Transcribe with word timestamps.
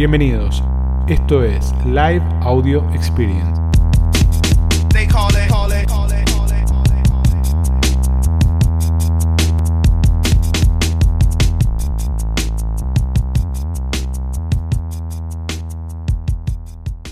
Bienvenidos. 0.00 0.62
Esto 1.08 1.44
es 1.44 1.74
Live 1.84 2.22
Audio 2.40 2.88
Experience. 2.94 3.60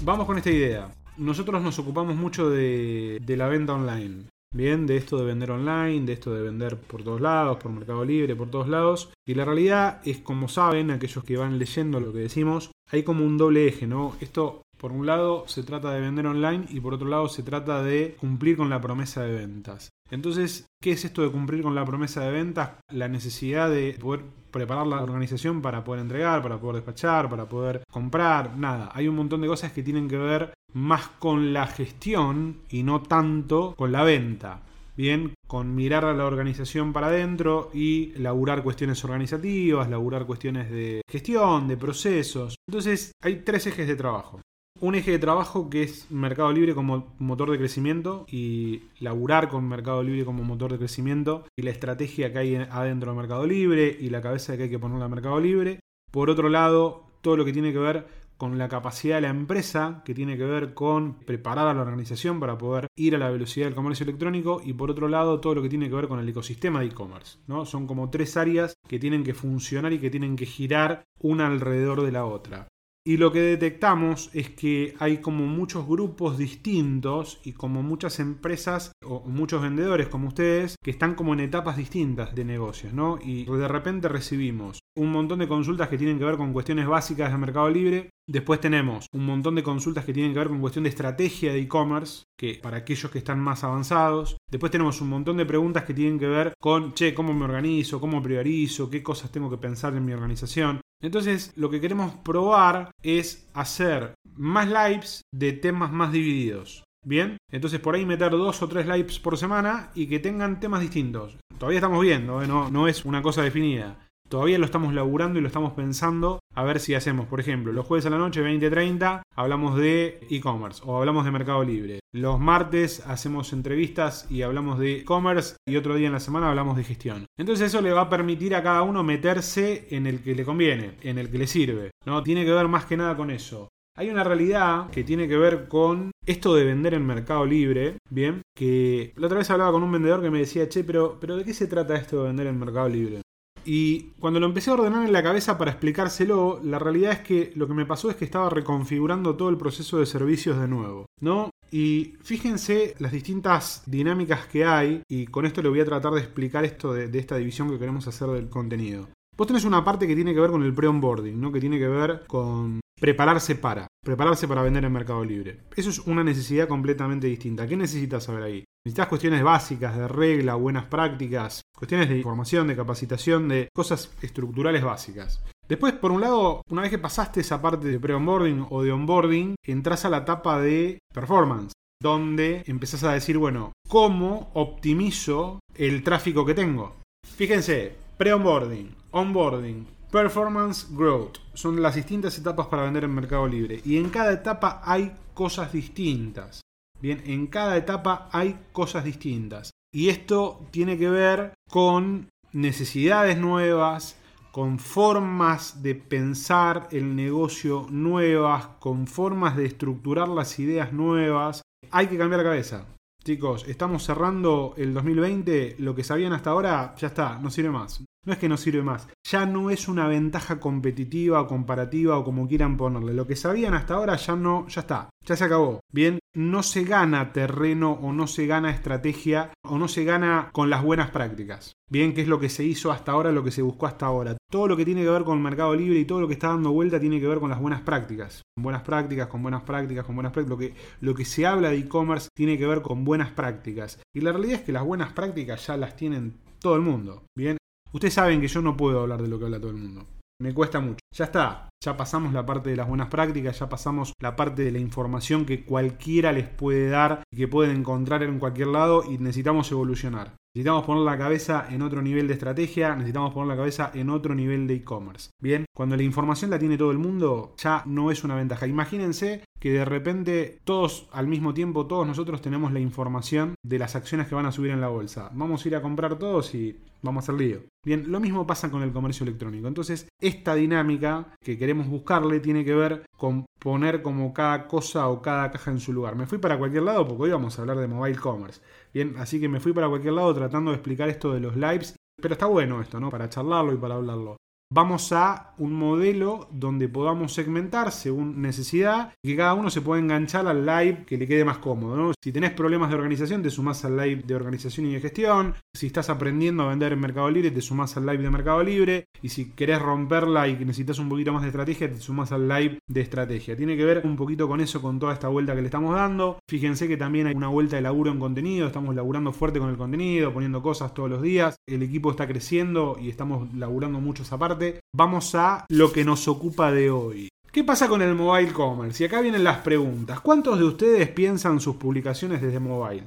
Vamos 0.02 0.24
con 0.26 0.38
esta 0.38 0.50
idea. 0.50 0.88
Nosotros 1.18 1.62
nos 1.62 1.78
ocupamos 1.78 2.16
mucho 2.16 2.48
de, 2.48 3.18
de 3.20 3.36
la 3.36 3.48
venta 3.48 3.74
online. 3.74 4.30
Bien, 4.50 4.86
de 4.86 4.96
esto 4.96 5.18
de 5.18 5.26
vender 5.26 5.50
online, 5.50 6.06
de 6.06 6.14
esto 6.14 6.32
de 6.32 6.42
vender 6.42 6.78
por 6.78 7.02
todos 7.02 7.20
lados, 7.20 7.58
por 7.58 7.70
Mercado 7.70 8.02
Libre, 8.04 8.34
por 8.34 8.50
todos 8.50 8.66
lados. 8.66 9.12
Y 9.26 9.34
la 9.34 9.44
realidad 9.44 10.00
es, 10.04 10.18
como 10.18 10.48
saben, 10.48 10.90
aquellos 10.90 11.22
que 11.22 11.36
van 11.36 11.58
leyendo 11.58 12.00
lo 12.00 12.12
que 12.14 12.20
decimos, 12.20 12.70
hay 12.90 13.02
como 13.02 13.26
un 13.26 13.36
doble 13.36 13.68
eje, 13.68 13.86
¿no? 13.86 14.16
Esto, 14.20 14.62
por 14.78 14.92
un 14.92 15.04
lado, 15.04 15.46
se 15.46 15.62
trata 15.62 15.92
de 15.92 16.00
vender 16.00 16.26
online 16.26 16.64
y 16.70 16.80
por 16.80 16.94
otro 16.94 17.08
lado, 17.08 17.28
se 17.28 17.42
trata 17.42 17.82
de 17.82 18.16
cumplir 18.18 18.56
con 18.56 18.70
la 18.70 18.80
promesa 18.80 19.22
de 19.22 19.32
ventas. 19.32 19.90
Entonces, 20.10 20.66
¿qué 20.82 20.92
es 20.92 21.04
esto 21.04 21.22
de 21.22 21.30
cumplir 21.30 21.62
con 21.62 21.74
la 21.74 21.84
promesa 21.84 22.22
de 22.22 22.32
ventas? 22.32 22.70
La 22.90 23.08
necesidad 23.08 23.70
de 23.70 23.96
poder 24.00 24.22
preparar 24.50 24.86
la 24.86 25.02
organización 25.02 25.60
para 25.60 25.84
poder 25.84 26.02
entregar, 26.02 26.42
para 26.42 26.58
poder 26.58 26.76
despachar, 26.76 27.28
para 27.28 27.48
poder 27.48 27.82
comprar, 27.90 28.56
nada. 28.56 28.90
Hay 28.94 29.08
un 29.08 29.16
montón 29.16 29.40
de 29.42 29.48
cosas 29.48 29.72
que 29.72 29.82
tienen 29.82 30.08
que 30.08 30.16
ver 30.16 30.54
más 30.72 31.08
con 31.18 31.52
la 31.52 31.66
gestión 31.66 32.60
y 32.70 32.82
no 32.82 33.02
tanto 33.02 33.74
con 33.76 33.92
la 33.92 34.02
venta. 34.02 34.62
Bien, 34.96 35.34
con 35.46 35.76
mirar 35.76 36.04
a 36.04 36.12
la 36.12 36.24
organización 36.24 36.92
para 36.92 37.06
adentro 37.06 37.70
y 37.72 38.12
laburar 38.16 38.64
cuestiones 38.64 39.04
organizativas, 39.04 39.88
laburar 39.88 40.26
cuestiones 40.26 40.70
de 40.70 41.02
gestión, 41.08 41.68
de 41.68 41.76
procesos. 41.76 42.56
Entonces, 42.66 43.12
hay 43.22 43.36
tres 43.44 43.68
ejes 43.68 43.86
de 43.86 43.94
trabajo. 43.94 44.40
Un 44.80 44.94
eje 44.94 45.10
de 45.10 45.18
trabajo 45.18 45.68
que 45.70 45.82
es 45.82 46.08
Mercado 46.08 46.52
Libre 46.52 46.72
como 46.72 47.12
motor 47.18 47.50
de 47.50 47.58
crecimiento 47.58 48.26
y 48.30 48.82
laburar 49.00 49.48
con 49.48 49.66
Mercado 49.68 50.04
Libre 50.04 50.24
como 50.24 50.44
motor 50.44 50.70
de 50.70 50.78
crecimiento 50.78 51.44
y 51.56 51.62
la 51.62 51.70
estrategia 51.70 52.32
que 52.32 52.38
hay 52.38 52.54
adentro 52.54 53.10
de 53.10 53.16
Mercado 53.16 53.44
Libre 53.44 53.96
y 53.98 54.08
la 54.10 54.22
cabeza 54.22 54.56
que 54.56 54.64
hay 54.64 54.70
que 54.70 54.78
ponerle 54.78 55.04
a 55.04 55.08
Mercado 55.08 55.40
Libre. 55.40 55.80
Por 56.12 56.30
otro 56.30 56.48
lado, 56.48 57.10
todo 57.22 57.36
lo 57.36 57.44
que 57.44 57.52
tiene 57.52 57.72
que 57.72 57.80
ver 57.80 58.06
con 58.36 58.56
la 58.56 58.68
capacidad 58.68 59.16
de 59.16 59.22
la 59.22 59.30
empresa, 59.30 60.02
que 60.04 60.14
tiene 60.14 60.36
que 60.36 60.44
ver 60.44 60.72
con 60.74 61.14
preparar 61.14 61.66
a 61.66 61.74
la 61.74 61.82
organización 61.82 62.38
para 62.38 62.56
poder 62.56 62.86
ir 62.94 63.16
a 63.16 63.18
la 63.18 63.30
velocidad 63.30 63.66
del 63.66 63.74
comercio 63.74 64.04
electrónico 64.04 64.60
y 64.64 64.74
por 64.74 64.92
otro 64.92 65.08
lado 65.08 65.40
todo 65.40 65.56
lo 65.56 65.62
que 65.62 65.68
tiene 65.68 65.88
que 65.88 65.96
ver 65.96 66.06
con 66.06 66.20
el 66.20 66.28
ecosistema 66.28 66.78
de 66.78 66.86
e-commerce. 66.86 67.40
¿no? 67.48 67.66
Son 67.66 67.88
como 67.88 68.10
tres 68.10 68.36
áreas 68.36 68.74
que 68.86 69.00
tienen 69.00 69.24
que 69.24 69.34
funcionar 69.34 69.92
y 69.92 69.98
que 69.98 70.08
tienen 70.08 70.36
que 70.36 70.46
girar 70.46 71.02
una 71.18 71.48
alrededor 71.48 72.02
de 72.02 72.12
la 72.12 72.26
otra. 72.26 72.68
Y 73.06 73.16
lo 73.16 73.32
que 73.32 73.40
detectamos 73.40 74.30
es 74.34 74.50
que 74.50 74.94
hay 74.98 75.18
como 75.18 75.46
muchos 75.46 75.86
grupos 75.86 76.36
distintos 76.36 77.40
y 77.42 77.52
como 77.52 77.82
muchas 77.82 78.20
empresas 78.20 78.92
o 79.02 79.20
muchos 79.26 79.62
vendedores 79.62 80.08
como 80.08 80.28
ustedes 80.28 80.76
que 80.82 80.90
están 80.90 81.14
como 81.14 81.32
en 81.32 81.40
etapas 81.40 81.76
distintas 81.78 82.34
de 82.34 82.44
negocios, 82.44 82.92
¿no? 82.92 83.18
Y 83.22 83.44
de 83.44 83.68
repente 83.68 84.08
recibimos 84.08 84.80
un 84.96 85.10
montón 85.10 85.38
de 85.38 85.48
consultas 85.48 85.88
que 85.88 85.96
tienen 85.96 86.18
que 86.18 86.24
ver 86.24 86.36
con 86.36 86.52
cuestiones 86.52 86.86
básicas 86.86 87.32
de 87.32 87.38
Mercado 87.38 87.70
Libre. 87.70 88.10
Después 88.28 88.60
tenemos 88.60 89.06
un 89.14 89.24
montón 89.24 89.54
de 89.54 89.62
consultas 89.62 90.04
que 90.04 90.12
tienen 90.12 90.34
que 90.34 90.38
ver 90.38 90.48
con 90.48 90.60
cuestión 90.60 90.82
de 90.82 90.90
estrategia 90.90 91.50
de 91.50 91.60
e-commerce, 91.60 92.24
que 92.36 92.60
para 92.62 92.76
aquellos 92.76 93.10
que 93.10 93.16
están 93.16 93.40
más 93.40 93.64
avanzados. 93.64 94.36
Después 94.50 94.70
tenemos 94.70 95.00
un 95.00 95.08
montón 95.08 95.38
de 95.38 95.46
preguntas 95.46 95.84
que 95.84 95.94
tienen 95.94 96.18
que 96.18 96.26
ver 96.26 96.52
con, 96.60 96.92
che, 96.92 97.14
¿cómo 97.14 97.32
me 97.32 97.46
organizo? 97.46 98.00
¿Cómo 98.00 98.22
priorizo? 98.22 98.90
¿Qué 98.90 99.02
cosas 99.02 99.32
tengo 99.32 99.48
que 99.48 99.56
pensar 99.56 99.94
en 99.94 100.04
mi 100.04 100.12
organización? 100.12 100.82
Entonces, 101.00 101.54
lo 101.56 101.70
que 101.70 101.80
queremos 101.80 102.16
probar 102.16 102.90
es 103.02 103.48
hacer 103.54 104.12
más 104.36 104.68
lives 104.68 105.22
de 105.32 105.54
temas 105.54 105.90
más 105.90 106.12
divididos. 106.12 106.84
Bien, 107.06 107.38
entonces 107.50 107.80
por 107.80 107.94
ahí 107.94 108.04
meter 108.04 108.32
dos 108.32 108.60
o 108.60 108.68
tres 108.68 108.86
lives 108.86 109.18
por 109.20 109.38
semana 109.38 109.90
y 109.94 110.06
que 110.06 110.18
tengan 110.18 110.60
temas 110.60 110.82
distintos. 110.82 111.38
Todavía 111.58 111.78
estamos 111.78 112.02
viendo, 112.02 112.42
¿eh? 112.42 112.46
no, 112.46 112.70
no 112.70 112.88
es 112.88 113.06
una 113.06 113.22
cosa 113.22 113.42
definida. 113.42 114.07
Todavía 114.28 114.58
lo 114.58 114.66
estamos 114.66 114.92
laburando 114.92 115.38
y 115.38 115.42
lo 115.42 115.48
estamos 115.48 115.72
pensando 115.72 116.40
a 116.54 116.62
ver 116.62 116.80
si 116.80 116.94
hacemos, 116.94 117.26
por 117.26 117.40
ejemplo, 117.40 117.72
los 117.72 117.86
jueves 117.86 118.04
a 118.04 118.10
la 118.10 118.18
noche 118.18 118.42
20:30 118.42 119.22
hablamos 119.34 119.78
de 119.78 120.20
e-commerce 120.28 120.82
o 120.84 120.98
hablamos 120.98 121.24
de 121.24 121.30
Mercado 121.30 121.64
Libre. 121.64 122.00
Los 122.12 122.38
martes 122.38 123.02
hacemos 123.06 123.54
entrevistas 123.54 124.30
y 124.30 124.42
hablamos 124.42 124.78
de 124.78 124.98
e-commerce 124.98 125.56
y 125.66 125.76
otro 125.76 125.94
día 125.94 126.08
en 126.08 126.12
la 126.12 126.20
semana 126.20 126.50
hablamos 126.50 126.76
de 126.76 126.84
gestión. 126.84 127.24
Entonces 127.38 127.68
eso 127.68 127.80
le 127.80 127.92
va 127.92 128.02
a 128.02 128.10
permitir 128.10 128.54
a 128.54 128.62
cada 128.62 128.82
uno 128.82 129.02
meterse 129.02 129.86
en 129.90 130.06
el 130.06 130.22
que 130.22 130.34
le 130.34 130.44
conviene, 130.44 130.96
en 131.00 131.16
el 131.16 131.30
que 131.30 131.38
le 131.38 131.46
sirve. 131.46 131.90
No 132.04 132.22
tiene 132.22 132.44
que 132.44 132.52
ver 132.52 132.68
más 132.68 132.84
que 132.84 132.98
nada 132.98 133.16
con 133.16 133.30
eso. 133.30 133.68
Hay 133.96 134.10
una 134.10 134.24
realidad 134.24 134.90
que 134.90 135.04
tiene 135.04 135.26
que 135.26 135.38
ver 135.38 135.68
con 135.68 136.10
esto 136.26 136.54
de 136.54 136.64
vender 136.64 136.94
en 136.94 137.06
Mercado 137.06 137.46
Libre, 137.46 137.96
bien, 138.10 138.42
que 138.54 139.12
la 139.16 139.26
otra 139.26 139.38
vez 139.38 139.50
hablaba 139.50 139.72
con 139.72 139.82
un 139.82 139.90
vendedor 139.90 140.22
que 140.22 140.30
me 140.30 140.38
decía, 140.38 140.68
che, 140.68 140.84
pero, 140.84 141.18
pero 141.18 141.36
¿de 141.36 141.44
qué 141.44 141.54
se 141.54 141.66
trata 141.66 141.96
esto 141.96 142.22
de 142.22 142.28
vender 142.28 142.46
en 142.46 142.58
Mercado 142.58 142.88
Libre? 142.88 143.22
Y 143.70 144.12
cuando 144.18 144.40
lo 144.40 144.46
empecé 144.46 144.70
a 144.70 144.74
ordenar 144.74 145.04
en 145.04 145.12
la 145.12 145.22
cabeza 145.22 145.58
para 145.58 145.72
explicárselo, 145.72 146.58
la 146.64 146.78
realidad 146.78 147.12
es 147.12 147.18
que 147.18 147.52
lo 147.54 147.68
que 147.68 147.74
me 147.74 147.84
pasó 147.84 148.08
es 148.08 148.16
que 148.16 148.24
estaba 148.24 148.48
reconfigurando 148.48 149.36
todo 149.36 149.50
el 149.50 149.58
proceso 149.58 149.98
de 149.98 150.06
servicios 150.06 150.58
de 150.58 150.66
nuevo, 150.66 151.04
¿no? 151.20 151.50
Y 151.70 152.14
fíjense 152.22 152.94
las 152.98 153.12
distintas 153.12 153.82
dinámicas 153.84 154.46
que 154.46 154.64
hay, 154.64 155.02
y 155.06 155.26
con 155.26 155.44
esto 155.44 155.60
le 155.60 155.68
voy 155.68 155.80
a 155.80 155.84
tratar 155.84 156.14
de 156.14 156.20
explicar 156.20 156.64
esto 156.64 156.94
de, 156.94 157.10
esta 157.18 157.36
división 157.36 157.68
que 157.68 157.78
queremos 157.78 158.08
hacer 158.08 158.28
del 158.28 158.48
contenido. 158.48 159.10
Vos 159.36 159.46
tenés 159.46 159.66
una 159.66 159.84
parte 159.84 160.06
que 160.06 160.14
tiene 160.14 160.32
que 160.32 160.40
ver 160.40 160.50
con 160.50 160.62
el 160.62 160.72
pre-onboarding, 160.72 161.38
¿no? 161.38 161.52
Que 161.52 161.60
tiene 161.60 161.78
que 161.78 161.88
ver 161.88 162.22
con 162.26 162.80
prepararse 162.98 163.54
para, 163.54 163.86
prepararse 164.02 164.48
para 164.48 164.62
vender 164.62 164.86
en 164.86 164.92
Mercado 164.92 165.22
Libre. 165.22 165.64
Eso 165.76 165.90
es 165.90 165.98
una 165.98 166.24
necesidad 166.24 166.68
completamente 166.68 167.26
distinta. 167.26 167.66
¿Qué 167.66 167.76
necesitas 167.76 168.24
saber 168.24 168.44
ahí? 168.44 168.64
Necesitas 168.88 169.08
cuestiones 169.08 169.42
básicas 169.42 169.94
de 169.98 170.08
regla, 170.08 170.54
buenas 170.54 170.86
prácticas, 170.86 171.60
cuestiones 171.76 172.08
de 172.08 172.16
información, 172.16 172.68
de 172.68 172.74
capacitación, 172.74 173.46
de 173.46 173.68
cosas 173.74 174.10
estructurales 174.22 174.82
básicas. 174.82 175.44
Después, 175.68 175.92
por 175.92 176.10
un 176.10 176.22
lado, 176.22 176.62
una 176.70 176.80
vez 176.80 176.90
que 176.90 176.98
pasaste 176.98 177.40
esa 177.40 177.60
parte 177.60 177.86
de 177.86 178.00
pre-onboarding 178.00 178.64
o 178.70 178.82
de 178.82 178.90
onboarding, 178.90 179.56
entras 179.62 180.06
a 180.06 180.08
la 180.08 180.18
etapa 180.24 180.58
de 180.58 181.00
performance, 181.12 181.74
donde 182.00 182.64
empezás 182.66 183.04
a 183.04 183.12
decir, 183.12 183.36
bueno, 183.36 183.72
¿cómo 183.90 184.50
optimizo 184.54 185.60
el 185.74 186.02
tráfico 186.02 186.46
que 186.46 186.54
tengo? 186.54 186.96
Fíjense, 187.26 187.94
pre-onboarding, 188.16 188.94
onboarding, 189.10 189.86
performance, 190.10 190.86
growth. 190.90 191.36
Son 191.52 191.82
las 191.82 191.94
distintas 191.94 192.38
etapas 192.38 192.68
para 192.68 192.84
vender 192.84 193.04
en 193.04 193.14
Mercado 193.14 193.46
Libre. 193.46 193.82
Y 193.84 193.98
en 193.98 194.08
cada 194.08 194.32
etapa 194.32 194.80
hay 194.82 195.12
cosas 195.34 195.74
distintas. 195.74 196.62
Bien, 197.00 197.22
en 197.26 197.46
cada 197.46 197.76
etapa 197.76 198.28
hay 198.32 198.58
cosas 198.72 199.04
distintas. 199.04 199.70
Y 199.92 200.08
esto 200.08 200.66
tiene 200.70 200.98
que 200.98 201.08
ver 201.08 201.54
con 201.70 202.28
necesidades 202.52 203.38
nuevas, 203.38 204.18
con 204.50 204.78
formas 204.78 205.82
de 205.82 205.94
pensar 205.94 206.88
el 206.90 207.14
negocio 207.14 207.86
nuevas, 207.88 208.66
con 208.80 209.06
formas 209.06 209.56
de 209.56 209.66
estructurar 209.66 210.28
las 210.28 210.58
ideas 210.58 210.92
nuevas. 210.92 211.62
Hay 211.90 212.08
que 212.08 212.18
cambiar 212.18 212.40
la 212.40 212.50
cabeza. 212.50 212.86
Chicos, 213.22 213.66
estamos 213.68 214.04
cerrando 214.04 214.74
el 214.76 214.92
2020, 214.94 215.76
lo 215.78 215.94
que 215.94 216.04
sabían 216.04 216.32
hasta 216.32 216.50
ahora 216.50 216.94
ya 216.96 217.08
está, 217.08 217.38
no 217.38 217.50
sirve 217.50 217.70
más. 217.70 218.02
No 218.28 218.34
es 218.34 218.40
que 218.40 218.48
no 218.50 218.58
sirve 218.58 218.82
más, 218.82 219.08
ya 219.24 219.46
no 219.46 219.70
es 219.70 219.88
una 219.88 220.06
ventaja 220.06 220.60
competitiva 220.60 221.40
o 221.40 221.46
comparativa 221.46 222.18
o 222.18 222.24
como 222.24 222.46
quieran 222.46 222.76
ponerle. 222.76 223.14
Lo 223.14 223.26
que 223.26 223.36
sabían 223.36 223.72
hasta 223.72 223.94
ahora 223.94 224.16
ya 224.16 224.36
no, 224.36 224.68
ya 224.68 224.82
está, 224.82 225.08
ya 225.24 225.34
se 225.34 225.44
acabó. 225.44 225.80
Bien, 225.90 226.18
no 226.34 226.62
se 226.62 226.84
gana 226.84 227.32
terreno 227.32 227.92
o 227.92 228.12
no 228.12 228.26
se 228.26 228.46
gana 228.46 228.70
estrategia 228.70 229.54
o 229.64 229.78
no 229.78 229.88
se 229.88 230.04
gana 230.04 230.50
con 230.52 230.68
las 230.68 230.82
buenas 230.82 231.10
prácticas. 231.10 231.72
Bien, 231.90 232.12
que 232.12 232.20
es 232.20 232.28
lo 232.28 232.38
que 232.38 232.50
se 232.50 232.64
hizo 232.64 232.92
hasta 232.92 233.12
ahora, 233.12 233.32
lo 233.32 233.42
que 233.42 233.50
se 233.50 233.62
buscó 233.62 233.86
hasta 233.86 234.04
ahora. 234.04 234.36
Todo 234.50 234.68
lo 234.68 234.76
que 234.76 234.84
tiene 234.84 235.02
que 235.02 235.08
ver 235.08 235.24
con 235.24 235.38
el 235.38 235.42
mercado 235.42 235.74
libre 235.74 235.98
y 235.98 236.04
todo 236.04 236.20
lo 236.20 236.28
que 236.28 236.34
está 236.34 236.48
dando 236.48 236.70
vuelta 236.70 237.00
tiene 237.00 237.18
que 237.20 237.28
ver 237.28 237.40
con 237.40 237.48
las 237.48 237.60
buenas 237.60 237.80
prácticas. 237.80 238.42
Con 238.54 238.64
buenas 238.64 238.82
prácticas, 238.82 239.28
con 239.28 239.42
buenas 239.42 239.62
prácticas, 239.62 240.04
con 240.04 240.16
buenas 240.16 240.34
prácticas. 240.34 240.50
Lo 240.50 240.58
que, 240.58 240.74
lo 241.00 241.14
que 241.14 241.24
se 241.24 241.46
habla 241.46 241.70
de 241.70 241.78
e-commerce 241.78 242.28
tiene 242.36 242.58
que 242.58 242.66
ver 242.66 242.82
con 242.82 243.06
buenas 243.06 243.30
prácticas. 243.30 243.98
Y 244.14 244.20
la 244.20 244.32
realidad 244.32 244.56
es 244.56 244.62
que 244.64 244.72
las 244.72 244.84
buenas 244.84 245.14
prácticas 245.14 245.66
ya 245.66 245.78
las 245.78 245.96
tienen 245.96 246.34
todo 246.60 246.76
el 246.76 246.82
mundo. 246.82 247.24
Bien, 247.36 247.57
Ustedes 247.92 248.14
saben 248.14 248.40
que 248.40 248.48
yo 248.48 248.60
no 248.62 248.76
puedo 248.76 249.00
hablar 249.00 249.22
de 249.22 249.28
lo 249.28 249.38
que 249.38 249.46
habla 249.46 249.60
todo 249.60 249.70
el 249.70 249.76
mundo. 249.76 250.06
Me 250.40 250.54
cuesta 250.54 250.78
mucho. 250.80 251.00
Ya 251.14 251.24
está. 251.24 251.68
Ya 251.82 251.96
pasamos 251.96 252.32
la 252.32 252.44
parte 252.46 252.70
de 252.70 252.76
las 252.76 252.88
buenas 252.88 253.08
prácticas, 253.08 253.58
ya 253.58 253.68
pasamos 253.68 254.12
la 254.20 254.36
parte 254.36 254.62
de 254.62 254.72
la 254.72 254.78
información 254.78 255.44
que 255.44 255.64
cualquiera 255.64 256.32
les 256.32 256.48
puede 256.48 256.88
dar 256.88 257.22
y 257.32 257.36
que 257.36 257.48
pueden 257.48 257.76
encontrar 257.76 258.22
en 258.22 258.38
cualquier 258.38 258.68
lado 258.68 259.04
y 259.08 259.18
necesitamos 259.18 259.70
evolucionar. 259.70 260.34
Necesitamos 260.58 260.86
poner 260.86 261.04
la 261.04 261.16
cabeza 261.16 261.66
en 261.70 261.82
otro 261.82 262.02
nivel 262.02 262.26
de 262.26 262.34
estrategia, 262.34 262.96
necesitamos 262.96 263.32
poner 263.32 263.46
la 263.46 263.56
cabeza 263.56 263.92
en 263.94 264.10
otro 264.10 264.34
nivel 264.34 264.66
de 264.66 264.74
e-commerce. 264.74 265.30
Bien, 265.40 265.66
cuando 265.72 265.96
la 265.96 266.02
información 266.02 266.50
la 266.50 266.58
tiene 266.58 266.76
todo 266.76 266.90
el 266.90 266.98
mundo, 266.98 267.54
ya 267.58 267.84
no 267.86 268.10
es 268.10 268.24
una 268.24 268.34
ventaja. 268.34 268.66
Imagínense 268.66 269.44
que 269.60 269.70
de 269.70 269.84
repente 269.84 270.58
todos 270.64 271.08
al 271.12 271.28
mismo 271.28 271.54
tiempo, 271.54 271.86
todos 271.86 272.08
nosotros 272.08 272.42
tenemos 272.42 272.72
la 272.72 272.80
información 272.80 273.54
de 273.64 273.78
las 273.78 273.94
acciones 273.94 274.26
que 274.26 274.34
van 274.34 274.46
a 274.46 274.52
subir 274.52 274.72
en 274.72 274.80
la 274.80 274.88
bolsa. 274.88 275.30
Vamos 275.32 275.64
a 275.64 275.68
ir 275.68 275.76
a 275.76 275.82
comprar 275.82 276.18
todos 276.18 276.52
y 276.56 276.76
vamos 277.02 277.22
a 277.22 277.24
hacer 277.24 277.40
lío. 277.40 277.60
Bien, 277.84 278.10
lo 278.10 278.20
mismo 278.20 278.46
pasa 278.46 278.70
con 278.70 278.82
el 278.82 278.92
comercio 278.92 279.24
electrónico. 279.24 279.68
Entonces, 279.68 280.08
esta 280.20 280.54
dinámica 280.54 281.34
que 281.40 281.56
queremos 281.56 281.86
buscarle 281.88 282.40
tiene 282.40 282.64
que 282.64 282.74
ver 282.74 283.06
con 283.16 283.46
poner 283.58 284.02
como 284.02 284.32
cada 284.34 284.66
cosa 284.66 285.08
o 285.08 285.22
cada 285.22 285.50
caja 285.50 285.70
en 285.70 285.80
su 285.80 285.92
lugar. 285.92 286.16
Me 286.16 286.26
fui 286.26 286.38
para 286.38 286.58
cualquier 286.58 286.82
lado 286.82 287.06
porque 287.06 287.24
hoy 287.24 287.30
vamos 287.30 287.58
a 287.58 287.62
hablar 287.62 287.78
de 287.78 287.88
mobile 287.88 288.18
commerce. 288.18 288.60
Bien, 288.98 289.14
así 289.18 289.38
que 289.38 289.48
me 289.48 289.60
fui 289.60 289.72
para 289.72 289.88
cualquier 289.88 290.14
lado 290.14 290.34
tratando 290.34 290.72
de 290.72 290.78
explicar 290.78 291.08
esto 291.08 291.32
de 291.32 291.38
los 291.38 291.54
lives. 291.54 291.94
Pero 292.20 292.34
está 292.34 292.46
bueno 292.46 292.80
esto, 292.80 292.98
¿no? 292.98 293.10
Para 293.10 293.28
charlarlo 293.28 293.72
y 293.72 293.76
para 293.76 293.94
hablarlo 293.94 294.38
vamos 294.70 295.12
a 295.12 295.54
un 295.58 295.72
modelo 295.72 296.48
donde 296.52 296.88
podamos 296.88 297.32
segmentar 297.32 297.90
según 297.90 298.42
necesidad 298.42 299.12
y 299.22 299.30
que 299.30 299.36
cada 299.36 299.54
uno 299.54 299.70
se 299.70 299.80
pueda 299.80 300.00
enganchar 300.00 300.46
al 300.46 300.66
live 300.66 301.04
que 301.06 301.16
le 301.16 301.26
quede 301.26 301.44
más 301.44 301.58
cómodo. 301.58 302.12
Si 302.22 302.32
tenés 302.32 302.52
problemas 302.52 302.90
de 302.90 302.96
organización, 302.96 303.42
te 303.42 303.50
sumás 303.50 303.84
al 303.84 303.96
live 303.96 304.22
de 304.26 304.34
organización 304.34 304.86
y 304.86 304.94
de 304.94 305.00
gestión. 305.00 305.54
Si 305.74 305.86
estás 305.86 306.10
aprendiendo 306.10 306.64
a 306.64 306.68
vender 306.68 306.92
en 306.92 307.00
Mercado 307.00 307.30
Libre, 307.30 307.50
te 307.50 307.60
sumás 307.60 307.96
al 307.96 308.06
live 308.06 308.22
de 308.22 308.30
Mercado 308.30 308.62
Libre. 308.62 309.06
Y 309.22 309.30
si 309.30 309.50
querés 309.52 309.80
romperla 309.80 310.48
y 310.48 310.56
necesitas 310.64 310.98
un 310.98 311.08
poquito 311.08 311.32
más 311.32 311.42
de 311.42 311.48
estrategia, 311.48 311.90
te 311.90 312.00
sumás 312.00 312.32
al 312.32 312.46
live 312.48 312.78
de 312.86 313.00
estrategia. 313.00 313.56
Tiene 313.56 313.76
que 313.76 313.84
ver 313.84 314.02
un 314.04 314.16
poquito 314.16 314.48
con 314.48 314.60
eso, 314.60 314.82
con 314.82 314.98
toda 314.98 315.14
esta 315.14 315.28
vuelta 315.28 315.54
que 315.54 315.62
le 315.62 315.66
estamos 315.68 315.94
dando. 315.94 316.38
Fíjense 316.48 316.88
que 316.88 316.96
también 316.96 317.26
hay 317.26 317.34
una 317.34 317.48
vuelta 317.48 317.76
de 317.76 317.82
laburo 317.82 318.10
en 318.10 318.18
contenido. 318.18 318.66
Estamos 318.66 318.94
laburando 318.94 319.32
fuerte 319.32 319.58
con 319.58 319.70
el 319.70 319.76
contenido, 319.76 320.32
poniendo 320.32 320.62
cosas 320.62 320.92
todos 320.94 321.08
los 321.08 321.22
días. 321.22 321.56
El 321.66 321.82
equipo 321.82 322.10
está 322.10 322.26
creciendo 322.26 322.96
y 323.00 323.08
estamos 323.08 323.52
laburando 323.54 324.00
mucho 324.00 324.22
esa 324.22 324.38
parte 324.38 324.57
vamos 324.94 325.34
a 325.34 325.64
lo 325.68 325.92
que 325.92 326.04
nos 326.04 326.28
ocupa 326.28 326.72
de 326.72 326.90
hoy. 326.90 327.28
¿Qué 327.50 327.64
pasa 327.64 327.88
con 327.88 328.02
el 328.02 328.14
mobile 328.14 328.52
commerce? 328.52 329.02
Y 329.02 329.06
acá 329.06 329.20
vienen 329.20 329.42
las 329.42 329.58
preguntas. 329.58 330.20
¿Cuántos 330.20 330.58
de 330.58 330.64
ustedes 330.64 331.08
piensan 331.08 331.60
sus 331.60 331.76
publicaciones 331.76 332.42
desde 332.42 332.60
mobile? 332.60 333.04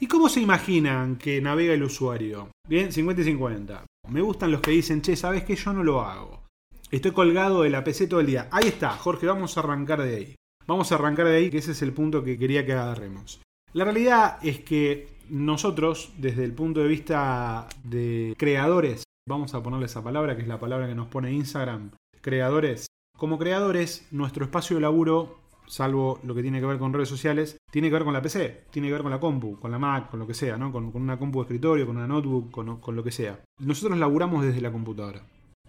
¿Y 0.00 0.06
cómo 0.06 0.28
se 0.28 0.40
imaginan 0.40 1.16
que 1.16 1.40
navega 1.40 1.74
el 1.74 1.82
usuario? 1.82 2.48
Bien, 2.68 2.90
50 2.90 3.22
y 3.22 3.24
50. 3.26 3.84
Me 4.08 4.20
gustan 4.20 4.50
los 4.50 4.60
que 4.60 4.72
dicen, 4.72 5.02
che, 5.02 5.14
¿sabes 5.14 5.44
qué? 5.44 5.54
Yo 5.54 5.72
no 5.72 5.84
lo 5.84 6.00
hago. 6.00 6.42
Estoy 6.90 7.12
colgado 7.12 7.62
de 7.62 7.70
la 7.70 7.84
PC 7.84 8.06
todo 8.06 8.20
el 8.20 8.26
día. 8.26 8.48
Ahí 8.50 8.68
está, 8.68 8.90
Jorge, 8.90 9.26
vamos 9.26 9.56
a 9.56 9.60
arrancar 9.60 10.02
de 10.02 10.16
ahí. 10.16 10.34
Vamos 10.66 10.90
a 10.90 10.96
arrancar 10.96 11.26
de 11.26 11.36
ahí, 11.36 11.50
que 11.50 11.58
ese 11.58 11.72
es 11.72 11.82
el 11.82 11.92
punto 11.92 12.24
que 12.24 12.38
quería 12.38 12.66
que 12.66 12.72
agarremos. 12.72 13.40
La 13.72 13.84
realidad 13.84 14.38
es 14.42 14.60
que 14.60 15.08
nosotros, 15.28 16.12
desde 16.18 16.44
el 16.44 16.52
punto 16.52 16.80
de 16.80 16.88
vista 16.88 17.68
de 17.84 18.34
creadores 18.36 19.04
vamos 19.26 19.54
a 19.54 19.62
ponerle 19.62 19.86
esa 19.86 20.02
palabra, 20.02 20.36
que 20.36 20.42
es 20.42 20.48
la 20.48 20.60
palabra 20.60 20.88
que 20.88 20.94
nos 20.94 21.08
pone 21.08 21.32
Instagram, 21.32 21.90
creadores. 22.20 22.86
Como 23.16 23.38
creadores, 23.38 24.08
nuestro 24.10 24.44
espacio 24.44 24.76
de 24.76 24.82
laburo, 24.82 25.38
salvo 25.66 26.18
lo 26.24 26.34
que 26.34 26.42
tiene 26.42 26.60
que 26.60 26.66
ver 26.66 26.78
con 26.78 26.92
redes 26.92 27.08
sociales, 27.08 27.58
tiene 27.70 27.88
que 27.88 27.94
ver 27.94 28.04
con 28.04 28.12
la 28.12 28.22
PC, 28.22 28.64
tiene 28.70 28.88
que 28.88 28.94
ver 28.94 29.02
con 29.02 29.12
la 29.12 29.20
compu, 29.20 29.58
con 29.60 29.70
la 29.70 29.78
Mac, 29.78 30.10
con 30.10 30.18
lo 30.18 30.26
que 30.26 30.34
sea, 30.34 30.56
¿no? 30.56 30.72
Con, 30.72 30.90
una 30.94 31.18
compu 31.18 31.40
de 31.40 31.42
escritorio, 31.44 31.86
con 31.86 31.96
una 31.96 32.06
notebook, 32.06 32.50
con, 32.50 32.80
con 32.80 32.96
lo 32.96 33.04
que 33.04 33.12
sea. 33.12 33.40
Nosotros 33.60 33.98
laburamos 33.98 34.44
desde 34.44 34.60
la 34.60 34.72
computadora. 34.72 35.22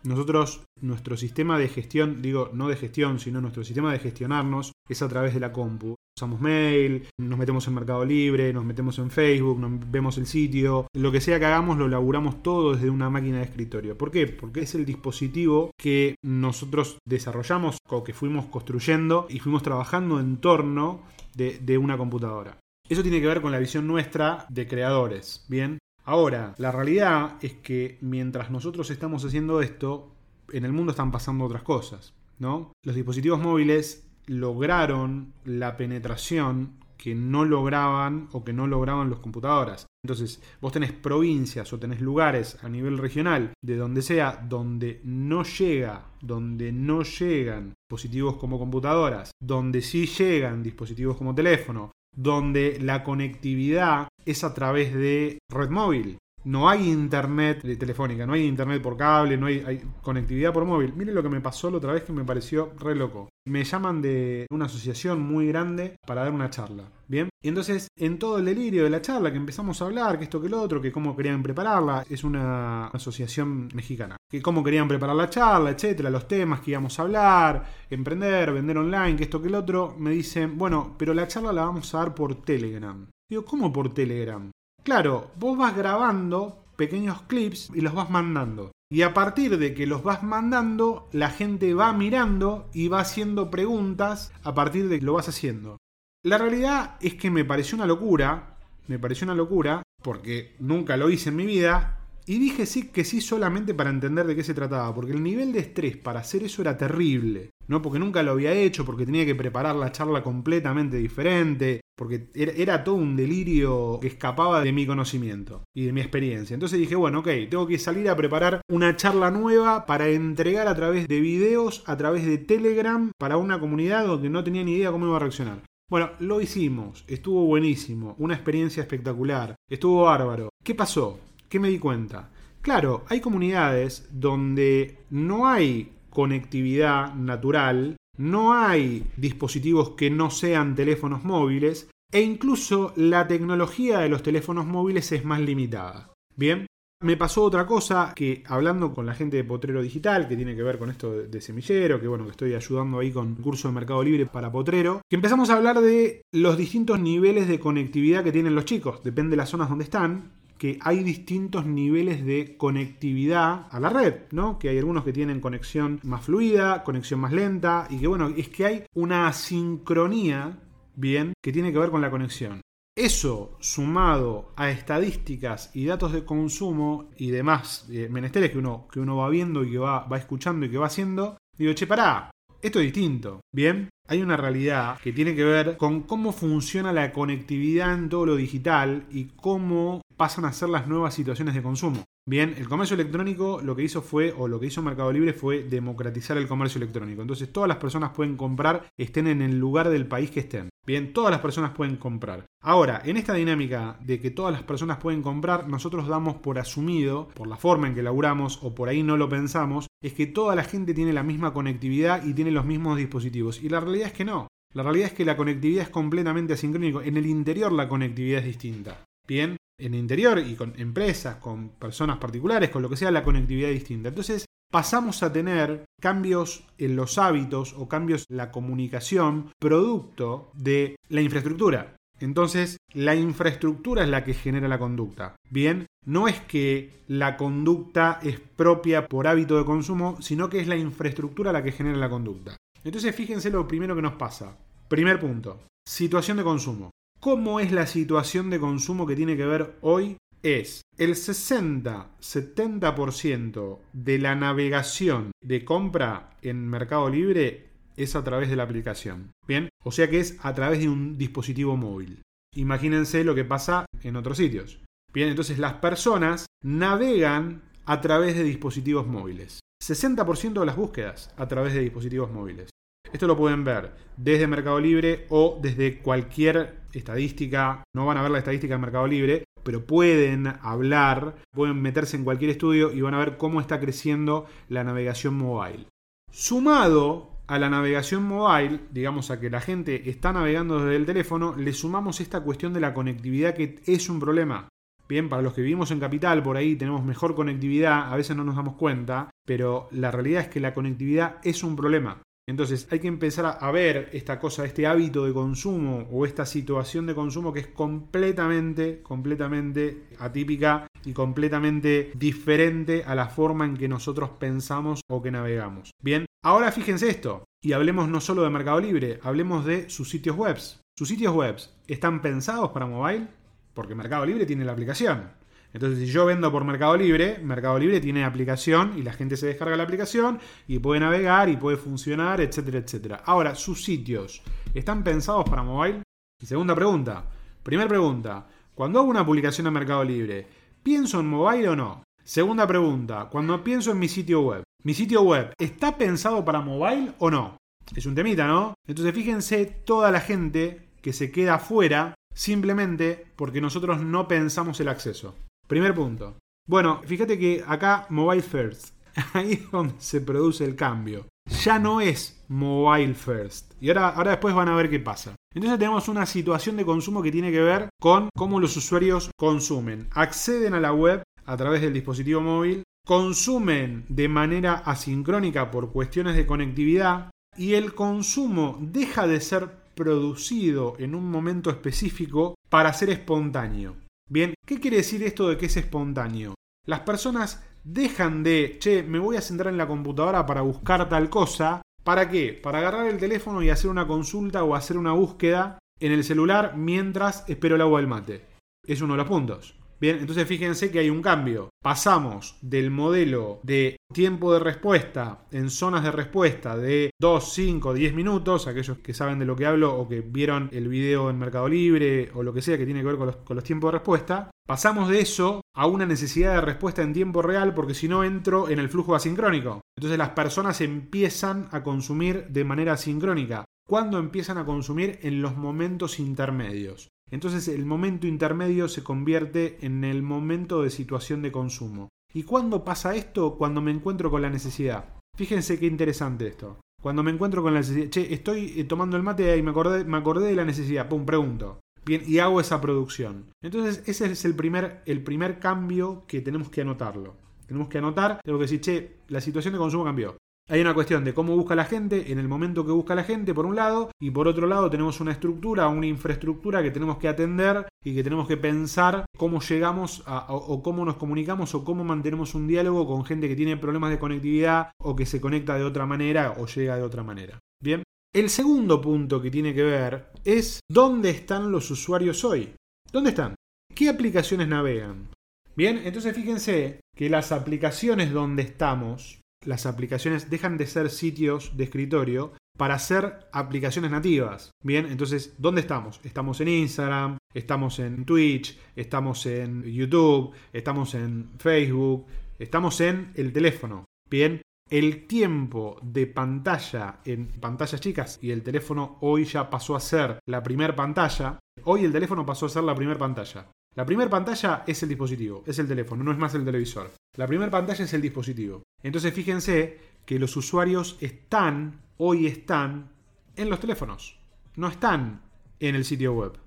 Nosotros, 0.03 0.63
nuestro 0.81 1.15
sistema 1.15 1.57
de 1.57 1.69
gestión, 1.69 2.21
digo, 2.21 2.49
no 2.53 2.67
de 2.67 2.75
gestión, 2.75 3.19
sino 3.19 3.39
nuestro 3.39 3.63
sistema 3.63 3.91
de 3.93 3.99
gestionarnos 3.99 4.73
es 4.89 5.01
a 5.01 5.07
través 5.07 5.33
de 5.33 5.39
la 5.39 5.53
compu. 5.53 5.95
Usamos 6.17 6.41
mail, 6.41 7.07
nos 7.17 7.39
metemos 7.39 7.67
en 7.67 7.73
Mercado 7.73 8.05
Libre, 8.05 8.53
nos 8.53 8.65
metemos 8.65 8.99
en 8.99 9.09
Facebook, 9.09 9.59
nos 9.59 9.89
vemos 9.89 10.17
el 10.17 10.27
sitio. 10.27 10.87
Lo 10.93 11.11
que 11.11 11.21
sea 11.21 11.39
que 11.39 11.45
hagamos 11.45 11.77
lo 11.77 11.87
laburamos 11.87 12.43
todo 12.43 12.73
desde 12.73 12.89
una 12.89 13.09
máquina 13.09 13.37
de 13.37 13.45
escritorio. 13.45 13.97
¿Por 13.97 14.11
qué? 14.11 14.27
Porque 14.27 14.61
es 14.61 14.75
el 14.75 14.85
dispositivo 14.85 15.71
que 15.79 16.15
nosotros 16.21 16.97
desarrollamos 17.07 17.77
o 17.89 18.03
que 18.03 18.13
fuimos 18.13 18.47
construyendo 18.47 19.25
y 19.29 19.39
fuimos 19.39 19.63
trabajando 19.63 20.19
en 20.19 20.37
torno 20.37 21.01
de, 21.33 21.59
de 21.59 21.77
una 21.77 21.97
computadora. 21.97 22.59
Eso 22.89 23.01
tiene 23.01 23.21
que 23.21 23.27
ver 23.27 23.41
con 23.41 23.53
la 23.53 23.59
visión 23.59 23.87
nuestra 23.87 24.45
de 24.49 24.67
creadores, 24.67 25.45
¿bien? 25.47 25.79
Ahora, 26.05 26.53
la 26.57 26.71
realidad 26.71 27.37
es 27.41 27.53
que 27.53 27.97
mientras 28.01 28.51
nosotros 28.51 28.89
estamos 28.89 29.23
haciendo 29.23 29.61
esto, 29.61 30.11
en 30.51 30.65
el 30.65 30.73
mundo 30.73 30.91
están 30.91 31.11
pasando 31.11 31.45
otras 31.45 31.63
cosas, 31.63 32.13
¿no? 32.39 32.73
Los 32.83 32.95
dispositivos 32.95 33.39
móviles 33.39 34.05
lograron 34.27 35.33
la 35.45 35.77
penetración 35.77 36.83
que 36.97 37.15
no 37.15 37.43
lograban 37.43 38.29
o 38.31 38.43
que 38.43 38.53
no 38.53 38.67
lograban 38.67 39.09
los 39.09 39.19
computadoras. 39.19 39.85
Entonces, 40.05 40.41
vos 40.61 40.71
tenés 40.71 40.91
provincias 40.91 41.71
o 41.71 41.79
tenés 41.79 42.01
lugares 42.01 42.57
a 42.61 42.69
nivel 42.69 42.97
regional, 42.97 43.53
de 43.61 43.77
donde 43.77 44.01
sea, 44.01 44.45
donde 44.47 45.01
no 45.03 45.43
llega, 45.43 46.05
donde 46.21 46.71
no 46.71 47.03
llegan 47.03 47.73
dispositivos 47.89 48.35
como 48.37 48.59
computadoras, 48.59 49.31
donde 49.41 49.81
sí 49.81 50.05
llegan 50.05 50.63
dispositivos 50.63 51.17
como 51.17 51.35
teléfono, 51.35 51.91
donde 52.15 52.79
la 52.79 53.03
conectividad 53.03 54.07
es 54.25 54.43
a 54.43 54.53
través 54.53 54.93
de 54.93 55.39
red 55.49 55.69
móvil. 55.69 56.17
No 56.45 56.67
hay 56.67 56.89
internet 56.89 57.61
telefónica, 57.79 58.25
no 58.25 58.33
hay 58.33 58.45
internet 58.45 58.81
por 58.81 58.97
cable, 58.97 59.37
no 59.37 59.45
hay, 59.45 59.81
conectividad 60.01 60.51
por 60.51 60.65
móvil. 60.65 60.93
Miren 60.93 61.15
lo 61.15 61.23
que 61.23 61.29
me 61.29 61.39
pasó 61.39 61.71
la 61.71 61.77
otra 61.77 61.93
vez 61.93 62.03
que 62.03 62.11
me 62.11 62.25
pareció 62.25 62.73
re 62.79 62.95
loco. 62.95 63.29
Me 63.45 63.63
llaman 63.63 64.01
de 64.01 64.45
una 64.51 64.65
asociación 64.65 65.21
muy 65.21 65.47
grande 65.47 65.95
para 66.05 66.23
dar 66.23 66.33
una 66.33 66.49
charla. 66.49 66.89
Bien, 67.07 67.29
y 67.41 67.47
entonces 67.47 67.87
en 67.97 68.19
todo 68.19 68.39
el 68.39 68.45
delirio 68.45 68.83
de 68.83 68.89
la 68.89 69.01
charla 69.01 69.31
que 69.31 69.37
empezamos 69.37 69.81
a 69.81 69.85
hablar, 69.85 70.17
que 70.17 70.25
esto 70.25 70.41
que 70.41 70.49
lo 70.49 70.61
otro, 70.61 70.81
que 70.81 70.91
cómo 70.91 71.15
querían 71.15 71.43
prepararla, 71.43 72.03
es 72.09 72.23
una 72.23 72.87
asociación 72.87 73.69
mexicana, 73.73 74.17
que 74.29 74.41
cómo 74.41 74.63
querían 74.63 74.87
preparar 74.87 75.15
la 75.15 75.29
charla, 75.29 75.69
etcétera, 75.69 76.09
los 76.09 76.27
temas 76.27 76.61
que 76.61 76.71
íbamos 76.71 76.97
a 76.97 77.03
hablar, 77.03 77.65
emprender, 77.89 78.51
vender 78.51 78.77
online, 78.77 79.15
que 79.15 79.23
esto 79.23 79.41
que 79.41 79.47
el 79.47 79.55
otro, 79.55 79.95
me 79.97 80.11
dicen, 80.11 80.57
bueno, 80.57 80.95
pero 80.97 81.13
la 81.13 81.27
charla 81.27 81.53
la 81.53 81.65
vamos 81.65 81.93
a 81.93 81.99
dar 81.99 82.15
por 82.15 82.41
Telegram. 82.43 83.07
Digo, 83.29 83.45
¿cómo 83.45 83.71
por 83.71 83.93
Telegram? 83.93 84.49
Claro, 84.83 85.31
vos 85.39 85.57
vas 85.57 85.75
grabando 85.75 86.65
pequeños 86.75 87.21
clips 87.23 87.71
y 87.73 87.81
los 87.81 87.93
vas 87.93 88.09
mandando. 88.09 88.71
Y 88.91 89.01
a 89.03 89.13
partir 89.13 89.57
de 89.57 89.73
que 89.73 89.87
los 89.87 90.03
vas 90.03 90.23
mandando, 90.23 91.07
la 91.13 91.29
gente 91.29 91.73
va 91.73 91.93
mirando 91.93 92.69
y 92.73 92.89
va 92.89 92.99
haciendo 92.99 93.49
preguntas 93.49 94.31
a 94.43 94.53
partir 94.53 94.89
de 94.89 94.99
que 94.99 95.05
lo 95.05 95.13
vas 95.13 95.29
haciendo. 95.29 95.77
La 96.23 96.37
realidad 96.37 96.97
es 97.01 97.15
que 97.15 97.31
me 97.31 97.45
pareció 97.45 97.75
una 97.75 97.85
locura, 97.85 98.57
me 98.87 98.99
pareció 98.99 99.25
una 99.25 99.35
locura, 99.35 99.83
porque 100.03 100.55
nunca 100.59 100.97
lo 100.97 101.09
hice 101.09 101.29
en 101.29 101.37
mi 101.37 101.45
vida, 101.45 101.99
y 102.25 102.39
dije 102.39 102.65
sí 102.65 102.89
que 102.89 103.03
sí 103.03 103.21
solamente 103.21 103.73
para 103.73 103.89
entender 103.89 104.25
de 104.25 104.35
qué 104.35 104.43
se 104.43 104.53
trataba, 104.53 104.93
porque 104.93 105.11
el 105.11 105.23
nivel 105.23 105.51
de 105.51 105.59
estrés 105.59 105.97
para 105.97 106.21
hacer 106.21 106.43
eso 106.43 106.61
era 106.61 106.77
terrible, 106.77 107.51
¿no? 107.67 107.81
Porque 107.81 107.99
nunca 107.99 108.23
lo 108.23 108.31
había 108.31 108.53
hecho, 108.53 108.85
porque 108.85 109.05
tenía 109.05 109.25
que 109.25 109.35
preparar 109.35 109.75
la 109.75 109.91
charla 109.91 110.23
completamente 110.23 110.97
diferente, 110.97 111.81
porque 111.95 112.29
era, 112.33 112.83
todo 112.83 112.95
un 112.95 113.15
delirio 113.15 113.99
que 114.01 114.07
escapaba 114.07 114.61
de 114.61 114.71
mi 114.71 114.85
conocimiento 114.85 115.63
y 115.75 115.85
de 115.85 115.93
mi 115.93 116.01
experiencia. 116.01 116.53
Entonces 116.53 116.79
dije, 116.79 116.95
bueno, 116.95 117.19
ok, 117.19 117.27
tengo 117.49 117.67
que 117.67 117.77
salir 117.77 118.09
a 118.09 118.15
preparar 118.15 118.61
una 118.69 118.95
charla 118.95 119.29
nueva 119.29 119.85
para 119.85 120.07
entregar 120.07 120.67
a 120.67 120.75
través 120.75 121.07
de 121.07 121.19
videos, 121.19 121.83
a 121.85 121.97
través 121.97 122.25
de 122.25 122.37
Telegram, 122.37 123.11
para 123.19 123.37
una 123.37 123.59
comunidad 123.59 124.05
donde 124.05 124.29
no 124.29 124.43
tenía 124.43 124.63
ni 124.63 124.73
idea 124.75 124.91
cómo 124.91 125.05
iba 125.05 125.17
a 125.17 125.19
reaccionar. 125.19 125.61
Bueno, 125.89 126.11
lo 126.19 126.41
hicimos, 126.41 127.03
estuvo 127.07 127.45
buenísimo, 127.45 128.15
una 128.17 128.33
experiencia 128.33 128.81
espectacular, 128.81 129.55
estuvo 129.69 130.03
bárbaro. 130.03 130.49
¿Qué 130.63 130.73
pasó? 130.73 131.19
¿Qué 131.53 131.59
me 131.59 131.69
di 131.69 131.77
cuenta? 131.77 132.31
Claro, 132.63 133.05
hay 133.09 133.19
comunidades 133.19 134.09
donde 134.11 134.97
no 135.11 135.47
hay 135.47 135.91
conectividad 136.09 137.13
natural, 137.13 137.95
no 138.17 138.55
hay 138.55 139.05
dispositivos 139.17 139.91
que 139.91 140.09
no 140.09 140.31
sean 140.31 140.73
teléfonos 140.73 141.23
móviles 141.23 141.91
e 142.11 142.21
incluso 142.21 142.91
la 142.95 143.27
tecnología 143.27 143.99
de 143.99 144.09
los 144.09 144.23
teléfonos 144.23 144.65
móviles 144.65 145.11
es 145.11 145.25
más 145.25 145.41
limitada. 145.41 146.11
Bien, 146.35 146.65
me 147.03 147.17
pasó 147.17 147.43
otra 147.43 147.67
cosa 147.67 148.13
que 148.15 148.43
hablando 148.47 148.91
con 148.91 149.05
la 149.05 149.13
gente 149.13 149.37
de 149.37 149.43
Potrero 149.43 149.83
Digital, 149.83 150.27
que 150.27 150.35
tiene 150.35 150.55
que 150.55 150.63
ver 150.63 150.79
con 150.79 150.89
esto 150.89 151.11
de, 151.11 151.39
semillero, 151.39 152.01
que 152.01 152.07
bueno, 152.07 152.23
que 152.23 152.31
estoy 152.31 152.55
ayudando 152.55 152.97
ahí 152.97 153.11
con 153.11 153.35
el 153.37 153.43
curso 153.43 153.67
de 153.67 153.75
Mercado 153.75 154.01
Libre 154.01 154.25
para 154.25 154.51
Potrero, 154.51 155.01
que 155.07 155.17
empezamos 155.17 155.51
a 155.51 155.57
hablar 155.57 155.81
de 155.81 156.23
los 156.31 156.57
distintos 156.57 156.99
niveles 156.99 157.47
de 157.47 157.59
conectividad 157.59 158.23
que 158.23 158.31
tienen 158.31 158.55
los 158.55 158.65
chicos, 158.65 159.03
depende 159.03 159.31
de 159.31 159.37
las 159.37 159.49
zonas 159.49 159.69
donde 159.69 159.83
están, 159.83 160.31
que 160.57 160.79
hay 160.81 161.03
distintos 161.03 161.65
niveles 161.65 162.25
de 162.25 162.57
conectividad 162.57 163.67
a 163.69 163.79
la 163.79 163.89
red, 163.89 164.15
¿no? 164.31 164.59
Que 164.59 164.69
hay 164.69 164.77
algunos 164.77 165.03
que 165.03 165.13
tienen 165.13 165.41
conexión 165.41 165.99
más 166.03 166.23
fluida, 166.23 166.83
conexión 166.83 167.19
más 167.19 167.33
lenta, 167.33 167.87
y 167.89 167.99
que 167.99 168.07
bueno, 168.07 168.29
es 168.35 168.49
que 168.49 168.65
hay 168.65 168.83
una 168.93 169.31
sincronía, 169.33 170.59
bien, 170.95 171.33
que 171.41 171.51
tiene 171.51 171.71
que 171.71 171.79
ver 171.79 171.91
con 171.91 172.01
la 172.01 172.11
conexión. 172.11 172.61
Eso 172.95 173.57
sumado 173.59 174.53
a 174.55 174.69
estadísticas 174.69 175.71
y 175.73 175.85
datos 175.85 176.13
de 176.13 176.25
consumo 176.25 177.09
y 177.17 177.31
demás 177.31 177.87
eh, 177.89 178.07
menesteres 178.09 178.51
que 178.51 178.59
uno, 178.59 178.87
que 178.91 178.99
uno 178.99 179.17
va 179.17 179.29
viendo 179.29 179.63
y 179.63 179.71
que 179.71 179.79
va, 179.79 180.05
va 180.05 180.17
escuchando 180.17 180.65
y 180.65 180.69
que 180.69 180.77
va 180.77 180.85
haciendo, 180.85 181.37
digo, 181.57 181.73
che, 181.73 181.87
pará, 181.87 182.29
Esto 182.63 182.79
es 182.79 182.85
distinto, 182.85 183.41
¿bien? 183.53 183.89
Hay 184.07 184.21
una 184.21 184.37
realidad 184.37 184.97
que 185.01 185.11
tiene 185.11 185.35
que 185.35 185.43
ver 185.43 185.75
con 185.75 186.03
cómo 186.03 186.31
funciona 186.31 186.93
la 186.93 187.11
conectividad 187.11 187.93
en 187.93 188.07
todo 188.07 188.25
lo 188.25 188.37
digital 188.37 189.05
y 189.11 189.25
cómo 189.35 190.01
pasan 190.15 190.45
a 190.45 190.53
ser 190.53 190.69
las 190.69 190.87
nuevas 190.87 191.13
situaciones 191.13 191.55
de 191.55 191.61
consumo. 191.61 192.05
Bien, 192.25 192.55
el 192.57 192.69
comercio 192.69 192.93
electrónico 192.93 193.59
lo 193.61 193.75
que 193.75 193.83
hizo 193.83 194.01
fue, 194.01 194.33
o 194.37 194.47
lo 194.47 194.57
que 194.57 194.67
hizo 194.67 194.81
Mercado 194.81 195.11
Libre 195.11 195.33
fue 195.33 195.63
democratizar 195.63 196.37
el 196.37 196.47
comercio 196.47 196.79
electrónico. 196.79 197.21
Entonces 197.21 197.51
todas 197.51 197.67
las 197.67 197.77
personas 197.77 198.11
pueden 198.11 198.37
comprar, 198.37 198.87
estén 198.97 199.27
en 199.27 199.41
el 199.41 199.59
lugar 199.59 199.89
del 199.89 200.07
país 200.07 200.31
que 200.31 200.39
estén. 200.39 200.69
Bien, 200.85 201.11
todas 201.11 201.31
las 201.31 201.41
personas 201.41 201.71
pueden 201.71 201.97
comprar. 201.97 202.45
Ahora, 202.61 203.01
en 203.03 203.17
esta 203.17 203.33
dinámica 203.33 203.97
de 204.01 204.21
que 204.21 204.31
todas 204.31 204.53
las 204.53 204.63
personas 204.63 204.99
pueden 204.99 205.21
comprar, 205.21 205.67
nosotros 205.67 206.07
damos 206.07 206.35
por 206.35 206.59
asumido, 206.59 207.27
por 207.33 207.47
la 207.47 207.57
forma 207.57 207.87
en 207.87 207.95
que 207.95 208.03
laburamos 208.03 208.59
o 208.63 208.73
por 208.73 208.87
ahí 208.87 209.03
no 209.03 209.17
lo 209.17 209.27
pensamos, 209.27 209.87
es 210.01 210.13
que 210.13 210.25
toda 210.25 210.55
la 210.55 210.63
gente 210.63 210.93
tiene 210.93 211.11
la 211.11 211.23
misma 211.23 211.51
conectividad 211.51 212.25
y 212.25 212.33
tiene 212.33 212.51
los 212.51 212.65
mismos 212.65 212.97
dispositivos. 212.97 213.61
Y 213.61 213.67
la 213.67 213.81
realidad 213.81 214.07
es 214.07 214.13
que 214.13 214.23
no. 214.23 214.47
La 214.73 214.83
realidad 214.83 215.07
es 215.07 215.13
que 215.13 215.25
la 215.25 215.35
conectividad 215.35 215.83
es 215.83 215.89
completamente 215.89 216.53
asincrónica. 216.53 217.01
En 217.03 217.17
el 217.17 217.25
interior 217.25 217.73
la 217.73 217.89
conectividad 217.89 218.39
es 218.39 218.45
distinta. 218.45 219.03
Bien, 219.27 219.57
en 219.77 219.93
interior 219.93 220.39
y 220.39 220.55
con 220.55 220.73
empresas, 220.77 221.37
con 221.37 221.69
personas 221.69 222.17
particulares, 222.17 222.69
con 222.69 222.81
lo 222.81 222.89
que 222.89 222.97
sea, 222.97 223.11
la 223.11 223.23
conectividad 223.23 223.69
distinta. 223.69 224.09
Entonces 224.09 224.45
pasamos 224.71 225.21
a 225.21 225.31
tener 225.31 225.85
cambios 226.01 226.63
en 226.77 226.95
los 226.95 227.17
hábitos 227.17 227.73
o 227.77 227.87
cambios 227.87 228.25
en 228.29 228.37
la 228.37 228.51
comunicación 228.51 229.51
producto 229.59 230.51
de 230.53 230.95
la 231.09 231.21
infraestructura. 231.21 231.95
Entonces, 232.19 232.77
la 232.93 233.15
infraestructura 233.15 234.03
es 234.03 234.09
la 234.09 234.23
que 234.23 234.33
genera 234.33 234.67
la 234.67 234.79
conducta. 234.79 235.35
Bien, 235.49 235.87
no 236.05 236.27
es 236.27 236.39
que 236.41 236.91
la 237.07 237.37
conducta 237.37 238.19
es 238.23 238.39
propia 238.39 239.07
por 239.07 239.27
hábito 239.27 239.57
de 239.57 239.65
consumo, 239.65 240.21
sino 240.21 240.49
que 240.49 240.59
es 240.59 240.67
la 240.67 240.77
infraestructura 240.77 241.51
la 241.51 241.63
que 241.63 241.71
genera 241.71 241.97
la 241.97 242.09
conducta. 242.09 242.55
Entonces, 242.83 243.15
fíjense 243.15 243.49
lo 243.49 243.67
primero 243.67 243.95
que 243.95 244.01
nos 244.01 244.13
pasa. 244.13 244.57
Primer 244.87 245.19
punto, 245.19 245.63
situación 245.87 246.37
de 246.37 246.43
consumo. 246.43 246.91
¿Cómo 247.23 247.59
es 247.61 247.71
la 247.71 247.87
situación 247.87 248.49
de 248.49 248.59
consumo 248.59 249.07
que 249.07 249.15
tiene 249.15 249.37
que 249.37 249.45
ver 249.45 249.77
hoy? 249.79 250.17
Es 250.41 250.81
el 250.97 251.11
60-70% 251.11 253.79
de 253.93 254.19
la 254.19 254.35
navegación 254.35 255.31
de 255.41 255.63
compra 255.63 256.35
en 256.41 256.67
Mercado 256.67 257.09
Libre 257.09 257.69
es 257.95 258.17
a 258.17 258.25
través 258.25 258.49
de 258.49 258.57
la 258.57 258.63
aplicación. 258.63 259.31
Bien, 259.47 259.69
o 259.85 259.93
sea 259.93 260.09
que 260.09 260.19
es 260.19 260.37
a 260.41 260.53
través 260.53 260.81
de 260.81 260.89
un 260.89 261.17
dispositivo 261.17 261.77
móvil. 261.77 262.21
Imagínense 262.55 263.23
lo 263.23 263.35
que 263.35 263.45
pasa 263.45 263.85
en 264.01 264.17
otros 264.17 264.35
sitios. 264.35 264.81
Bien, 265.13 265.29
entonces 265.29 265.59
las 265.59 265.75
personas 265.75 266.47
navegan 266.61 267.61
a 267.85 268.01
través 268.01 268.35
de 268.35 268.43
dispositivos 268.43 269.07
móviles. 269.07 269.61
60% 269.81 270.59
de 270.59 270.65
las 270.65 270.75
búsquedas 270.75 271.33
a 271.37 271.47
través 271.47 271.73
de 271.73 271.79
dispositivos 271.79 272.33
móviles. 272.33 272.69
Esto 273.13 273.27
lo 273.27 273.37
pueden 273.37 273.63
ver 273.63 273.93
desde 274.17 274.45
Mercado 274.45 274.81
Libre 274.81 275.25
o 275.29 275.57
desde 275.61 275.99
cualquier 275.99 276.82
estadística. 276.99 277.83
No 277.95 278.05
van 278.05 278.17
a 278.17 278.21
ver 278.21 278.31
la 278.31 278.39
estadística 278.39 278.75
de 278.75 278.81
Mercado 278.81 279.07
Libre, 279.07 279.43
pero 279.63 279.85
pueden 279.85 280.47
hablar, 280.61 281.35
pueden 281.51 281.81
meterse 281.81 282.17
en 282.17 282.23
cualquier 282.23 282.51
estudio 282.51 282.91
y 282.91 283.01
van 283.01 283.13
a 283.13 283.19
ver 283.19 283.37
cómo 283.37 283.61
está 283.61 283.79
creciendo 283.79 284.45
la 284.69 284.83
navegación 284.83 285.35
mobile. 285.35 285.87
Sumado 286.31 287.33
a 287.47 287.59
la 287.59 287.69
navegación 287.69 288.23
mobile, 288.23 288.81
digamos 288.91 289.31
a 289.31 289.39
que 289.39 289.49
la 289.49 289.61
gente 289.61 290.09
está 290.09 290.33
navegando 290.33 290.79
desde 290.79 290.95
el 290.95 291.05
teléfono, 291.05 291.55
le 291.55 291.73
sumamos 291.73 292.21
esta 292.21 292.41
cuestión 292.41 292.73
de 292.73 292.79
la 292.79 292.93
conectividad 292.93 293.53
que 293.53 293.81
es 293.85 294.09
un 294.09 294.19
problema. 294.19 294.69
Bien, 295.07 295.27
para 295.27 295.41
los 295.41 295.53
que 295.53 295.61
vivimos 295.61 295.91
en 295.91 295.99
capital, 295.99 296.41
por 296.41 296.55
ahí 296.55 296.75
tenemos 296.75 297.03
mejor 297.03 297.35
conectividad, 297.35 298.11
a 298.11 298.15
veces 298.15 298.35
no 298.35 298.43
nos 298.43 298.55
damos 298.55 298.75
cuenta, 298.75 299.29
pero 299.45 299.87
la 299.91 300.11
realidad 300.11 300.43
es 300.43 300.47
que 300.47 300.61
la 300.61 300.73
conectividad 300.73 301.37
es 301.43 301.63
un 301.63 301.75
problema. 301.75 302.21
Entonces 302.47 302.87
hay 302.91 302.99
que 302.99 303.07
empezar 303.07 303.57
a 303.59 303.71
ver 303.71 304.09
esta 304.11 304.37
cosa, 304.37 304.65
este 304.65 304.85
hábito 304.85 305.25
de 305.25 305.33
consumo 305.33 306.07
o 306.11 306.25
esta 306.25 306.45
situación 306.45 307.05
de 307.05 307.15
consumo 307.15 307.53
que 307.53 307.61
es 307.61 307.67
completamente, 307.67 309.01
completamente 309.01 310.07
atípica 310.19 310.87
y 311.05 311.13
completamente 311.13 312.11
diferente 312.15 313.03
a 313.05 313.15
la 313.15 313.29
forma 313.29 313.65
en 313.65 313.77
que 313.77 313.87
nosotros 313.87 314.31
pensamos 314.31 315.01
o 315.09 315.21
que 315.21 315.31
navegamos. 315.31 315.91
Bien, 316.01 316.25
ahora 316.43 316.71
fíjense 316.71 317.09
esto 317.09 317.45
y 317.61 317.71
hablemos 317.71 318.09
no 318.09 318.19
solo 318.19 318.43
de 318.43 318.49
Mercado 318.49 318.81
Libre, 318.81 319.19
hablemos 319.23 319.65
de 319.65 319.89
sus 319.89 320.09
sitios 320.09 320.35
web. 320.35 320.57
¿Sus 320.97 321.07
sitios 321.07 321.33
web 321.33 321.55
están 321.87 322.21
pensados 322.21 322.71
para 322.71 322.85
mobile? 322.85 323.27
Porque 323.73 323.95
Mercado 323.95 324.25
Libre 324.25 324.45
tiene 324.45 324.65
la 324.65 324.73
aplicación. 324.73 325.42
Entonces, 325.73 325.99
si 325.99 326.05
yo 326.05 326.25
vendo 326.25 326.51
por 326.51 326.63
Mercado 326.63 326.95
Libre, 326.95 327.39
Mercado 327.39 327.79
Libre 327.79 327.99
tiene 327.99 328.23
aplicación 328.23 328.93
y 328.95 329.01
la 329.01 329.13
gente 329.13 329.35
se 329.35 329.47
descarga 329.47 329.75
la 329.75 329.83
aplicación 329.83 330.39
y 330.67 330.77
puede 330.77 330.99
navegar 330.99 331.49
y 331.49 331.57
puede 331.57 331.77
funcionar, 331.77 332.39
etcétera, 332.41 332.77
etcétera. 332.77 333.23
Ahora, 333.25 333.55
sus 333.55 333.83
sitios, 333.83 334.43
¿están 334.73 335.03
pensados 335.03 335.49
para 335.49 335.63
mobile? 335.63 336.03
Y 336.39 336.45
segunda 336.45 336.75
pregunta. 336.75 337.25
Primera 337.63 337.89
pregunta. 337.89 338.45
Cuando 338.75 338.99
hago 338.99 339.09
una 339.09 339.25
publicación 339.25 339.65
en 339.65 339.73
Mercado 339.73 340.03
Libre, 340.03 340.47
¿pienso 340.83 341.19
en 341.19 341.27
mobile 341.27 341.69
o 341.69 341.75
no? 341.75 342.03
Segunda 342.23 342.67
pregunta. 342.67 343.27
Cuando 343.31 343.63
pienso 343.63 343.91
en 343.91 343.99
mi 343.99 344.07
sitio 344.07 344.41
web, 344.41 344.63
¿mi 344.83 344.93
sitio 344.93 345.23
web 345.23 345.53
está 345.57 345.97
pensado 345.97 346.45
para 346.45 346.61
mobile 346.61 347.13
o 347.17 347.31
no? 347.31 347.57
Es 347.95 348.05
un 348.05 348.15
temita, 348.15 348.47
¿no? 348.47 348.75
Entonces, 348.87 349.13
fíjense 349.13 349.65
toda 349.65 350.11
la 350.11 350.21
gente 350.21 350.89
que 351.01 351.13
se 351.13 351.31
queda 351.31 351.55
afuera 351.55 352.13
simplemente 352.33 353.25
porque 353.35 353.59
nosotros 353.59 354.01
no 354.01 354.27
pensamos 354.27 354.79
el 354.79 354.87
acceso. 354.87 355.35
Primer 355.73 355.95
punto. 355.95 356.37
Bueno, 356.67 357.01
fíjate 357.03 357.39
que 357.39 357.63
acá 357.65 358.05
Mobile 358.09 358.43
First, 358.43 358.89
ahí 359.33 359.53
es 359.53 359.71
donde 359.71 359.95
se 359.97 360.21
produce 360.21 360.63
el 360.63 360.75
cambio. 360.75 361.25
Ya 361.63 361.79
no 361.79 361.99
es 361.99 362.45
Mobile 362.47 363.15
First. 363.15 363.73
Y 363.81 363.89
ahora, 363.89 364.09
ahora 364.09 364.29
después 364.29 364.53
van 364.53 364.67
a 364.67 364.75
ver 364.75 364.87
qué 364.87 364.99
pasa. 364.99 365.33
Entonces 365.51 365.79
tenemos 365.79 366.07
una 366.09 366.27
situación 366.27 366.77
de 366.77 366.85
consumo 366.85 367.23
que 367.23 367.31
tiene 367.31 367.51
que 367.51 367.63
ver 367.63 367.89
con 367.99 368.29
cómo 368.35 368.59
los 368.59 368.77
usuarios 368.77 369.31
consumen. 369.35 370.09
Acceden 370.11 370.75
a 370.75 370.79
la 370.79 370.93
web 370.93 371.23
a 371.43 371.57
través 371.57 371.81
del 371.81 371.93
dispositivo 371.93 372.39
móvil, 372.39 372.83
consumen 373.03 374.05
de 374.09 374.27
manera 374.27 374.75
asincrónica 374.85 375.71
por 375.71 375.91
cuestiones 375.91 376.35
de 376.35 376.45
conectividad 376.45 377.31
y 377.57 377.73
el 377.73 377.95
consumo 377.95 378.77
deja 378.79 379.25
de 379.25 379.41
ser 379.41 379.71
producido 379.95 380.97
en 380.99 381.15
un 381.15 381.31
momento 381.31 381.71
específico 381.71 382.53
para 382.69 382.93
ser 382.93 383.09
espontáneo. 383.09 383.95
Bien, 384.33 384.55
¿qué 384.65 384.79
quiere 384.79 384.97
decir 384.97 385.21
esto 385.21 385.47
de 385.47 385.57
que 385.57 385.67
es 385.67 385.77
espontáneo? 385.77 386.55
Las 386.87 387.01
personas 387.01 387.63
dejan 387.83 388.41
de, 388.41 388.77
che, 388.79 389.03
me 389.03 389.19
voy 389.19 389.37
a 389.37 389.41
sentar 389.41 389.67
en 389.67 389.77
la 389.77 389.87
computadora 389.87 390.43
para 390.47 390.61
buscar 390.61 391.07
tal 391.07 391.29
cosa. 391.29 391.83
¿Para 392.03 392.27
qué? 392.31 392.51
Para 392.51 392.79
agarrar 392.79 393.05
el 393.05 393.19
teléfono 393.19 393.61
y 393.61 393.69
hacer 393.69 393.91
una 393.91 394.07
consulta 394.07 394.63
o 394.63 394.73
hacer 394.73 394.97
una 394.97 395.11
búsqueda 395.11 395.77
en 395.99 396.11
el 396.13 396.23
celular 396.23 396.75
mientras 396.75 397.47
espero 397.47 397.75
el 397.75 397.81
agua 397.81 397.99
del 397.99 398.07
mate. 398.07 398.47
Es 398.83 399.03
uno 399.03 399.13
de 399.13 399.17
los 399.17 399.27
puntos. 399.27 399.75
Bien, 400.03 400.17
entonces 400.19 400.45
fíjense 400.45 400.91
que 400.91 400.99
hay 400.99 401.09
un 401.09 401.21
cambio. 401.21 401.69
Pasamos 401.81 402.57
del 402.61 402.91
modelo 402.91 403.61
de 403.63 403.95
tiempo 404.13 404.51
de 404.51 404.59
respuesta 404.59 405.45
en 405.49 405.69
zonas 405.69 406.03
de 406.03 406.11
respuesta 406.11 406.75
de 406.75 407.11
2, 407.21 407.53
5, 407.53 407.93
10 407.93 408.13
minutos, 408.13 408.67
aquellos 408.67 408.97
que 408.97 409.13
saben 409.13 409.39
de 409.39 409.45
lo 409.45 409.55
que 409.55 409.65
hablo 409.65 409.97
o 409.97 410.09
que 410.09 410.19
vieron 410.19 410.67
el 410.73 410.89
video 410.89 411.29
en 411.29 411.39
Mercado 411.39 411.69
Libre 411.69 412.31
o 412.33 412.43
lo 412.43 412.53
que 412.53 412.61
sea 412.61 412.77
que 412.77 412.83
tiene 412.83 412.99
que 412.99 413.05
ver 413.05 413.15
con 413.15 413.27
los, 413.27 413.37
con 413.37 413.55
los 413.55 413.63
tiempos 413.63 413.93
de 413.93 413.99
respuesta, 413.99 414.51
pasamos 414.67 415.07
de 415.07 415.21
eso 415.21 415.61
a 415.73 415.87
una 415.87 416.05
necesidad 416.05 416.55
de 416.55 416.61
respuesta 416.61 417.01
en 417.01 417.13
tiempo 417.13 417.41
real 417.41 417.73
porque 417.73 417.93
si 417.93 418.09
no 418.09 418.25
entro 418.25 418.67
en 418.67 418.79
el 418.79 418.89
flujo 418.89 419.15
asincrónico. 419.15 419.79
Entonces 419.97 420.17
las 420.17 420.31
personas 420.31 420.81
empiezan 420.81 421.69
a 421.71 421.81
consumir 421.81 422.47
de 422.49 422.65
manera 422.65 422.91
asincrónica. 422.91 423.63
¿Cuándo 423.87 424.19
empiezan 424.19 424.57
a 424.57 424.65
consumir? 424.65 425.19
En 425.21 425.41
los 425.41 425.55
momentos 425.55 426.19
intermedios. 426.19 427.07
Entonces 427.33 427.67
el 427.67 427.83
momento 427.87 428.27
intermedio 428.27 428.87
se 428.87 429.03
convierte 429.03 429.79
en 429.81 430.03
el 430.03 430.21
momento 430.21 430.83
de 430.83 430.91
situación 430.91 431.41
de 431.41 431.51
consumo. 431.51 432.09
¿Y 432.31 432.43
cuándo 432.43 432.83
pasa 432.83 433.15
esto? 433.15 433.55
Cuando 433.57 433.81
me 433.81 433.89
encuentro 433.89 434.29
con 434.29 434.43
la 434.43 434.51
necesidad. 434.51 435.15
Fíjense 435.35 435.79
qué 435.79 435.87
interesante 435.87 436.45
esto. 436.45 436.77
Cuando 437.01 437.23
me 437.23 437.31
encuentro 437.31 437.63
con 437.63 437.73
la 437.73 437.79
necesidad, 437.79 438.09
che, 438.11 438.31
estoy 438.31 438.79
eh, 438.79 438.83
tomando 438.83 439.17
el 439.17 439.23
mate 439.23 439.57
y 439.57 439.63
me 439.63 439.71
acordé, 439.71 440.05
me 440.05 440.17
acordé 440.17 440.49
de 440.49 440.55
la 440.55 440.63
necesidad, 440.63 441.09
pum, 441.09 441.25
pregunto. 441.25 441.79
Bien, 442.05 442.21
y 442.23 442.37
hago 442.37 442.61
esa 442.61 442.79
producción. 442.79 443.45
Entonces, 443.63 444.03
ese 444.05 444.31
es 444.31 444.45
el 444.45 444.53
primer, 444.55 445.01
el 445.07 445.23
primer 445.23 445.57
cambio 445.57 446.25
que 446.27 446.39
tenemos 446.41 446.69
que 446.69 446.81
anotarlo. 446.81 447.35
Tenemos 447.65 447.89
que 447.89 447.97
anotar, 447.97 448.41
tengo 448.43 448.59
que 448.59 448.65
decir, 448.65 448.81
che, 448.81 449.15
la 449.29 449.41
situación 449.41 449.73
de 449.73 449.79
consumo 449.79 450.03
cambió. 450.03 450.37
Hay 450.69 450.79
una 450.79 450.93
cuestión 450.93 451.25
de 451.25 451.33
cómo 451.33 451.57
busca 451.57 451.75
la 451.75 451.83
gente, 451.83 452.31
en 452.31 452.39
el 452.39 452.47
momento 452.47 452.85
que 452.85 452.93
busca 452.93 453.15
la 453.15 453.25
gente, 453.25 453.53
por 453.53 453.65
un 453.65 453.75
lado, 453.75 454.11
y 454.21 454.31
por 454.31 454.47
otro 454.47 454.65
lado 454.65 454.89
tenemos 454.89 455.19
una 455.19 455.33
estructura, 455.33 455.89
una 455.89 456.07
infraestructura 456.07 456.81
que 456.81 456.91
tenemos 456.91 457.17
que 457.17 457.27
atender 457.27 457.85
y 458.01 458.15
que 458.15 458.23
tenemos 458.23 458.47
que 458.47 458.55
pensar 458.55 459.25
cómo 459.37 459.59
llegamos 459.59 460.23
a, 460.25 460.53
o, 460.53 460.55
o, 460.55 460.81
cómo 460.81 461.03
nos 461.03 461.17
comunicamos 461.17 461.75
o 461.75 461.83
cómo 461.83 462.05
mantenemos 462.05 462.55
un 462.55 462.67
diálogo 462.67 463.05
con 463.05 463.25
gente 463.25 463.49
que 463.49 463.57
tiene 463.57 463.75
problemas 463.75 464.11
de 464.11 464.19
conectividad 464.19 464.91
o 465.01 465.17
que 465.17 465.25
se 465.25 465.41
conecta 465.41 465.77
de 465.77 465.83
otra 465.83 466.05
manera 466.05 466.55
o 466.57 466.65
llega 466.65 466.95
de 466.95 467.03
otra 467.03 467.23
manera. 467.23 467.59
Bien. 467.81 468.03
El 468.33 468.49
segundo 468.49 469.01
punto 469.01 469.41
que 469.41 469.51
tiene 469.51 469.75
que 469.75 469.83
ver 469.83 470.31
es 470.45 470.79
dónde 470.89 471.29
están 471.29 471.71
los 471.71 471.91
usuarios 471.91 472.43
hoy. 472.45 472.73
¿Dónde 473.11 473.29
están? 473.31 473.53
¿Qué 473.93 474.09
aplicaciones 474.09 474.67
navegan? 474.67 475.27
Bien, 475.75 476.01
entonces 476.03 476.35
fíjense 476.35 477.01
que 477.15 477.29
las 477.29 477.51
aplicaciones 477.51 478.31
donde 478.31 478.63
estamos 478.63 479.42
las 479.65 479.85
aplicaciones 479.85 480.49
dejan 480.49 480.77
de 480.77 480.87
ser 480.87 481.09
sitios 481.09 481.75
de 481.77 481.85
escritorio 481.85 482.53
para 482.77 482.97
ser 482.99 483.47
aplicaciones 483.51 484.11
nativas. 484.11 484.71
Bien, 484.83 485.05
entonces, 485.05 485.55
¿dónde 485.57 485.81
estamos? 485.81 486.19
Estamos 486.23 486.59
en 486.61 486.67
Instagram, 486.67 487.37
estamos 487.53 487.99
en 487.99 488.25
Twitch, 488.25 488.77
estamos 488.95 489.45
en 489.45 489.83
YouTube, 489.83 490.53
estamos 490.71 491.13
en 491.13 491.51
Facebook, 491.59 492.25
estamos 492.57 492.99
en 493.01 493.31
el 493.35 493.53
teléfono. 493.53 494.05
Bien, 494.29 494.61
el 494.89 495.27
tiempo 495.27 495.97
de 496.01 496.27
pantalla 496.27 497.19
en 497.25 497.47
pantallas 497.47 498.01
chicas 498.01 498.39
y 498.41 498.51
el 498.51 498.63
teléfono 498.63 499.17
hoy 499.21 499.45
ya 499.45 499.69
pasó 499.69 499.95
a 499.95 499.99
ser 499.99 500.39
la 500.47 500.61
primera 500.61 500.95
pantalla. 500.95 501.59
Hoy 501.83 502.05
el 502.05 502.11
teléfono 502.11 502.45
pasó 502.45 502.65
a 502.65 502.69
ser 502.69 502.83
la 502.83 502.95
primera 502.95 503.17
pantalla. 503.17 503.71
La 503.95 504.05
primera 504.05 504.29
pantalla 504.29 504.83
es 504.87 505.03
el 505.03 505.09
dispositivo, 505.09 505.63
es 505.67 505.77
el 505.77 505.87
teléfono, 505.87 506.23
no 506.23 506.31
es 506.31 506.37
más 506.37 506.55
el 506.55 506.65
televisor. 506.65 507.11
La 507.37 507.45
primera 507.45 507.69
pantalla 507.69 508.03
es 508.03 508.13
el 508.13 508.21
dispositivo. 508.21 508.81
Entonces 509.03 509.33
fíjense 509.33 509.99
que 510.25 510.39
los 510.39 510.55
usuarios 510.57 511.17
están, 511.19 512.01
hoy 512.17 512.47
están, 512.47 513.11
en 513.55 513.69
los 513.69 513.79
teléfonos. 513.79 514.39
No 514.75 514.87
están 514.87 515.41
en 515.79 515.95
el 515.95 516.05
sitio 516.05 516.33
web. 516.33 516.57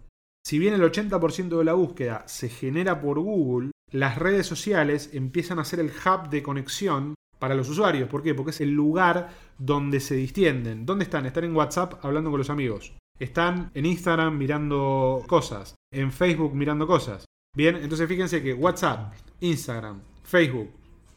Si 0.47 0.61
bien 0.61 0.75
el 0.75 0.83
80% 0.83 1.59
de 1.59 1.65
la 1.65 1.73
búsqueda 1.73 2.23
se 2.29 2.49
genera 2.49 3.01
por 3.01 3.19
Google, 3.19 3.73
las 3.91 4.19
redes 4.19 4.47
sociales 4.47 5.11
empiezan 5.13 5.59
a 5.59 5.65
ser 5.65 5.81
el 5.81 5.91
hub 5.91 6.29
de 6.29 6.45
conexión 6.45 7.15
para 7.41 7.57
los 7.57 7.69
usuarios. 7.69 8.09
¿Por 8.09 8.23
qué? 8.23 8.35
Porque 8.35 8.51
es 8.51 8.61
el 8.61 8.71
lugar 8.71 9.31
donde 9.59 9.99
se 9.99 10.15
distienden. 10.15 10.87
¿Dónde 10.87 11.05
están? 11.05 11.27
Están 11.27 11.45
en 11.45 11.57
WhatsApp 11.57 12.05
hablando 12.05 12.31
con 12.31 12.39
los 12.39 12.51
amigos. 12.51 12.93
Están 13.19 13.71
en 13.75 13.87
Instagram 13.87 14.37
mirando 14.37 15.25
cosas. 15.27 15.75
En 15.93 16.13
Facebook 16.13 16.55
mirando 16.55 16.87
cosas. 16.87 17.25
Bien, 17.57 17.77
entonces 17.77 18.07
fíjense 18.07 18.43
que 18.43 18.53
WhatsApp, 18.53 19.15
Instagram, 19.41 20.03
Facebook, 20.23 20.71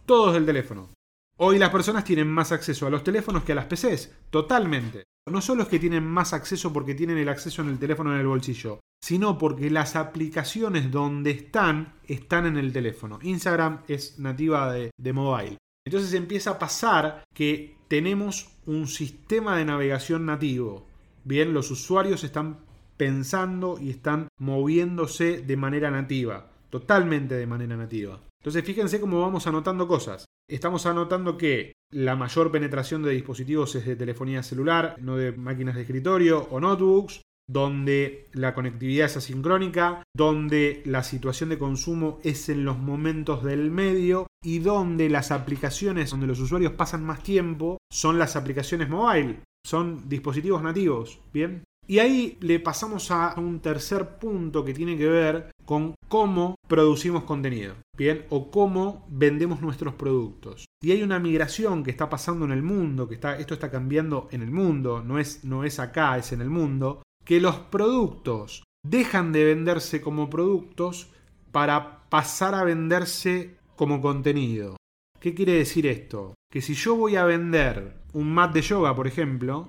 todos 0.05 0.33
del 0.33 0.45
teléfono. 0.45 0.89
Hoy 1.37 1.59
las 1.59 1.69
personas 1.69 2.03
tienen 2.05 2.27
más 2.27 2.51
acceso 2.51 2.87
a 2.87 2.89
los 2.89 3.03
teléfonos 3.03 3.43
que 3.43 3.51
a 3.51 3.55
las 3.55 3.65
PCs, 3.65 4.11
totalmente. 4.29 5.03
No 5.29 5.41
solo 5.41 5.63
es 5.63 5.69
que 5.69 5.79
tienen 5.79 6.05
más 6.05 6.33
acceso 6.33 6.71
porque 6.71 6.95
tienen 6.95 7.17
el 7.17 7.29
acceso 7.29 7.61
en 7.61 7.69
el 7.69 7.79
teléfono 7.79 8.13
en 8.13 8.21
el 8.21 8.27
bolsillo, 8.27 8.79
sino 9.03 9.37
porque 9.37 9.69
las 9.69 9.95
aplicaciones 9.95 10.91
donde 10.91 11.31
están 11.31 11.93
están 12.07 12.45
en 12.45 12.57
el 12.57 12.71
teléfono. 12.71 13.19
Instagram 13.21 13.81
es 13.87 14.17
nativa 14.19 14.71
de, 14.71 14.91
de 14.97 15.13
mobile. 15.13 15.57
Entonces 15.85 16.13
empieza 16.13 16.51
a 16.51 16.59
pasar 16.59 17.23
que 17.33 17.77
tenemos 17.87 18.49
un 18.65 18.87
sistema 18.87 19.57
de 19.57 19.65
navegación 19.65 20.25
nativo. 20.25 20.88
Bien, 21.23 21.53
los 21.53 21.71
usuarios 21.71 22.23
están 22.23 22.59
pensando 22.97 23.77
y 23.79 23.89
están 23.89 24.27
moviéndose 24.39 25.41
de 25.41 25.57
manera 25.57 25.89
nativa, 25.91 26.51
totalmente 26.69 27.35
de 27.35 27.47
manera 27.47 27.77
nativa. 27.77 28.19
Entonces 28.41 28.63
fíjense 28.63 28.99
cómo 28.99 29.21
vamos 29.21 29.47
anotando 29.47 29.87
cosas. 29.87 30.25
Estamos 30.49 30.85
anotando 30.85 31.37
que 31.37 31.73
la 31.91 32.15
mayor 32.15 32.51
penetración 32.51 33.03
de 33.03 33.11
dispositivos 33.11 33.75
es 33.75 33.85
de 33.85 33.95
telefonía 33.95 34.43
celular, 34.43 34.95
no 34.99 35.17
de 35.17 35.31
máquinas 35.31 35.75
de 35.75 35.81
escritorio 35.81 36.47
o 36.51 36.59
notebooks, 36.59 37.21
donde 37.49 38.29
la 38.33 38.53
conectividad 38.53 39.07
es 39.07 39.17
asincrónica, 39.17 40.03
donde 40.15 40.83
la 40.85 41.03
situación 41.03 41.49
de 41.49 41.57
consumo 41.57 42.19
es 42.23 42.47
en 42.49 42.63
los 42.63 42.77
momentos 42.77 43.43
del 43.43 43.71
medio 43.71 44.27
y 44.43 44.59
donde 44.59 45.09
las 45.09 45.31
aplicaciones 45.31 46.11
donde 46.11 46.27
los 46.27 46.39
usuarios 46.39 46.73
pasan 46.73 47.03
más 47.03 47.23
tiempo 47.23 47.79
son 47.91 48.19
las 48.19 48.35
aplicaciones 48.35 48.87
mobile, 48.87 49.39
son 49.65 50.07
dispositivos 50.07 50.61
nativos, 50.61 51.19
¿bien? 51.33 51.63
Y 51.89 51.97
ahí 51.97 52.37
le 52.41 52.59
pasamos 52.59 53.09
a 53.09 53.33
un 53.37 53.61
tercer 53.61 54.19
punto 54.19 54.63
que 54.63 54.75
tiene 54.75 54.95
que 54.95 55.07
ver 55.07 55.51
con 55.65 55.95
cómo 56.07 56.53
producimos 56.67 57.23
contenido, 57.23 57.73
¿bien? 57.97 58.25
O 58.29 58.51
cómo 58.51 59.07
vendemos 59.09 59.61
nuestros 59.61 59.95
productos. 59.95 60.65
Y 60.83 60.91
hay 60.91 61.01
una 61.01 61.17
migración 61.17 61.83
que 61.83 61.89
está 61.89 62.07
pasando 62.07 62.45
en 62.45 62.51
el 62.51 62.61
mundo, 62.61 63.07
que 63.07 63.15
está, 63.15 63.39
esto 63.39 63.55
está 63.55 63.71
cambiando 63.71 64.27
en 64.31 64.43
el 64.43 64.51
mundo, 64.51 65.03
no 65.03 65.17
es, 65.17 65.43
no 65.43 65.63
es 65.63 65.79
acá, 65.79 66.17
es 66.17 66.31
en 66.31 66.41
el 66.41 66.49
mundo, 66.51 67.01
que 67.25 67.41
los 67.41 67.57
productos 67.57 68.63
dejan 68.83 69.31
de 69.31 69.45
venderse 69.45 69.99
como 69.99 70.29
productos 70.29 71.09
para 71.51 72.07
pasar 72.09 72.53
a 72.53 72.63
venderse 72.63 73.57
como 73.75 73.99
contenido. 73.99 74.77
¿Qué 75.19 75.33
quiere 75.33 75.53
decir 75.53 75.87
esto? 75.87 76.35
Que 76.51 76.61
si 76.61 76.75
yo 76.75 76.95
voy 76.95 77.15
a 77.15 77.25
vender 77.25 77.98
un 78.13 78.33
mat 78.33 78.53
de 78.53 78.61
yoga, 78.61 78.95
por 78.95 79.07
ejemplo, 79.07 79.67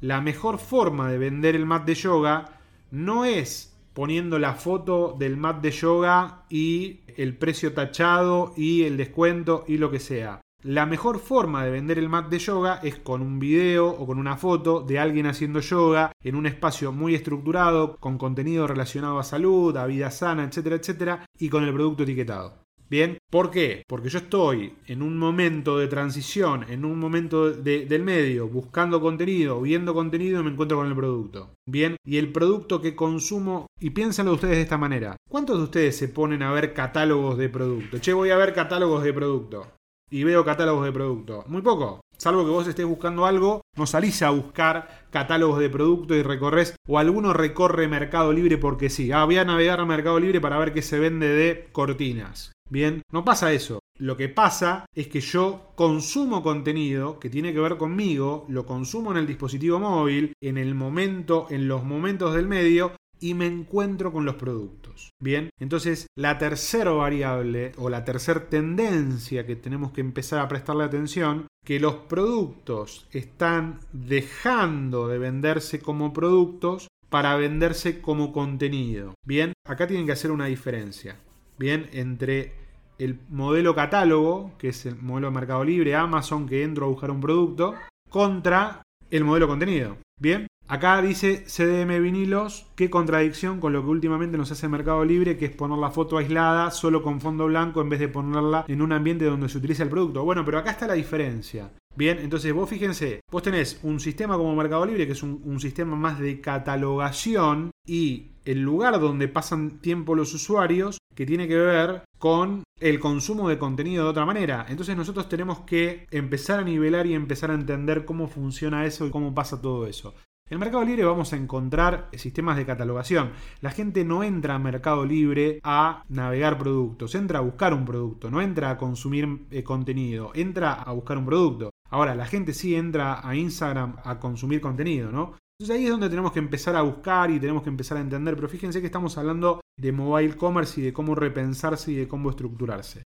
la 0.00 0.20
mejor 0.20 0.58
forma 0.58 1.10
de 1.10 1.18
vender 1.18 1.54
el 1.54 1.66
mat 1.66 1.84
de 1.84 1.94
yoga 1.94 2.58
no 2.90 3.24
es 3.24 3.72
poniendo 3.92 4.38
la 4.38 4.54
foto 4.54 5.14
del 5.18 5.36
mat 5.36 5.60
de 5.62 5.70
yoga 5.70 6.44
y 6.48 7.00
el 7.16 7.36
precio 7.36 7.72
tachado 7.72 8.52
y 8.56 8.84
el 8.84 8.96
descuento 8.96 9.64
y 9.68 9.76
lo 9.76 9.90
que 9.90 10.00
sea. 10.00 10.40
La 10.62 10.86
mejor 10.86 11.18
forma 11.18 11.64
de 11.64 11.72
vender 11.72 11.98
el 11.98 12.08
mat 12.08 12.28
de 12.28 12.38
yoga 12.38 12.78
es 12.84 12.96
con 12.96 13.20
un 13.20 13.40
video 13.40 13.88
o 13.88 14.06
con 14.06 14.18
una 14.18 14.36
foto 14.36 14.80
de 14.80 15.00
alguien 15.00 15.26
haciendo 15.26 15.58
yoga 15.58 16.12
en 16.22 16.36
un 16.36 16.46
espacio 16.46 16.92
muy 16.92 17.16
estructurado, 17.16 17.96
con 17.96 18.16
contenido 18.16 18.68
relacionado 18.68 19.18
a 19.18 19.24
salud, 19.24 19.76
a 19.76 19.86
vida 19.86 20.12
sana, 20.12 20.44
etcétera, 20.44 20.76
etcétera, 20.76 21.26
y 21.36 21.48
con 21.48 21.64
el 21.64 21.74
producto 21.74 22.04
etiquetado. 22.04 22.61
Bien, 22.92 23.16
¿por 23.30 23.50
qué? 23.50 23.84
Porque 23.88 24.10
yo 24.10 24.18
estoy 24.18 24.74
en 24.86 25.00
un 25.00 25.16
momento 25.16 25.78
de 25.78 25.86
transición, 25.86 26.66
en 26.68 26.84
un 26.84 26.98
momento 26.98 27.50
del 27.50 28.02
medio, 28.02 28.48
buscando 28.48 29.00
contenido, 29.00 29.62
viendo 29.62 29.94
contenido 29.94 30.38
y 30.38 30.44
me 30.44 30.50
encuentro 30.50 30.76
con 30.76 30.88
el 30.88 30.94
producto. 30.94 31.54
Bien, 31.66 31.96
y 32.04 32.18
el 32.18 32.30
producto 32.32 32.82
que 32.82 32.94
consumo, 32.94 33.64
y 33.80 33.88
piénsenlo 33.88 34.34
ustedes 34.34 34.56
de 34.56 34.62
esta 34.64 34.76
manera, 34.76 35.16
¿cuántos 35.26 35.56
de 35.56 35.64
ustedes 35.64 35.96
se 35.96 36.08
ponen 36.08 36.42
a 36.42 36.52
ver 36.52 36.74
catálogos 36.74 37.38
de 37.38 37.48
producto? 37.48 37.96
Che, 37.98 38.12
voy 38.12 38.28
a 38.28 38.36
ver 38.36 38.52
catálogos 38.52 39.02
de 39.02 39.14
producto. 39.14 39.72
Y 40.10 40.24
veo 40.24 40.44
catálogos 40.44 40.84
de 40.84 40.92
producto. 40.92 41.44
Muy 41.46 41.62
poco. 41.62 42.02
Salvo 42.18 42.44
que 42.44 42.50
vos 42.50 42.68
estés 42.68 42.84
buscando 42.84 43.24
algo, 43.24 43.62
no 43.74 43.86
salís 43.86 44.20
a 44.20 44.28
buscar 44.28 45.06
catálogos 45.10 45.60
de 45.60 45.70
producto 45.70 46.14
y 46.14 46.22
recorres, 46.22 46.76
o 46.86 46.98
alguno 46.98 47.32
recorre 47.32 47.88
Mercado 47.88 48.34
Libre 48.34 48.58
porque 48.58 48.90
sí. 48.90 49.12
Ah, 49.12 49.24
voy 49.24 49.38
a 49.38 49.46
navegar 49.46 49.80
a 49.80 49.86
Mercado 49.86 50.20
Libre 50.20 50.42
para 50.42 50.58
ver 50.58 50.74
qué 50.74 50.82
se 50.82 50.98
vende 50.98 51.28
de 51.28 51.68
cortinas. 51.72 52.52
Bien, 52.72 53.02
no 53.12 53.22
pasa 53.22 53.52
eso. 53.52 53.80
Lo 53.98 54.16
que 54.16 54.30
pasa 54.30 54.86
es 54.94 55.08
que 55.08 55.20
yo 55.20 55.72
consumo 55.74 56.42
contenido 56.42 57.20
que 57.20 57.28
tiene 57.28 57.52
que 57.52 57.60
ver 57.60 57.76
conmigo, 57.76 58.46
lo 58.48 58.64
consumo 58.64 59.10
en 59.10 59.18
el 59.18 59.26
dispositivo 59.26 59.78
móvil, 59.78 60.32
en 60.40 60.56
el 60.56 60.74
momento, 60.74 61.48
en 61.50 61.68
los 61.68 61.84
momentos 61.84 62.34
del 62.34 62.48
medio, 62.48 62.92
y 63.20 63.34
me 63.34 63.44
encuentro 63.44 64.10
con 64.10 64.24
los 64.24 64.36
productos. 64.36 65.10
Bien, 65.20 65.50
entonces 65.60 66.06
la 66.16 66.38
tercera 66.38 66.92
variable 66.92 67.72
o 67.76 67.90
la 67.90 68.06
tercera 68.06 68.48
tendencia 68.48 69.44
que 69.44 69.54
tenemos 69.54 69.92
que 69.92 70.00
empezar 70.00 70.40
a 70.40 70.48
prestarle 70.48 70.84
atención, 70.84 71.48
que 71.66 71.78
los 71.78 71.96
productos 71.96 73.06
están 73.12 73.80
dejando 73.92 75.08
de 75.08 75.18
venderse 75.18 75.78
como 75.78 76.14
productos 76.14 76.88
para 77.10 77.36
venderse 77.36 78.00
como 78.00 78.32
contenido. 78.32 79.12
Bien, 79.26 79.52
acá 79.68 79.86
tienen 79.86 80.06
que 80.06 80.12
hacer 80.12 80.30
una 80.30 80.46
diferencia. 80.46 81.20
Bien, 81.58 81.88
entre 81.92 82.61
el 83.04 83.20
modelo 83.28 83.74
catálogo, 83.74 84.52
que 84.58 84.68
es 84.68 84.86
el 84.86 84.96
modelo 84.96 85.28
de 85.28 85.34
Mercado 85.34 85.64
Libre, 85.64 85.96
Amazon, 85.96 86.46
que 86.46 86.62
entro 86.62 86.86
a 86.86 86.88
buscar 86.88 87.10
un 87.10 87.20
producto, 87.20 87.74
contra 88.08 88.82
el 89.10 89.24
modelo 89.24 89.48
contenido. 89.48 89.96
Bien, 90.20 90.46
acá 90.68 91.02
dice 91.02 91.44
CDM 91.46 92.00
vinilos, 92.00 92.66
qué 92.76 92.90
contradicción 92.90 93.60
con 93.60 93.72
lo 93.72 93.82
que 93.82 93.88
últimamente 93.88 94.38
nos 94.38 94.52
hace 94.52 94.68
Mercado 94.68 95.04
Libre, 95.04 95.36
que 95.36 95.46
es 95.46 95.52
poner 95.56 95.78
la 95.78 95.90
foto 95.90 96.18
aislada 96.18 96.70
solo 96.70 97.02
con 97.02 97.20
fondo 97.20 97.46
blanco 97.46 97.80
en 97.80 97.88
vez 97.88 97.98
de 97.98 98.08
ponerla 98.08 98.64
en 98.68 98.82
un 98.82 98.92
ambiente 98.92 99.24
donde 99.24 99.48
se 99.48 99.58
utiliza 99.58 99.82
el 99.82 99.90
producto. 99.90 100.24
Bueno, 100.24 100.44
pero 100.44 100.58
acá 100.58 100.70
está 100.70 100.86
la 100.86 100.94
diferencia. 100.94 101.72
Bien, 101.94 102.18
entonces 102.18 102.54
vos 102.54 102.70
fíjense, 102.70 103.20
vos 103.30 103.42
tenés 103.42 103.80
un 103.82 104.00
sistema 104.00 104.36
como 104.36 104.54
Mercado 104.54 104.86
Libre, 104.86 105.06
que 105.06 105.12
es 105.12 105.22
un, 105.22 105.42
un 105.44 105.60
sistema 105.60 105.96
más 105.96 106.18
de 106.18 106.40
catalogación 106.40 107.70
y 107.86 108.31
el 108.44 108.62
lugar 108.62 109.00
donde 109.00 109.28
pasan 109.28 109.78
tiempo 109.80 110.14
los 110.14 110.34
usuarios 110.34 110.98
que 111.14 111.26
tiene 111.26 111.48
que 111.48 111.56
ver 111.56 112.04
con 112.18 112.62
el 112.80 113.00
consumo 113.00 113.48
de 113.48 113.58
contenido 113.58 114.04
de 114.04 114.10
otra 114.10 114.26
manera. 114.26 114.66
Entonces 114.68 114.96
nosotros 114.96 115.28
tenemos 115.28 115.60
que 115.60 116.06
empezar 116.10 116.60
a 116.60 116.64
nivelar 116.64 117.06
y 117.06 117.14
empezar 117.14 117.50
a 117.50 117.54
entender 117.54 118.04
cómo 118.04 118.28
funciona 118.28 118.86
eso 118.86 119.06
y 119.06 119.10
cómo 119.10 119.34
pasa 119.34 119.60
todo 119.60 119.86
eso. 119.86 120.14
En 120.52 120.58
Mercado 120.58 120.84
Libre 120.84 121.04
vamos 121.04 121.32
a 121.32 121.36
encontrar 121.36 122.10
sistemas 122.12 122.58
de 122.58 122.66
catalogación. 122.66 123.32
La 123.62 123.70
gente 123.70 124.04
no 124.04 124.22
entra 124.22 124.54
a 124.54 124.58
Mercado 124.58 125.06
Libre 125.06 125.60
a 125.62 126.04
navegar 126.10 126.58
productos, 126.58 127.14
entra 127.14 127.38
a 127.38 127.42
buscar 127.42 127.72
un 127.72 127.86
producto, 127.86 128.30
no 128.30 128.42
entra 128.42 128.68
a 128.68 128.76
consumir 128.76 129.46
eh, 129.50 129.62
contenido, 129.62 130.30
entra 130.34 130.74
a 130.74 130.92
buscar 130.92 131.16
un 131.16 131.24
producto. 131.24 131.70
Ahora, 131.88 132.14
la 132.14 132.26
gente 132.26 132.52
sí 132.52 132.74
entra 132.74 133.26
a 133.26 133.34
Instagram 133.34 133.96
a 134.04 134.18
consumir 134.18 134.60
contenido, 134.60 135.10
¿no? 135.10 135.34
Entonces 135.62 135.78
ahí 135.78 135.84
es 135.84 135.92
donde 135.92 136.08
tenemos 136.08 136.32
que 136.32 136.40
empezar 136.40 136.74
a 136.74 136.82
buscar 136.82 137.30
y 137.30 137.38
tenemos 137.38 137.62
que 137.62 137.68
empezar 137.68 137.96
a 137.96 138.00
entender, 138.00 138.34
pero 138.34 138.48
fíjense 138.48 138.80
que 138.80 138.86
estamos 138.86 139.16
hablando 139.16 139.60
de 139.78 139.92
mobile 139.92 140.36
commerce 140.36 140.80
y 140.80 140.84
de 140.84 140.92
cómo 140.92 141.14
repensarse 141.14 141.92
y 141.92 141.94
de 141.94 142.08
cómo 142.08 142.30
estructurarse. 142.30 143.04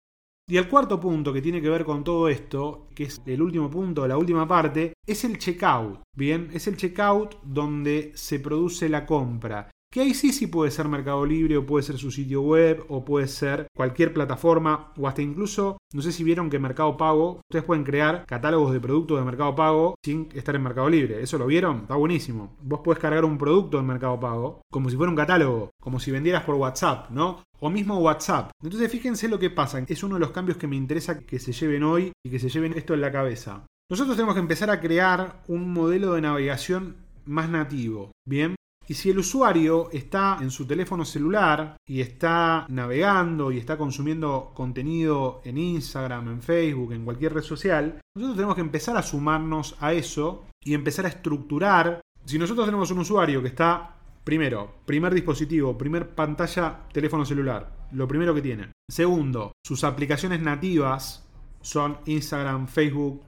Y 0.49 0.57
el 0.57 0.67
cuarto 0.67 0.99
punto 0.99 1.31
que 1.31 1.43
tiene 1.43 1.61
que 1.61 1.69
ver 1.69 1.85
con 1.85 2.03
todo 2.03 2.27
esto, 2.29 2.87
que 2.95 3.03
es 3.03 3.21
el 3.27 3.43
último 3.43 3.69
punto, 3.69 4.07
la 4.07 4.17
última 4.17 4.47
parte, 4.47 4.93
es 5.05 5.23
el 5.23 5.37
checkout. 5.37 5.99
Bien, 6.17 6.49
es 6.51 6.65
el 6.65 6.77
checkout 6.77 7.35
donde 7.43 8.11
se 8.15 8.39
produce 8.39 8.89
la 8.89 9.05
compra. 9.05 9.69
Que 9.89 10.01
ahí 10.01 10.13
sí 10.13 10.33
sí 10.33 10.47
puede 10.47 10.69
ser 10.69 10.89
Mercado 10.89 11.25
Libre 11.25 11.55
o 11.55 11.65
puede 11.65 11.83
ser 11.83 11.97
su 11.97 12.11
sitio 12.11 12.41
web 12.41 12.85
o 12.89 13.05
puede 13.05 13.27
ser 13.27 13.67
cualquier 13.75 14.13
plataforma 14.13 14.91
o 14.97 15.07
hasta 15.07 15.21
incluso, 15.21 15.77
no 15.93 16.01
sé 16.01 16.11
si 16.11 16.25
vieron 16.25 16.49
que 16.49 16.59
Mercado 16.59 16.97
Pago, 16.97 17.39
ustedes 17.49 17.63
pueden 17.63 17.85
crear 17.85 18.25
catálogos 18.25 18.73
de 18.73 18.81
productos 18.81 19.17
de 19.17 19.25
Mercado 19.25 19.55
Pago 19.55 19.95
sin 20.03 20.27
estar 20.33 20.55
en 20.55 20.63
Mercado 20.63 20.89
Libre. 20.89 21.21
¿Eso 21.21 21.37
lo 21.37 21.47
vieron? 21.47 21.81
Está 21.81 21.95
buenísimo. 21.95 22.57
Vos 22.61 22.81
podés 22.81 22.99
cargar 22.99 23.23
un 23.23 23.37
producto 23.37 23.79
en 23.79 23.85
Mercado 23.85 24.19
Pago 24.19 24.61
como 24.69 24.89
si 24.89 24.97
fuera 24.97 25.09
un 25.09 25.15
catálogo, 25.15 25.69
como 25.81 25.99
si 26.01 26.11
vendieras 26.11 26.43
por 26.43 26.55
WhatsApp, 26.55 27.09
¿no? 27.09 27.43
O 27.59 27.69
mismo 27.69 27.97
WhatsApp. 27.99 28.51
Entonces 28.61 28.91
fíjense 28.91 29.29
lo 29.29 29.39
que 29.39 29.49
pasa. 29.49 29.79
Es 29.87 30.03
uno 30.03 30.15
de 30.15 30.21
los 30.21 30.31
cambios 30.31 30.57
que 30.57 30.67
me 30.67 30.75
interesa 30.75 31.19
que 31.19 31.39
se 31.39 31.53
lleven 31.53 31.83
hoy 31.83 32.11
y 32.25 32.29
que 32.29 32.39
se 32.39 32.49
lleven 32.49 32.73
esto 32.73 32.93
en 32.93 33.01
la 33.01 33.11
cabeza. 33.11 33.65
Nosotros 33.89 34.17
tenemos 34.17 34.35
que 34.35 34.41
empezar 34.41 34.69
a 34.69 34.81
crear 34.81 35.43
un 35.47 35.71
modelo 35.71 36.13
de 36.13 36.21
navegación 36.21 36.97
más 37.25 37.49
nativo. 37.49 38.11
Bien, 38.25 38.55
y 38.89 38.93
si 38.93 39.09
el 39.09 39.19
usuario 39.19 39.89
está 39.91 40.37
en 40.41 40.49
su 40.49 40.65
teléfono 40.65 41.03
celular 41.03 41.75
y 41.85 41.99
está 41.99 42.65
navegando 42.69 43.51
y 43.51 43.57
está 43.57 43.77
consumiendo 43.77 44.51
contenido 44.53 45.41
en 45.43 45.57
Instagram, 45.57 46.29
en 46.29 46.41
Facebook, 46.41 46.93
en 46.93 47.03
cualquier 47.03 47.33
red 47.33 47.41
social, 47.41 47.99
nosotros 48.15 48.37
tenemos 48.37 48.55
que 48.55 48.61
empezar 48.61 48.95
a 48.95 49.03
sumarnos 49.03 49.75
a 49.81 49.91
eso 49.91 50.45
y 50.63 50.73
empezar 50.73 51.05
a 51.05 51.09
estructurar. 51.09 51.99
Si 52.25 52.39
nosotros 52.39 52.65
tenemos 52.65 52.89
un 52.91 52.99
usuario 52.99 53.41
que 53.41 53.49
está, 53.49 53.95
primero, 54.23 54.75
primer 54.85 55.13
dispositivo, 55.13 55.77
primer 55.77 56.15
pantalla, 56.15 56.87
teléfono 56.93 57.25
celular, 57.25 57.87
lo 57.91 58.07
primero 58.07 58.33
que 58.33 58.41
tiene. 58.41 58.71
Segundo, 58.89 59.51
sus 59.65 59.83
aplicaciones 59.83 60.41
nativas 60.41 61.27
son 61.61 61.97
Instagram, 62.05 62.67
Facebook, 62.67 63.21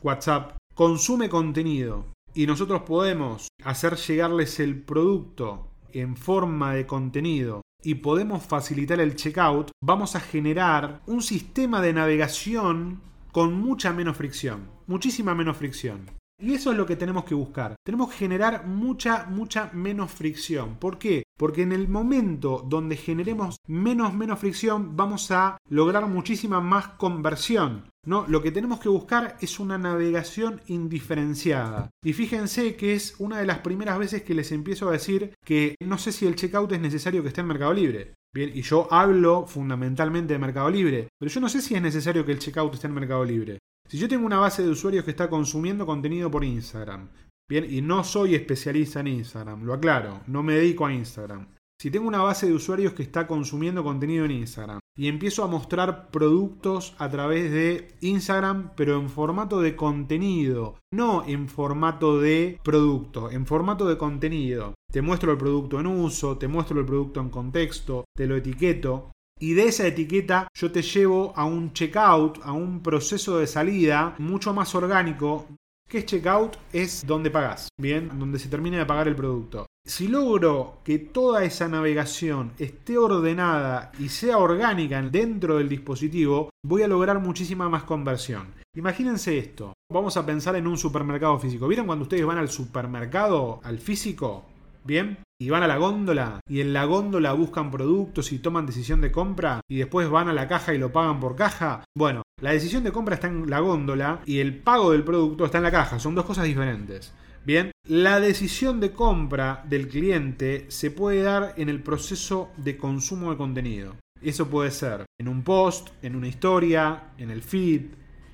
WhatsApp. 0.00 0.56
Consume 0.74 1.28
contenido 1.28 2.06
y 2.34 2.46
nosotros 2.46 2.82
podemos 2.82 3.48
hacer 3.64 3.96
llegarles 3.96 4.60
el 4.60 4.80
producto 4.80 5.68
en 5.92 6.16
forma 6.16 6.74
de 6.74 6.86
contenido 6.86 7.62
y 7.82 7.96
podemos 7.96 8.44
facilitar 8.44 9.00
el 9.00 9.16
checkout, 9.16 9.70
vamos 9.82 10.16
a 10.16 10.20
generar 10.20 11.02
un 11.06 11.22
sistema 11.22 11.80
de 11.80 11.92
navegación 11.92 13.02
con 13.32 13.54
mucha 13.54 13.92
menos 13.92 14.16
fricción, 14.16 14.70
muchísima 14.86 15.34
menos 15.34 15.56
fricción. 15.56 16.21
Y 16.42 16.54
eso 16.54 16.72
es 16.72 16.76
lo 16.76 16.86
que 16.86 16.96
tenemos 16.96 17.24
que 17.24 17.36
buscar. 17.36 17.76
Tenemos 17.84 18.10
que 18.10 18.16
generar 18.16 18.66
mucha, 18.66 19.26
mucha 19.26 19.70
menos 19.72 20.10
fricción. 20.10 20.74
¿Por 20.74 20.98
qué? 20.98 21.22
Porque 21.38 21.62
en 21.62 21.70
el 21.70 21.86
momento 21.86 22.64
donde 22.68 22.96
generemos 22.96 23.58
menos, 23.68 24.12
menos 24.12 24.40
fricción, 24.40 24.96
vamos 24.96 25.30
a 25.30 25.56
lograr 25.68 26.08
muchísima 26.08 26.60
más 26.60 26.88
conversión. 26.88 27.84
¿no? 28.04 28.26
Lo 28.26 28.42
que 28.42 28.50
tenemos 28.50 28.80
que 28.80 28.88
buscar 28.88 29.36
es 29.40 29.60
una 29.60 29.78
navegación 29.78 30.60
indiferenciada. 30.66 31.90
Y 32.04 32.12
fíjense 32.12 32.74
que 32.74 32.94
es 32.94 33.14
una 33.20 33.38
de 33.38 33.46
las 33.46 33.58
primeras 33.58 34.00
veces 34.00 34.24
que 34.24 34.34
les 34.34 34.50
empiezo 34.50 34.88
a 34.88 34.92
decir 34.92 35.34
que 35.44 35.76
no 35.80 35.96
sé 35.96 36.10
si 36.10 36.26
el 36.26 36.34
checkout 36.34 36.72
es 36.72 36.80
necesario 36.80 37.22
que 37.22 37.28
esté 37.28 37.42
en 37.42 37.46
Mercado 37.46 37.72
Libre. 37.72 38.14
Bien, 38.34 38.50
y 38.52 38.62
yo 38.62 38.88
hablo 38.90 39.46
fundamentalmente 39.46 40.32
de 40.32 40.40
Mercado 40.40 40.70
Libre, 40.70 41.08
pero 41.20 41.30
yo 41.30 41.40
no 41.40 41.48
sé 41.48 41.60
si 41.60 41.76
es 41.76 41.82
necesario 41.82 42.24
que 42.24 42.32
el 42.32 42.38
checkout 42.40 42.74
esté 42.74 42.88
en 42.88 42.94
Mercado 42.94 43.24
Libre. 43.24 43.58
Si 43.88 43.98
yo 43.98 44.08
tengo 44.08 44.24
una 44.24 44.38
base 44.38 44.62
de 44.62 44.70
usuarios 44.70 45.04
que 45.04 45.10
está 45.10 45.28
consumiendo 45.28 45.84
contenido 45.84 46.30
por 46.30 46.44
Instagram, 46.44 47.08
bien, 47.48 47.66
y 47.70 47.82
no 47.82 48.04
soy 48.04 48.34
especialista 48.34 49.00
en 49.00 49.08
Instagram, 49.08 49.64
lo 49.64 49.74
aclaro, 49.74 50.22
no 50.26 50.42
me 50.42 50.54
dedico 50.54 50.86
a 50.86 50.92
Instagram. 50.94 51.46
Si 51.82 51.90
tengo 51.90 52.06
una 52.06 52.22
base 52.22 52.46
de 52.46 52.52
usuarios 52.52 52.92
que 52.92 53.02
está 53.02 53.26
consumiendo 53.26 53.82
contenido 53.82 54.24
en 54.24 54.30
Instagram 54.30 54.78
y 54.96 55.08
empiezo 55.08 55.42
a 55.42 55.48
mostrar 55.48 56.10
productos 56.10 56.94
a 56.98 57.10
través 57.10 57.50
de 57.50 57.96
Instagram, 58.00 58.70
pero 58.76 59.00
en 59.00 59.10
formato 59.10 59.60
de 59.60 59.74
contenido, 59.74 60.78
no 60.92 61.26
en 61.26 61.48
formato 61.48 62.20
de 62.20 62.60
producto, 62.62 63.30
en 63.32 63.46
formato 63.46 63.88
de 63.88 63.98
contenido. 63.98 64.74
Te 64.92 65.02
muestro 65.02 65.32
el 65.32 65.38
producto 65.38 65.80
en 65.80 65.88
uso, 65.88 66.38
te 66.38 66.46
muestro 66.46 66.78
el 66.78 66.86
producto 66.86 67.20
en 67.20 67.30
contexto, 67.30 68.04
te 68.14 68.28
lo 68.28 68.36
etiqueto 68.36 69.10
y 69.42 69.54
de 69.54 69.64
esa 69.64 69.88
etiqueta 69.88 70.46
yo 70.54 70.70
te 70.70 70.82
llevo 70.82 71.32
a 71.34 71.44
un 71.44 71.72
checkout, 71.72 72.38
a 72.44 72.52
un 72.52 72.80
proceso 72.80 73.38
de 73.38 73.48
salida 73.48 74.14
mucho 74.18 74.54
más 74.54 74.72
orgánico. 74.76 75.46
¿Qué 75.88 75.98
es 75.98 76.06
checkout? 76.06 76.56
Es 76.72 77.04
donde 77.04 77.28
pagas, 77.28 77.68
bien, 77.76 78.16
donde 78.20 78.38
se 78.38 78.48
termina 78.48 78.78
de 78.78 78.86
pagar 78.86 79.08
el 79.08 79.16
producto. 79.16 79.66
Si 79.84 80.06
logro 80.06 80.78
que 80.84 81.00
toda 81.00 81.42
esa 81.42 81.66
navegación 81.66 82.52
esté 82.56 82.96
ordenada 82.96 83.90
y 83.98 84.10
sea 84.10 84.38
orgánica 84.38 85.02
dentro 85.02 85.58
del 85.58 85.68
dispositivo, 85.68 86.50
voy 86.64 86.82
a 86.82 86.88
lograr 86.88 87.18
muchísima 87.18 87.68
más 87.68 87.82
conversión. 87.82 88.46
Imagínense 88.76 89.36
esto. 89.38 89.72
Vamos 89.92 90.16
a 90.16 90.24
pensar 90.24 90.54
en 90.54 90.68
un 90.68 90.78
supermercado 90.78 91.36
físico. 91.40 91.66
¿Vieron 91.66 91.86
cuando 91.86 92.04
ustedes 92.04 92.24
van 92.24 92.38
al 92.38 92.48
supermercado, 92.48 93.58
al 93.64 93.80
físico? 93.80 94.44
Bien, 94.84 95.18
y 95.42 95.50
van 95.50 95.64
a 95.64 95.66
la 95.66 95.76
góndola 95.76 96.38
y 96.48 96.60
en 96.60 96.72
la 96.72 96.84
góndola 96.84 97.32
buscan 97.32 97.72
productos 97.72 98.30
y 98.30 98.38
toman 98.38 98.64
decisión 98.64 99.00
de 99.00 99.10
compra 99.10 99.60
y 99.68 99.78
después 99.78 100.08
van 100.08 100.28
a 100.28 100.32
la 100.32 100.46
caja 100.46 100.72
y 100.72 100.78
lo 100.78 100.92
pagan 100.92 101.18
por 101.18 101.34
caja. 101.34 101.82
Bueno, 101.96 102.22
la 102.40 102.52
decisión 102.52 102.84
de 102.84 102.92
compra 102.92 103.16
está 103.16 103.26
en 103.26 103.50
la 103.50 103.58
góndola 103.58 104.20
y 104.24 104.38
el 104.38 104.56
pago 104.58 104.92
del 104.92 105.02
producto 105.02 105.44
está 105.44 105.58
en 105.58 105.64
la 105.64 105.72
caja, 105.72 105.98
son 105.98 106.14
dos 106.14 106.26
cosas 106.26 106.44
diferentes. 106.44 107.12
Bien, 107.44 107.72
la 107.88 108.20
decisión 108.20 108.78
de 108.78 108.92
compra 108.92 109.64
del 109.68 109.88
cliente 109.88 110.66
se 110.68 110.92
puede 110.92 111.22
dar 111.22 111.54
en 111.56 111.68
el 111.68 111.82
proceso 111.82 112.50
de 112.56 112.76
consumo 112.76 113.32
de 113.32 113.36
contenido. 113.36 113.96
Eso 114.20 114.46
puede 114.46 114.70
ser 114.70 115.06
en 115.18 115.26
un 115.26 115.42
post, 115.42 115.88
en 116.02 116.14
una 116.14 116.28
historia, 116.28 117.14
en 117.18 117.32
el 117.32 117.42
feed, 117.42 117.86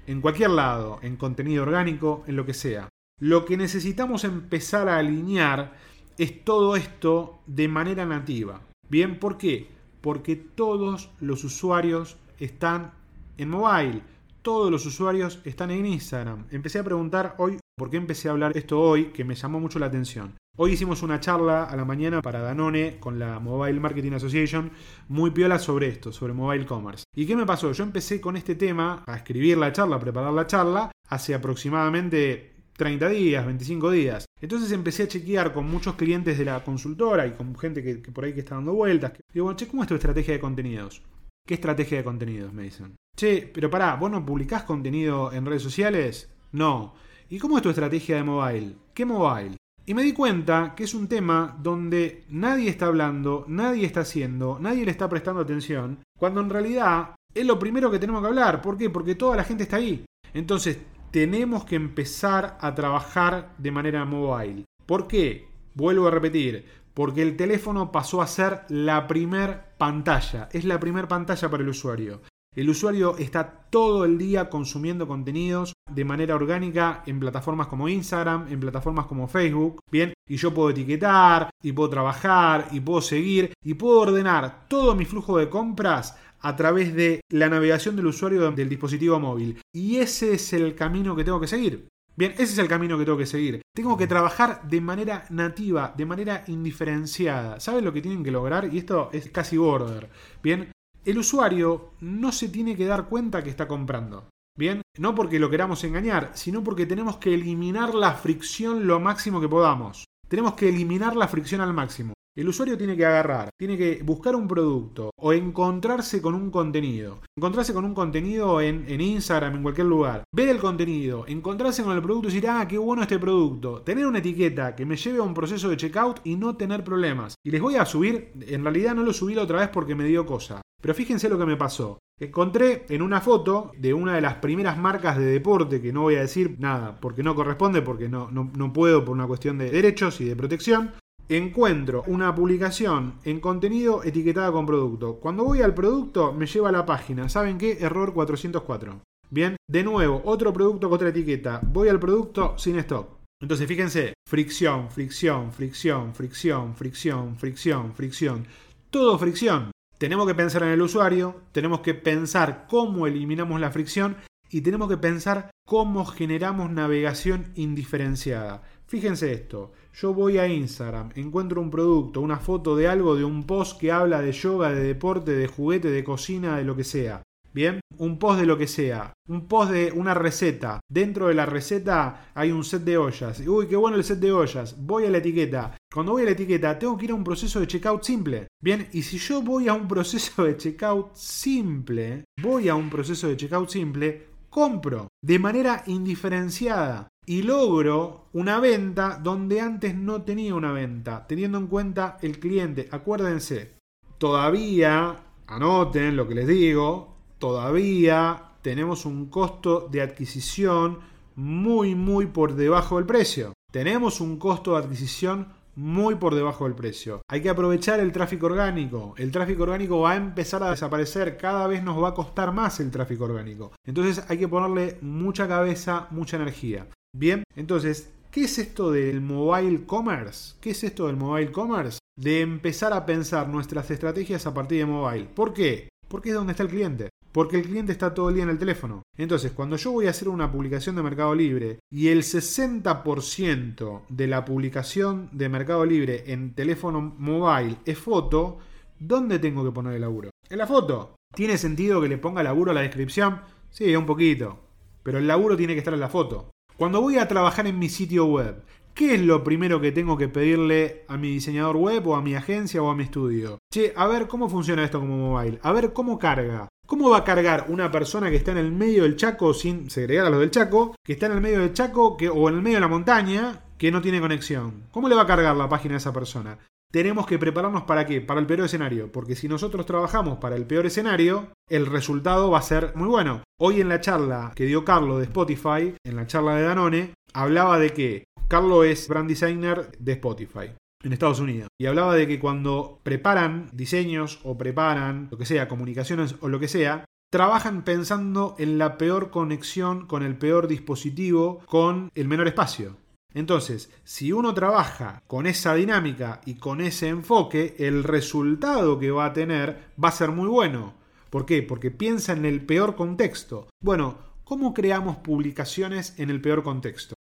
en 0.06 0.20
cualquier 0.20 0.50
lado, 0.50 0.98
en 1.00 1.16
contenido 1.16 1.62
orgánico, 1.62 2.22
en 2.26 2.36
lo 2.36 2.44
que 2.44 2.52
sea. 2.52 2.90
Lo 3.18 3.46
que 3.46 3.56
necesitamos 3.56 4.24
empezar 4.24 4.90
a 4.90 4.98
alinear 4.98 5.72
es 6.18 6.44
todo 6.44 6.74
esto 6.74 7.38
de 7.46 7.68
manera 7.68 8.04
nativa. 8.04 8.60
Bien, 8.88 9.18
¿por 9.20 9.38
qué? 9.38 9.68
Porque 10.00 10.34
todos 10.36 11.10
los 11.20 11.44
usuarios 11.44 12.16
están 12.38 12.92
en 13.36 13.50
mobile. 13.50 14.02
Todos 14.42 14.70
los 14.70 14.84
usuarios 14.84 15.40
están 15.44 15.70
en 15.70 15.86
Instagram. 15.86 16.46
Empecé 16.50 16.80
a 16.80 16.84
preguntar 16.84 17.36
hoy, 17.38 17.58
¿por 17.76 17.88
qué 17.88 17.96
empecé 17.98 18.28
a 18.28 18.32
hablar 18.32 18.56
esto 18.56 18.80
hoy? 18.80 19.06
Que 19.06 19.24
me 19.24 19.36
llamó 19.36 19.60
mucho 19.60 19.78
la 19.78 19.86
atención. 19.86 20.34
Hoy 20.56 20.72
hicimos 20.72 21.04
una 21.04 21.20
charla 21.20 21.64
a 21.64 21.76
la 21.76 21.84
mañana 21.84 22.20
para 22.20 22.40
Danone 22.40 22.98
con 22.98 23.20
la 23.20 23.38
Mobile 23.38 23.78
Marketing 23.78 24.12
Association, 24.12 24.72
muy 25.06 25.30
piola 25.30 25.60
sobre 25.60 25.86
esto, 25.86 26.10
sobre 26.10 26.32
mobile 26.32 26.66
commerce. 26.66 27.04
¿Y 27.14 27.26
qué 27.26 27.36
me 27.36 27.46
pasó? 27.46 27.70
Yo 27.70 27.84
empecé 27.84 28.20
con 28.20 28.36
este 28.36 28.56
tema, 28.56 29.04
a 29.06 29.16
escribir 29.16 29.56
la 29.56 29.72
charla, 29.72 29.96
a 29.96 30.00
preparar 30.00 30.32
la 30.32 30.48
charla, 30.48 30.90
hace 31.08 31.32
aproximadamente 31.32 32.57
30 32.78 33.08
días, 33.08 33.44
25 33.44 33.90
días. 33.90 34.24
Entonces 34.40 34.70
empecé 34.70 35.02
a 35.02 35.08
chequear 35.08 35.52
con 35.52 35.68
muchos 35.68 35.96
clientes 35.96 36.38
de 36.38 36.44
la 36.44 36.62
consultora 36.62 37.26
y 37.26 37.32
con 37.32 37.54
gente 37.58 37.82
que, 37.82 37.96
por 38.12 38.24
ahí 38.24 38.32
que 38.32 38.40
está 38.40 38.54
dando 38.54 38.72
vueltas. 38.72 39.12
Digo, 39.34 39.52
che, 39.54 39.66
¿cómo 39.66 39.82
es 39.82 39.88
tu 39.88 39.96
estrategia 39.96 40.34
de 40.34 40.40
contenidos? 40.40 41.02
¿Qué 41.44 41.54
estrategia 41.54 41.98
de 41.98 42.04
contenidos? 42.04 42.52
Me 42.52 42.62
dicen. 42.62 42.94
Che, 43.16 43.50
pero 43.52 43.68
pará, 43.68 43.96
¿vos 43.96 44.10
no 44.10 44.24
publicás 44.24 44.62
contenido 44.62 45.32
en 45.32 45.44
redes 45.44 45.62
sociales? 45.62 46.30
No. 46.52 46.94
¿Y 47.28 47.38
cómo 47.38 47.56
es 47.56 47.64
tu 47.64 47.70
estrategia 47.70 48.16
de 48.16 48.22
mobile? 48.22 48.76
¿Qué 48.94 49.04
mobile? 49.04 49.56
Y 49.84 49.94
me 49.94 50.04
di 50.04 50.12
cuenta 50.12 50.74
que 50.76 50.84
es 50.84 50.94
un 50.94 51.08
tema 51.08 51.58
donde 51.60 52.26
nadie 52.28 52.70
está 52.70 52.86
hablando, 52.86 53.44
nadie 53.48 53.86
está 53.86 54.00
haciendo, 54.00 54.58
nadie 54.60 54.84
le 54.84 54.92
está 54.92 55.08
prestando 55.08 55.40
atención, 55.40 55.98
cuando 56.16 56.40
en 56.42 56.50
realidad 56.50 57.16
es 57.34 57.44
lo 57.44 57.58
primero 57.58 57.90
que 57.90 57.98
tenemos 57.98 58.22
que 58.22 58.28
hablar. 58.28 58.62
¿Por 58.62 58.78
qué? 58.78 58.88
Porque 58.88 59.16
toda 59.16 59.36
la 59.36 59.44
gente 59.44 59.64
está 59.64 59.76
ahí. 59.76 60.04
Entonces, 60.32 60.78
tenemos 61.10 61.64
que 61.64 61.76
empezar 61.76 62.58
a 62.60 62.74
trabajar 62.74 63.54
de 63.58 63.70
manera 63.70 64.04
mobile. 64.04 64.64
¿Por 64.86 65.06
qué? 65.06 65.48
Vuelvo 65.74 66.06
a 66.08 66.10
repetir, 66.10 66.66
porque 66.94 67.22
el 67.22 67.36
teléfono 67.36 67.92
pasó 67.92 68.20
a 68.20 68.26
ser 68.26 68.62
la 68.68 69.06
primer 69.06 69.76
pantalla, 69.78 70.48
es 70.52 70.64
la 70.64 70.80
primer 70.80 71.08
pantalla 71.08 71.50
para 71.50 71.62
el 71.62 71.68
usuario. 71.68 72.22
El 72.54 72.70
usuario 72.70 73.16
está 73.18 73.68
todo 73.70 74.04
el 74.04 74.18
día 74.18 74.50
consumiendo 74.50 75.06
contenidos 75.06 75.74
de 75.88 76.04
manera 76.04 76.34
orgánica 76.34 77.02
en 77.06 77.20
plataformas 77.20 77.68
como 77.68 77.88
Instagram, 77.88 78.48
en 78.48 78.58
plataformas 78.58 79.06
como 79.06 79.28
Facebook, 79.28 79.80
bien, 79.92 80.12
y 80.26 80.36
yo 80.36 80.52
puedo 80.52 80.70
etiquetar, 80.70 81.50
y 81.62 81.72
puedo 81.72 81.90
trabajar, 81.90 82.68
y 82.72 82.80
puedo 82.80 83.00
seguir, 83.00 83.52
y 83.62 83.74
puedo 83.74 84.00
ordenar 84.00 84.66
todo 84.66 84.94
mi 84.94 85.04
flujo 85.04 85.38
de 85.38 85.48
compras 85.48 86.18
a 86.40 86.56
través 86.56 86.94
de 86.94 87.20
la 87.30 87.48
navegación 87.48 87.96
del 87.96 88.06
usuario 88.06 88.50
del 88.50 88.68
dispositivo 88.68 89.18
móvil. 89.18 89.60
Y 89.74 89.96
ese 89.96 90.34
es 90.34 90.52
el 90.52 90.74
camino 90.74 91.16
que 91.16 91.24
tengo 91.24 91.40
que 91.40 91.46
seguir. 91.46 91.88
Bien, 92.16 92.32
ese 92.32 92.44
es 92.44 92.58
el 92.58 92.66
camino 92.66 92.98
que 92.98 93.04
tengo 93.04 93.18
que 93.18 93.26
seguir. 93.26 93.62
Tengo 93.72 93.96
que 93.96 94.08
trabajar 94.08 94.68
de 94.68 94.80
manera 94.80 95.24
nativa, 95.30 95.94
de 95.96 96.04
manera 96.04 96.42
indiferenciada. 96.48 97.60
¿Saben 97.60 97.84
lo 97.84 97.92
que 97.92 98.02
tienen 98.02 98.24
que 98.24 98.32
lograr? 98.32 98.72
Y 98.74 98.78
esto 98.78 99.08
es 99.12 99.30
casi 99.30 99.56
border. 99.56 100.10
Bien, 100.42 100.72
el 101.04 101.18
usuario 101.18 101.92
no 102.00 102.32
se 102.32 102.48
tiene 102.48 102.76
que 102.76 102.86
dar 102.86 103.08
cuenta 103.08 103.44
que 103.44 103.50
está 103.50 103.68
comprando. 103.68 104.28
Bien, 104.58 104.82
no 104.98 105.14
porque 105.14 105.38
lo 105.38 105.48
queramos 105.48 105.84
engañar, 105.84 106.32
sino 106.34 106.64
porque 106.64 106.86
tenemos 106.86 107.18
que 107.18 107.32
eliminar 107.32 107.94
la 107.94 108.14
fricción 108.14 108.88
lo 108.88 108.98
máximo 108.98 109.40
que 109.40 109.48
podamos. 109.48 110.04
Tenemos 110.26 110.54
que 110.54 110.68
eliminar 110.68 111.14
la 111.14 111.28
fricción 111.28 111.60
al 111.60 111.72
máximo. 111.72 112.14
El 112.38 112.48
usuario 112.48 112.78
tiene 112.78 112.96
que 112.96 113.04
agarrar, 113.04 113.50
tiene 113.58 113.76
que 113.76 114.00
buscar 114.04 114.36
un 114.36 114.46
producto 114.46 115.10
o 115.16 115.32
encontrarse 115.32 116.22
con 116.22 116.36
un 116.36 116.52
contenido. 116.52 117.18
Encontrarse 117.36 117.74
con 117.74 117.84
un 117.84 117.94
contenido 117.94 118.60
en, 118.60 118.84
en 118.86 119.00
Instagram, 119.00 119.56
en 119.56 119.62
cualquier 119.64 119.88
lugar. 119.88 120.22
Ver 120.32 120.50
el 120.50 120.60
contenido, 120.60 121.24
encontrarse 121.26 121.82
con 121.82 121.96
el 121.96 122.00
producto 122.00 122.28
y 122.28 122.30
decir, 122.34 122.48
ah, 122.48 122.68
qué 122.68 122.78
bueno 122.78 123.02
este 123.02 123.18
producto. 123.18 123.82
Tener 123.82 124.06
una 124.06 124.20
etiqueta 124.20 124.76
que 124.76 124.86
me 124.86 124.94
lleve 124.94 125.18
a 125.18 125.22
un 125.22 125.34
proceso 125.34 125.68
de 125.68 125.76
checkout 125.76 126.20
y 126.22 126.36
no 126.36 126.54
tener 126.54 126.84
problemas. 126.84 127.34
Y 127.44 127.50
les 127.50 127.60
voy 127.60 127.74
a 127.74 127.84
subir, 127.84 128.30
en 128.46 128.62
realidad 128.62 128.94
no 128.94 129.02
lo 129.02 129.12
subí 129.12 129.34
la 129.34 129.42
otra 129.42 129.58
vez 129.58 129.70
porque 129.70 129.96
me 129.96 130.04
dio 130.04 130.24
cosa. 130.24 130.62
Pero 130.80 130.94
fíjense 130.94 131.28
lo 131.28 131.40
que 131.40 131.46
me 131.46 131.56
pasó. 131.56 131.98
Encontré 132.20 132.86
en 132.88 133.02
una 133.02 133.20
foto 133.20 133.72
de 133.76 133.92
una 133.94 134.14
de 134.14 134.20
las 134.20 134.34
primeras 134.34 134.78
marcas 134.78 135.18
de 135.18 135.24
deporte, 135.24 135.80
que 135.80 135.92
no 135.92 136.02
voy 136.02 136.14
a 136.14 136.20
decir 136.20 136.54
nada, 136.60 137.00
porque 137.00 137.24
no 137.24 137.34
corresponde, 137.34 137.82
porque 137.82 138.08
no, 138.08 138.30
no, 138.30 138.48
no 138.56 138.72
puedo 138.72 139.04
por 139.04 139.16
una 139.16 139.26
cuestión 139.26 139.58
de 139.58 139.72
derechos 139.72 140.20
y 140.20 140.24
de 140.24 140.36
protección, 140.36 140.92
encuentro 141.28 142.04
una 142.06 142.34
publicación 142.34 143.14
en 143.24 143.40
contenido 143.40 144.02
etiquetada 144.02 144.50
con 144.50 144.66
producto. 144.66 145.16
Cuando 145.16 145.44
voy 145.44 145.60
al 145.60 145.74
producto 145.74 146.32
me 146.32 146.46
lleva 146.46 146.70
a 146.70 146.72
la 146.72 146.86
página. 146.86 147.28
¿Saben 147.28 147.58
qué? 147.58 147.78
Error 147.80 148.14
404. 148.14 149.00
Bien, 149.30 149.56
de 149.68 149.84
nuevo, 149.84 150.22
otro 150.24 150.52
producto 150.52 150.88
con 150.88 150.96
otra 150.96 151.10
etiqueta. 151.10 151.60
Voy 151.62 151.88
al 151.88 152.00
producto 152.00 152.56
sin 152.56 152.78
stock. 152.78 153.18
Entonces 153.40 153.68
fíjense, 153.68 154.14
fricción, 154.26 154.90
fricción, 154.90 155.52
fricción, 155.52 156.14
fricción, 156.14 156.74
fricción, 156.74 157.36
fricción, 157.36 157.94
fricción. 157.94 158.46
Todo 158.90 159.18
fricción. 159.18 159.70
Tenemos 159.98 160.26
que 160.26 160.34
pensar 160.34 160.62
en 160.62 160.70
el 160.70 160.82
usuario, 160.82 161.42
tenemos 161.52 161.80
que 161.80 161.92
pensar 161.92 162.66
cómo 162.68 163.06
eliminamos 163.06 163.60
la 163.60 163.70
fricción 163.70 164.16
y 164.50 164.62
tenemos 164.62 164.88
que 164.88 164.96
pensar 164.96 165.50
cómo 165.66 166.04
generamos 166.06 166.70
navegación 166.70 167.52
indiferenciada. 167.54 168.62
Fíjense 168.86 169.32
esto, 169.32 169.72
yo 170.00 170.14
voy 170.14 170.38
a 170.38 170.46
Instagram, 170.46 171.10
encuentro 171.16 171.60
un 171.60 171.70
producto, 171.70 172.20
una 172.20 172.38
foto 172.38 172.76
de 172.76 172.86
algo, 172.86 173.16
de 173.16 173.24
un 173.24 173.44
post 173.44 173.80
que 173.80 173.90
habla 173.90 174.22
de 174.22 174.30
yoga, 174.30 174.70
de 174.70 174.82
deporte, 174.82 175.32
de 175.32 175.48
juguete, 175.48 175.90
de 175.90 176.04
cocina, 176.04 176.56
de 176.56 176.64
lo 176.64 176.76
que 176.76 176.84
sea. 176.84 177.22
Bien, 177.52 177.80
un 177.96 178.18
post 178.18 178.38
de 178.38 178.46
lo 178.46 178.56
que 178.56 178.68
sea, 178.68 179.12
un 179.26 179.48
post 179.48 179.72
de 179.72 179.90
una 179.90 180.14
receta. 180.14 180.78
Dentro 180.88 181.26
de 181.26 181.34
la 181.34 181.46
receta 181.46 182.30
hay 182.34 182.52
un 182.52 182.62
set 182.62 182.82
de 182.82 182.96
ollas. 182.96 183.40
Uy, 183.40 183.66
qué 183.66 183.74
bueno 183.74 183.96
el 183.96 184.04
set 184.04 184.20
de 184.20 184.30
ollas. 184.30 184.76
Voy 184.78 185.06
a 185.06 185.10
la 185.10 185.18
etiqueta. 185.18 185.76
Cuando 185.92 186.12
voy 186.12 186.22
a 186.22 186.26
la 186.26 186.32
etiqueta, 186.32 186.78
tengo 186.78 186.96
que 186.96 187.06
ir 187.06 187.10
a 187.10 187.16
un 187.16 187.24
proceso 187.24 187.58
de 187.58 187.66
checkout 187.66 188.04
simple. 188.04 188.46
Bien, 188.62 188.86
y 188.92 189.02
si 189.02 189.18
yo 189.18 189.42
voy 189.42 189.66
a 189.66 189.74
un 189.74 189.88
proceso 189.88 190.44
de 190.44 190.56
checkout 190.56 191.14
simple, 191.14 192.24
voy 192.40 192.68
a 192.68 192.76
un 192.76 192.88
proceso 192.88 193.26
de 193.26 193.36
checkout 193.36 193.68
simple, 193.68 194.28
compro 194.48 195.08
de 195.20 195.38
manera 195.40 195.82
indiferenciada 195.86 197.08
y 197.28 197.42
logro 197.42 198.24
una 198.32 198.58
venta 198.58 199.20
donde 199.22 199.60
antes 199.60 199.94
no 199.94 200.22
tenía 200.22 200.54
una 200.54 200.72
venta, 200.72 201.26
teniendo 201.26 201.58
en 201.58 201.66
cuenta 201.66 202.16
el 202.22 202.40
cliente. 202.40 202.88
Acuérdense, 202.90 203.74
todavía, 204.16 205.24
anoten 205.46 206.16
lo 206.16 206.26
que 206.26 206.34
les 206.34 206.46
digo, 206.46 207.16
todavía 207.36 208.52
tenemos 208.62 209.04
un 209.04 209.26
costo 209.26 209.88
de 209.92 210.00
adquisición 210.00 211.00
muy, 211.36 211.94
muy 211.94 212.24
por 212.24 212.54
debajo 212.54 212.96
del 212.96 213.04
precio. 213.04 213.52
Tenemos 213.70 214.22
un 214.22 214.38
costo 214.38 214.72
de 214.72 214.78
adquisición 214.78 215.48
muy 215.74 216.14
por 216.14 216.34
debajo 216.34 216.64
del 216.64 216.74
precio. 216.74 217.20
Hay 217.28 217.42
que 217.42 217.50
aprovechar 217.50 218.00
el 218.00 218.10
tráfico 218.10 218.46
orgánico. 218.46 219.14
El 219.18 219.30
tráfico 219.30 219.64
orgánico 219.64 220.00
va 220.00 220.12
a 220.12 220.16
empezar 220.16 220.62
a 220.62 220.70
desaparecer. 220.70 221.36
Cada 221.36 221.66
vez 221.66 221.84
nos 221.84 222.02
va 222.02 222.08
a 222.08 222.14
costar 222.14 222.52
más 222.52 222.80
el 222.80 222.90
tráfico 222.90 223.24
orgánico. 223.24 223.72
Entonces 223.84 224.24
hay 224.30 224.38
que 224.38 224.48
ponerle 224.48 224.96
mucha 225.02 225.46
cabeza, 225.46 226.08
mucha 226.10 226.38
energía. 226.38 226.88
Bien, 227.16 227.42
entonces, 227.56 228.10
¿qué 228.30 228.42
es 228.44 228.58
esto 228.58 228.92
del 228.92 229.20
mobile 229.20 229.86
commerce? 229.86 230.56
¿Qué 230.60 230.70
es 230.70 230.84
esto 230.84 231.06
del 231.06 231.16
mobile 231.16 231.50
commerce? 231.50 231.98
De 232.18 232.42
empezar 232.42 232.92
a 232.92 233.06
pensar 233.06 233.48
nuestras 233.48 233.90
estrategias 233.90 234.46
a 234.46 234.52
partir 234.52 234.78
de 234.78 234.86
mobile. 234.86 235.24
¿Por 235.34 235.54
qué? 235.54 235.88
Porque 236.06 236.30
es 236.30 236.34
donde 236.34 236.52
está 236.52 236.64
el 236.64 236.68
cliente. 236.68 237.08
Porque 237.32 237.56
el 237.56 237.62
cliente 237.62 237.92
está 237.92 238.12
todo 238.12 238.28
el 238.28 238.34
día 238.34 238.44
en 238.44 238.50
el 238.50 238.58
teléfono. 238.58 239.02
Entonces, 239.16 239.52
cuando 239.52 239.76
yo 239.76 239.92
voy 239.92 240.06
a 240.06 240.10
hacer 240.10 240.28
una 240.28 240.50
publicación 240.52 240.96
de 240.96 241.02
Mercado 241.02 241.34
Libre 241.34 241.78
y 241.90 242.08
el 242.08 242.22
60% 242.22 244.02
de 244.08 244.26
la 244.26 244.44
publicación 244.44 245.30
de 245.32 245.48
Mercado 245.48 245.84
Libre 245.84 246.24
en 246.26 246.54
teléfono 246.54 247.00
mobile 247.00 247.76
es 247.84 247.98
foto, 247.98 248.58
¿dónde 248.98 249.38
tengo 249.38 249.64
que 249.64 249.72
poner 249.72 249.94
el 249.94 250.02
laburo? 250.02 250.30
En 250.48 250.58
la 250.58 250.66
foto. 250.66 251.16
¿Tiene 251.34 251.58
sentido 251.58 252.00
que 252.00 252.08
le 252.08 252.18
ponga 252.18 252.42
laburo 252.42 252.70
a 252.70 252.74
la 252.74 252.82
descripción? 252.82 253.40
Sí, 253.70 253.94
un 253.96 254.06
poquito. 254.06 254.58
Pero 255.02 255.18
el 255.18 255.26
laburo 255.26 255.56
tiene 255.56 255.74
que 255.74 255.78
estar 255.78 255.94
en 255.94 256.00
la 256.00 256.08
foto. 256.08 256.50
Cuando 256.78 257.00
voy 257.00 257.18
a 257.18 257.26
trabajar 257.26 257.66
en 257.66 257.76
mi 257.76 257.88
sitio 257.88 258.26
web, 258.26 258.62
¿qué 258.94 259.16
es 259.16 259.20
lo 259.20 259.42
primero 259.42 259.80
que 259.80 259.90
tengo 259.90 260.16
que 260.16 260.28
pedirle 260.28 261.04
a 261.08 261.16
mi 261.16 261.28
diseñador 261.28 261.76
web 261.76 262.06
o 262.06 262.14
a 262.14 262.22
mi 262.22 262.36
agencia 262.36 262.80
o 262.80 262.88
a 262.88 262.94
mi 262.94 263.02
estudio? 263.02 263.58
Che, 263.68 263.92
a 263.96 264.06
ver 264.06 264.28
cómo 264.28 264.48
funciona 264.48 264.84
esto 264.84 265.00
como 265.00 265.16
mobile, 265.16 265.58
a 265.64 265.72
ver 265.72 265.92
cómo 265.92 266.20
carga. 266.20 266.68
¿Cómo 266.86 267.10
va 267.10 267.16
a 267.16 267.24
cargar 267.24 267.66
una 267.68 267.90
persona 267.90 268.30
que 268.30 268.36
está 268.36 268.52
en 268.52 268.58
el 268.58 268.70
medio 268.70 269.02
del 269.02 269.16
Chaco, 269.16 269.54
sin 269.54 269.90
segregar 269.90 270.26
a 270.26 270.30
los 270.30 270.38
del 270.38 270.52
Chaco, 270.52 270.94
que 271.02 271.14
está 271.14 271.26
en 271.26 271.32
el 271.32 271.40
medio 271.40 271.58
del 271.58 271.72
Chaco 271.72 272.16
que, 272.16 272.28
o 272.28 272.48
en 272.48 272.54
el 272.54 272.62
medio 272.62 272.76
de 272.76 272.82
la 272.82 272.86
montaña, 272.86 273.64
que 273.76 273.90
no 273.90 274.00
tiene 274.00 274.20
conexión? 274.20 274.84
¿Cómo 274.92 275.08
le 275.08 275.16
va 275.16 275.22
a 275.22 275.26
cargar 275.26 275.56
la 275.56 275.68
página 275.68 275.94
a 275.94 275.98
esa 275.98 276.12
persona? 276.12 276.58
Tenemos 276.90 277.26
que 277.26 277.38
prepararnos 277.38 277.82
para 277.82 278.06
qué? 278.06 278.22
Para 278.22 278.40
el 278.40 278.46
peor 278.46 278.60
escenario. 278.60 279.12
Porque 279.12 279.36
si 279.36 279.46
nosotros 279.46 279.84
trabajamos 279.84 280.38
para 280.38 280.56
el 280.56 280.66
peor 280.66 280.86
escenario, 280.86 281.52
el 281.68 281.84
resultado 281.84 282.50
va 282.50 282.60
a 282.60 282.62
ser 282.62 282.92
muy 282.94 283.08
bueno. 283.08 283.42
Hoy 283.60 283.82
en 283.82 283.90
la 283.90 284.00
charla 284.00 284.52
que 284.54 284.64
dio 284.64 284.86
Carlos 284.86 285.18
de 285.18 285.24
Spotify, 285.24 285.94
en 286.02 286.16
la 286.16 286.26
charla 286.26 286.56
de 286.56 286.62
Danone, 286.62 287.14
hablaba 287.34 287.78
de 287.78 287.92
que 287.92 288.24
Carlos 288.48 288.86
es 288.86 289.06
brand 289.06 289.28
designer 289.28 289.90
de 289.98 290.12
Spotify 290.12 290.72
en 291.04 291.12
Estados 291.12 291.40
Unidos. 291.40 291.68
Y 291.78 291.84
hablaba 291.84 292.14
de 292.14 292.26
que 292.26 292.40
cuando 292.40 293.00
preparan 293.02 293.68
diseños 293.74 294.40
o 294.42 294.56
preparan 294.56 295.28
lo 295.30 295.36
que 295.36 295.44
sea, 295.44 295.68
comunicaciones 295.68 296.36
o 296.40 296.48
lo 296.48 296.58
que 296.58 296.68
sea, 296.68 297.04
trabajan 297.30 297.84
pensando 297.84 298.56
en 298.58 298.78
la 298.78 298.96
peor 298.96 299.30
conexión 299.30 300.06
con 300.06 300.22
el 300.22 300.38
peor 300.38 300.68
dispositivo 300.68 301.60
con 301.66 302.08
el 302.14 302.28
menor 302.28 302.48
espacio. 302.48 302.96
Entonces, 303.34 303.90
si 304.04 304.32
uno 304.32 304.54
trabaja 304.54 305.22
con 305.26 305.46
esa 305.46 305.74
dinámica 305.74 306.40
y 306.46 306.54
con 306.54 306.80
ese 306.80 307.08
enfoque, 307.08 307.76
el 307.78 308.04
resultado 308.04 308.98
que 308.98 309.10
va 309.10 309.26
a 309.26 309.32
tener 309.32 309.90
va 310.02 310.08
a 310.08 310.12
ser 310.12 310.30
muy 310.30 310.48
bueno. 310.48 310.94
¿Por 311.28 311.44
qué? 311.44 311.62
Porque 311.62 311.90
piensa 311.90 312.32
en 312.32 312.46
el 312.46 312.64
peor 312.64 312.96
contexto. 312.96 313.68
Bueno, 313.82 314.18
¿cómo 314.44 314.72
creamos 314.72 315.18
publicaciones 315.18 316.18
en 316.18 316.30
el 316.30 316.40
peor 316.40 316.62
contexto? 316.62 317.17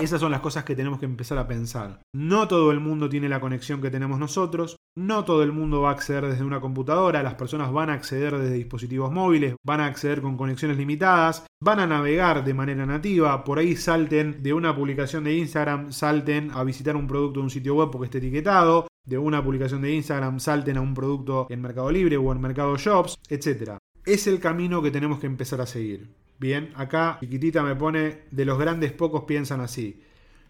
Esas 0.00 0.20
son 0.20 0.32
las 0.32 0.40
cosas 0.40 0.64
que 0.64 0.74
tenemos 0.74 0.98
que 0.98 1.04
empezar 1.04 1.36
a 1.36 1.46
pensar. 1.46 2.00
No 2.14 2.48
todo 2.48 2.72
el 2.72 2.80
mundo 2.80 3.08
tiene 3.08 3.28
la 3.28 3.40
conexión 3.40 3.82
que 3.82 3.90
tenemos 3.90 4.18
nosotros, 4.18 4.76
no 4.96 5.24
todo 5.24 5.42
el 5.42 5.52
mundo 5.52 5.82
va 5.82 5.90
a 5.90 5.92
acceder 5.92 6.26
desde 6.26 6.42
una 6.42 6.60
computadora, 6.60 7.22
las 7.22 7.34
personas 7.34 7.70
van 7.70 7.90
a 7.90 7.94
acceder 7.94 8.38
desde 8.38 8.54
dispositivos 8.54 9.12
móviles, 9.12 9.54
van 9.64 9.80
a 9.80 9.86
acceder 9.86 10.22
con 10.22 10.36
conexiones 10.36 10.78
limitadas, 10.78 11.44
van 11.62 11.80
a 11.80 11.86
navegar 11.86 12.44
de 12.44 12.54
manera 12.54 12.86
nativa, 12.86 13.44
por 13.44 13.58
ahí 13.58 13.76
salten 13.76 14.42
de 14.42 14.54
una 14.54 14.74
publicación 14.74 15.24
de 15.24 15.34
Instagram, 15.34 15.92
salten 15.92 16.50
a 16.52 16.64
visitar 16.64 16.96
un 16.96 17.06
producto 17.06 17.40
de 17.40 17.44
un 17.44 17.50
sitio 17.50 17.74
web 17.74 17.90
porque 17.90 18.06
esté 18.06 18.18
etiquetado, 18.18 18.88
de 19.04 19.18
una 19.18 19.42
publicación 19.42 19.82
de 19.82 19.92
Instagram 19.92 20.40
salten 20.40 20.76
a 20.76 20.80
un 20.80 20.94
producto 20.94 21.46
en 21.50 21.60
Mercado 21.60 21.90
Libre 21.90 22.16
o 22.16 22.32
en 22.32 22.40
Mercado 22.40 22.76
Shops, 22.76 23.16
etc. 23.28 23.78
Es 24.04 24.26
el 24.26 24.40
camino 24.40 24.82
que 24.82 24.90
tenemos 24.90 25.20
que 25.20 25.26
empezar 25.26 25.60
a 25.60 25.66
seguir. 25.66 26.19
Bien, 26.40 26.72
acá 26.74 27.18
chiquitita 27.20 27.62
me 27.62 27.76
pone, 27.76 28.22
de 28.30 28.44
los 28.46 28.58
grandes 28.58 28.92
pocos 28.92 29.24
piensan 29.24 29.60
así. 29.60 30.02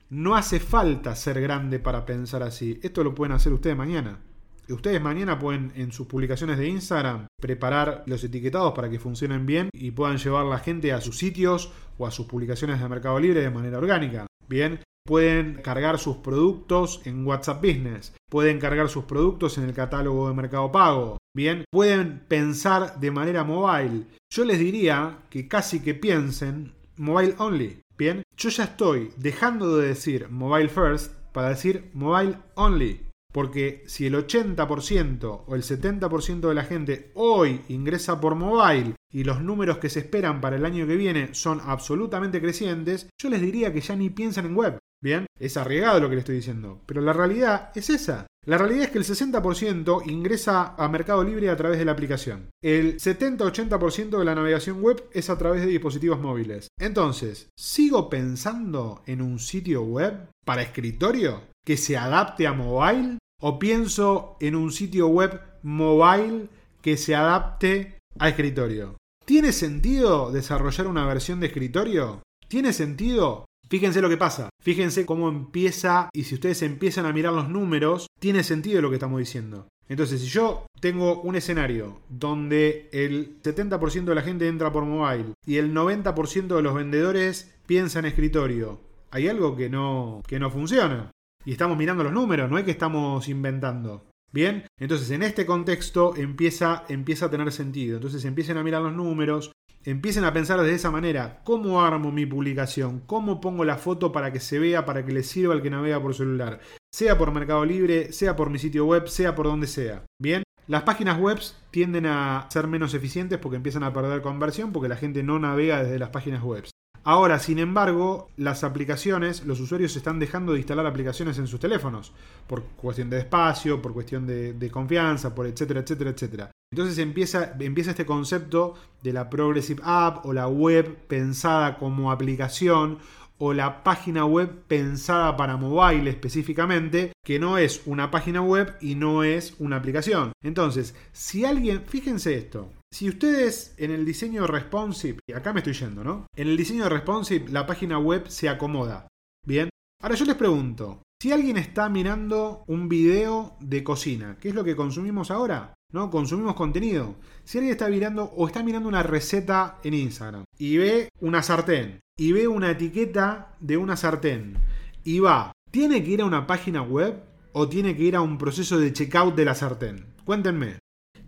No 0.09 0.37
hace 0.37 0.61
falta 0.61 1.17
ser 1.17 1.41
grande 1.41 1.81
para 1.81 2.07
pensar 2.07 2.45
así. 2.45 2.79
Esto 2.81 3.03
lo 3.03 3.13
pueden 3.13 3.33
hacer 3.33 3.53
ustedes 3.53 3.77
mañana. 3.77 4.21
Ustedes 4.69 5.03
mañana 5.03 5.37
pueden 5.37 5.73
en 5.75 5.91
sus 5.91 6.07
publicaciones 6.07 6.59
de 6.59 6.69
Instagram 6.69 7.27
preparar 7.41 8.05
los 8.07 8.23
etiquetados 8.23 8.73
para 8.73 8.89
que 8.89 9.01
funcionen 9.01 9.47
bien 9.47 9.69
y 9.73 9.91
puedan 9.91 10.19
llevar 10.19 10.47
la 10.47 10.61
gente 10.61 10.93
a 10.93 11.01
sus 11.01 11.19
sitios 11.19 11.73
o 11.99 12.07
a 12.07 12.13
sus 12.13 12.27
publicaciones 12.27 12.81
de 12.81 12.89
Mercado 12.89 13.19
Libre 13.19 13.41
de 13.41 13.51
manera 13.51 13.79
orgánica. 13.79 14.27
Bien, 14.49 14.79
pueden 15.11 15.55
cargar 15.55 15.99
sus 15.99 16.19
productos 16.19 17.01
en 17.05 17.27
WhatsApp 17.27 17.61
Business, 17.61 18.13
pueden 18.29 18.61
cargar 18.61 18.89
sus 18.89 19.07
productos 19.07 19.59
en 19.59 19.65
el 19.65 19.75
catálogo 19.75 20.29
de 20.29 20.35
Mercado 20.35 20.71
Pago. 20.71 21.19
Bien, 21.35 21.65
pueden 21.73 22.21
pensar 22.29 23.01
de 23.01 23.11
manera 23.11 23.43
mobile. 23.43 24.07
Yo 24.33 24.45
les 24.45 24.61
diría 24.61 25.19
que 25.29 25.49
casi 25.49 25.81
que 25.81 25.95
piensen 25.95 26.75
mobile 26.97 27.35
only. 27.39 27.81
Bien, 27.99 28.23
yo 28.37 28.51
ya 28.51 28.63
estoy 28.63 29.11
dejando 29.17 29.79
de 29.79 29.89
decir 29.89 30.29
mobile 30.31 30.69
first 30.69 31.13
para 31.33 31.49
decir 31.49 31.91
mobile 31.93 32.37
only. 32.55 33.09
Porque 33.33 33.83
si 33.89 34.07
el 34.07 34.15
80% 34.15 35.43
o 35.45 35.55
el 35.57 35.65
70% 35.65 36.49
de 36.49 36.55
la 36.55 36.63
gente 36.63 37.11
hoy 37.15 37.63
ingresa 37.69 38.21
por 38.21 38.37
mobile 38.37 38.95
y 39.13 39.25
los 39.25 39.43
números 39.43 39.79
que 39.79 39.91
se 39.91 39.99
esperan 39.99 40.41
para 40.41 40.55
el 40.55 40.65
año 40.65 40.87
que 40.87 40.95
viene 40.95 41.35
son 41.35 41.61
absolutamente 41.65 42.41
crecientes, 42.41 43.09
yo 43.21 43.29
les 43.29 43.41
diría 43.41 43.73
que 43.73 43.81
ya 43.81 43.97
ni 43.97 44.09
piensan 44.09 44.47
en 44.47 44.55
web. 44.55 44.79
Bien, 45.03 45.27
es 45.39 45.57
arriesgado 45.57 45.99
lo 45.99 46.09
que 46.09 46.17
le 46.17 46.21
estoy 46.21 46.37
diciendo, 46.37 46.83
pero 46.85 47.01
la 47.01 47.15
realidad 47.15 47.71
es 47.75 47.89
esa. 47.89 48.27
La 48.47 48.59
realidad 48.59 48.85
es 48.85 48.91
que 48.91 48.99
el 48.99 49.05
60% 49.05 50.11
ingresa 50.11 50.75
a 50.77 50.89
Mercado 50.89 51.23
Libre 51.25 51.51
a 51.51 51.57
través 51.57 51.79
de 51.79 51.85
la 51.85 51.93
aplicación. 51.93 52.51
El 52.63 52.99
70-80% 52.99 54.19
de 54.19 54.25
la 54.25 54.35
navegación 54.35 54.83
web 54.83 55.03
es 55.13 55.31
a 55.31 55.39
través 55.39 55.63
de 55.63 55.69
dispositivos 55.69 56.21
móviles. 56.21 56.69
Entonces, 56.79 57.49
¿sigo 57.59 58.09
pensando 58.09 59.03
en 59.07 59.21
un 59.23 59.39
sitio 59.39 59.83
web 59.83 60.29
para 60.45 60.63
escritorio 60.63 61.43
que 61.67 61.77
se 61.77 61.97
adapte 61.97 62.47
a 62.47 62.53
mobile? 62.53 63.19
¿O 63.43 63.59
pienso 63.59 64.37
en 64.41 64.55
un 64.55 64.71
sitio 64.71 65.09
web 65.09 65.41
mobile 65.63 66.49
que 66.83 66.97
se 66.97 67.15
adapte 67.15 67.99
a 68.19 68.29
escritorio? 68.29 68.97
¿Tiene 69.25 69.53
sentido 69.53 70.31
desarrollar 70.31 70.87
una 70.87 71.07
versión 71.07 71.41
de 71.41 71.47
escritorio? 71.47 72.23
¿Tiene 72.49 72.73
sentido? 72.73 73.45
Fíjense 73.71 74.03
lo 74.03 74.09
que 74.09 74.17
pasa, 74.17 74.51
fíjense 74.61 75.07
cómo 75.07 75.29
empieza 75.29 76.11
y 76.13 76.25
si 76.25 76.35
ustedes 76.35 76.61
empiezan 76.63 77.07
a 77.07 77.13
mirar 77.13 77.33
los 77.33 77.49
números, 77.49 78.09
tiene 78.19 78.43
sentido 78.43 78.83
lo 78.83 78.91
que 78.91 78.97
estamos 78.97 79.21
diciendo. 79.21 79.69
Entonces, 79.89 80.21
si 80.21 80.27
yo 80.27 80.67
tengo 80.81 81.21
un 81.23 81.37
escenario 81.37 82.01
donde 82.09 82.89
el 82.93 83.41
70% 83.43 84.05
de 84.05 84.15
la 84.17 84.23
gente 84.23 84.49
entra 84.49 84.73
por 84.73 84.85
mobile 84.85 85.35
y 85.47 85.59
el 85.59 85.73
90% 85.73 86.57
de 86.57 86.63
los 86.63 86.75
vendedores 86.75 87.55
piensa 87.67 88.01
en 88.01 88.07
escritorio, 88.07 88.81
hay 89.13 89.29
algo 89.29 89.57
que 89.57 89.69
no, 89.69 90.21
que 90.27 90.41
no 90.41 90.51
funciona. 90.51 91.13
Y 91.45 91.53
estamos 91.53 91.79
mirando 91.79 92.03
los 92.03 92.13
números, 92.13 92.51
no 92.51 92.59
es 92.59 92.65
que 92.65 92.73
estamos 92.73 93.29
inventando. 93.29 94.05
Bien, 94.33 94.67
entonces 94.79 95.11
en 95.11 95.23
este 95.23 95.47
contexto 95.47 96.15
empieza, 96.17 96.85
empieza 96.89 97.27
a 97.27 97.31
tener 97.31 97.51
sentido. 97.53 97.97
Entonces 97.97 98.25
empiecen 98.25 98.57
a 98.57 98.65
mirar 98.65 98.83
los 98.83 98.95
números, 98.95 99.53
empiecen 99.85 100.25
a 100.25 100.33
pensar 100.33 100.61
de 100.61 100.75
esa 100.75 100.91
manera, 100.91 101.41
¿cómo 101.45 101.83
armo 101.83 102.13
mi 102.13 102.27
publicación? 102.27 103.01
¿Cómo 103.07 103.41
pongo 103.41 103.65
la 103.65 103.77
foto 103.77 104.13
para 104.13 104.33
que 104.33 104.41
se 104.41 104.59
vea, 104.59 104.85
para 104.85 105.05
que 105.05 105.13
le 105.13 105.23
sirva 105.23 105.55
al 105.55 105.63
que 105.63 105.71
navega 105.71 106.01
por 106.01 106.15
celular? 106.15 106.61
Sea 106.93 107.17
por 107.17 107.33
Mercado 107.33 107.65
Libre, 107.65 108.13
sea 108.13 108.37
por 108.37 108.51
mi 108.51 108.59
sitio 108.59 108.87
web, 108.87 109.09
sea 109.09 109.35
por 109.35 109.47
donde 109.47 109.67
sea. 109.67 110.05
Bien, 110.21 110.43
las 110.67 110.83
páginas 110.83 111.19
web 111.19 111.41
tienden 111.71 112.07
a 112.07 112.47
ser 112.51 112.67
menos 112.67 112.95
eficientes 112.95 113.39
porque 113.39 113.57
empiezan 113.57 113.83
a 113.83 113.93
perder 113.93 114.23
conversión 114.23 114.73
porque 114.73 114.89
la 114.89 114.97
gente 114.97 115.23
no 115.23 115.39
navega 115.39 115.83
desde 115.83 115.99
las 115.99 116.11
páginas 116.11 116.43
web. 116.43 116.65
Ahora, 117.03 117.39
sin 117.39 117.59
embargo, 117.59 118.29
las 118.37 118.63
aplicaciones, 118.63 119.47
los 119.47 119.59
usuarios 119.61 119.97
están 119.97 120.19
dejando 120.19 120.53
de 120.53 120.59
instalar 120.59 120.87
aplicaciones 120.87 121.39
en 121.39 121.47
sus 121.47 121.59
teléfonos, 121.59 122.13
por 122.47 122.63
cuestión 122.63 123.09
de 123.09 123.19
espacio, 123.19 123.81
por 123.81 123.95
cuestión 123.95 124.27
de, 124.27 124.71
confianza, 124.71 125.35
por 125.35 125.47
etcétera, 125.47 125.81
etcétera, 125.81 126.11
etcétera. 126.11 126.51
Entonces 126.73 126.99
empieza, 126.99 127.55
empieza 127.59 127.91
este 127.91 128.07
concepto 128.07 128.75
de 129.03 129.13
la 129.13 129.31
Progressive 129.31 129.81
App 129.83 130.27
o 130.27 130.33
la 130.33 130.47
web 130.47 130.97
pensada 131.09 131.79
como 131.79 132.13
aplicación 132.13 132.99
o 133.39 133.55
la 133.55 133.83
página 133.83 134.27
web 134.27 134.51
pensada 134.69 135.35
para 135.39 135.57
mobile 135.57 136.11
específicamente, 136.11 137.13
que 137.25 137.39
no 137.39 137.57
es 137.57 137.81
una 137.87 138.11
página 138.11 138.43
web 138.43 138.77
y 138.83 138.95
no 138.95 139.25
es 139.25 139.55
una 139.59 139.77
aplicación. 139.77 140.33
Entonces, 140.45 140.95
si 141.13 141.47
alguien, 141.47 141.83
fíjense 141.87 142.37
esto, 142.37 142.71
si 142.93 143.09
ustedes 143.09 143.75
en 143.79 143.91
el 143.91 144.05
diseño 144.05 144.47
responsive, 144.47 145.21
y 145.27 145.33
acá 145.33 145.53
me 145.53 145.61
estoy 145.61 145.75
yendo, 145.75 146.03
¿no? 146.03 146.27
En 146.37 146.49
el 146.49 146.57
diseño 146.57 146.89
responsive 146.89 147.51
la 147.51 147.67
página 147.67 147.99
web 147.99 148.29
se 148.29 148.49
acomoda. 148.49 149.09
Bien. 149.47 149.69
Ahora 150.03 150.15
yo 150.15 150.25
les 150.25 150.35
pregunto, 150.35 151.03
si 151.23 151.33
alguien 151.33 151.57
está 151.57 151.89
mirando 151.89 152.65
un 152.67 152.89
video 152.89 153.57
de 153.61 153.85
cocina, 153.85 154.39
¿qué 154.41 154.49
es 154.49 154.55
lo 154.55 154.65
que 154.65 154.75
consumimos 154.75 155.31
ahora? 155.31 155.75
¿No? 155.93 156.11
Consumimos 156.11 156.55
contenido. 156.55 157.17
Si 157.45 157.59
alguien 157.59 157.73
está 157.73 157.89
mirando 157.89 158.25
o 158.25 158.47
está 158.47 158.63
mirando 158.63 158.89
una 158.89 159.03
receta 159.03 159.79
en 159.85 159.95
Instagram 159.95 160.45
y 160.57 160.79
ve 160.79 161.09
una 161.21 161.43
sartén 161.43 162.01
y 162.19 162.33
ve 162.33 162.49
una 162.49 162.71
etiqueta 162.71 163.55
de 163.61 163.77
una 163.77 163.97
sartén 163.97 164.57
y 165.05 165.21
va, 165.21 165.53
¿tiene 165.71 166.03
que 166.03 166.11
ir 166.11 166.23
a 166.23 166.27
una 166.27 166.47
página 166.47 166.83
web 166.83 167.23
o 167.53 167.69
tiene 167.69 167.95
que 167.95 168.05
ir 168.05 168.17
a 168.17 168.23
un 168.23 168.39
proceso 168.39 168.79
de 168.79 168.93
checkout 168.93 169.35
de 169.35 169.45
la 169.45 169.55
sartén? 169.55 170.07
Cuéntenme. 170.25 170.79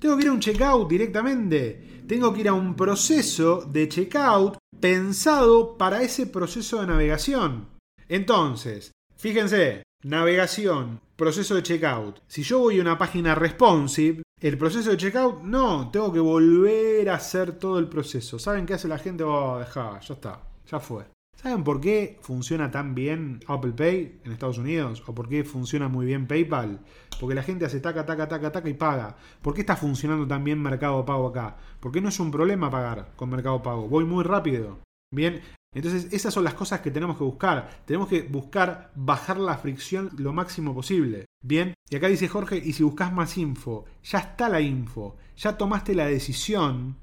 Tengo 0.02 0.16
que 0.16 0.24
ir 0.24 0.30
a 0.30 0.32
un 0.32 0.40
checkout 0.40 0.90
directamente. 0.90 2.02
Tengo 2.08 2.34
que 2.34 2.40
ir 2.40 2.48
a 2.48 2.54
un 2.54 2.74
proceso 2.74 3.64
de 3.70 3.88
checkout 3.88 4.56
pensado 4.80 5.78
para 5.78 6.02
ese 6.02 6.26
proceso 6.26 6.80
de 6.80 6.88
navegación. 6.88 7.68
Entonces, 8.08 8.90
fíjense, 9.16 9.84
navegación, 10.02 11.00
proceso 11.14 11.54
de 11.54 11.62
checkout. 11.62 12.18
Si 12.26 12.42
yo 12.42 12.58
voy 12.58 12.80
a 12.80 12.82
una 12.82 12.98
página 12.98 13.36
responsive, 13.36 14.24
el 14.40 14.58
proceso 14.58 14.90
de 14.90 14.96
checkout, 14.96 15.40
no, 15.44 15.88
tengo 15.92 16.12
que 16.12 16.18
volver 16.18 17.08
a 17.08 17.14
hacer 17.14 17.56
todo 17.56 17.78
el 17.78 17.86
proceso. 17.86 18.40
¿Saben 18.40 18.66
qué 18.66 18.74
hace 18.74 18.88
la 18.88 18.98
gente? 18.98 19.22
Oh, 19.22 19.60
deja, 19.60 20.00
ya 20.00 20.14
está, 20.14 20.42
ya 20.68 20.80
fue. 20.80 21.04
¿Saben 21.42 21.64
por 21.64 21.80
qué 21.80 22.18
funciona 22.20 22.70
tan 22.70 22.94
bien 22.94 23.40
Apple 23.48 23.72
Pay 23.72 24.20
en 24.24 24.30
Estados 24.30 24.58
Unidos? 24.58 25.02
¿O 25.08 25.14
por 25.14 25.28
qué 25.28 25.42
funciona 25.42 25.88
muy 25.88 26.06
bien 26.06 26.28
PayPal? 26.28 26.78
Porque 27.18 27.34
la 27.34 27.42
gente 27.42 27.64
hace 27.64 27.80
taca, 27.80 28.06
taca, 28.06 28.28
taca, 28.28 28.52
taca 28.52 28.68
y 28.68 28.74
paga. 28.74 29.16
¿Por 29.40 29.52
qué 29.52 29.62
está 29.62 29.74
funcionando 29.74 30.24
tan 30.24 30.44
bien 30.44 30.62
Mercado 30.62 31.04
Pago 31.04 31.26
acá? 31.26 31.56
Porque 31.80 32.00
no 32.00 32.10
es 32.10 32.20
un 32.20 32.30
problema 32.30 32.70
pagar 32.70 33.10
con 33.16 33.28
Mercado 33.28 33.60
Pago. 33.60 33.88
Voy 33.88 34.04
muy 34.04 34.22
rápido. 34.22 34.78
Bien, 35.12 35.40
entonces 35.74 36.12
esas 36.12 36.32
son 36.32 36.44
las 36.44 36.54
cosas 36.54 36.80
que 36.80 36.92
tenemos 36.92 37.18
que 37.18 37.24
buscar. 37.24 37.82
Tenemos 37.86 38.08
que 38.08 38.22
buscar 38.22 38.92
bajar 38.94 39.38
la 39.38 39.58
fricción 39.58 40.10
lo 40.18 40.32
máximo 40.32 40.72
posible. 40.72 41.26
Bien, 41.42 41.74
y 41.90 41.96
acá 41.96 42.06
dice 42.06 42.28
Jorge, 42.28 42.58
y 42.58 42.72
si 42.72 42.84
buscas 42.84 43.12
más 43.12 43.36
info, 43.36 43.84
ya 44.04 44.20
está 44.20 44.48
la 44.48 44.60
info, 44.60 45.16
ya 45.36 45.58
tomaste 45.58 45.96
la 45.96 46.06
decisión, 46.06 46.98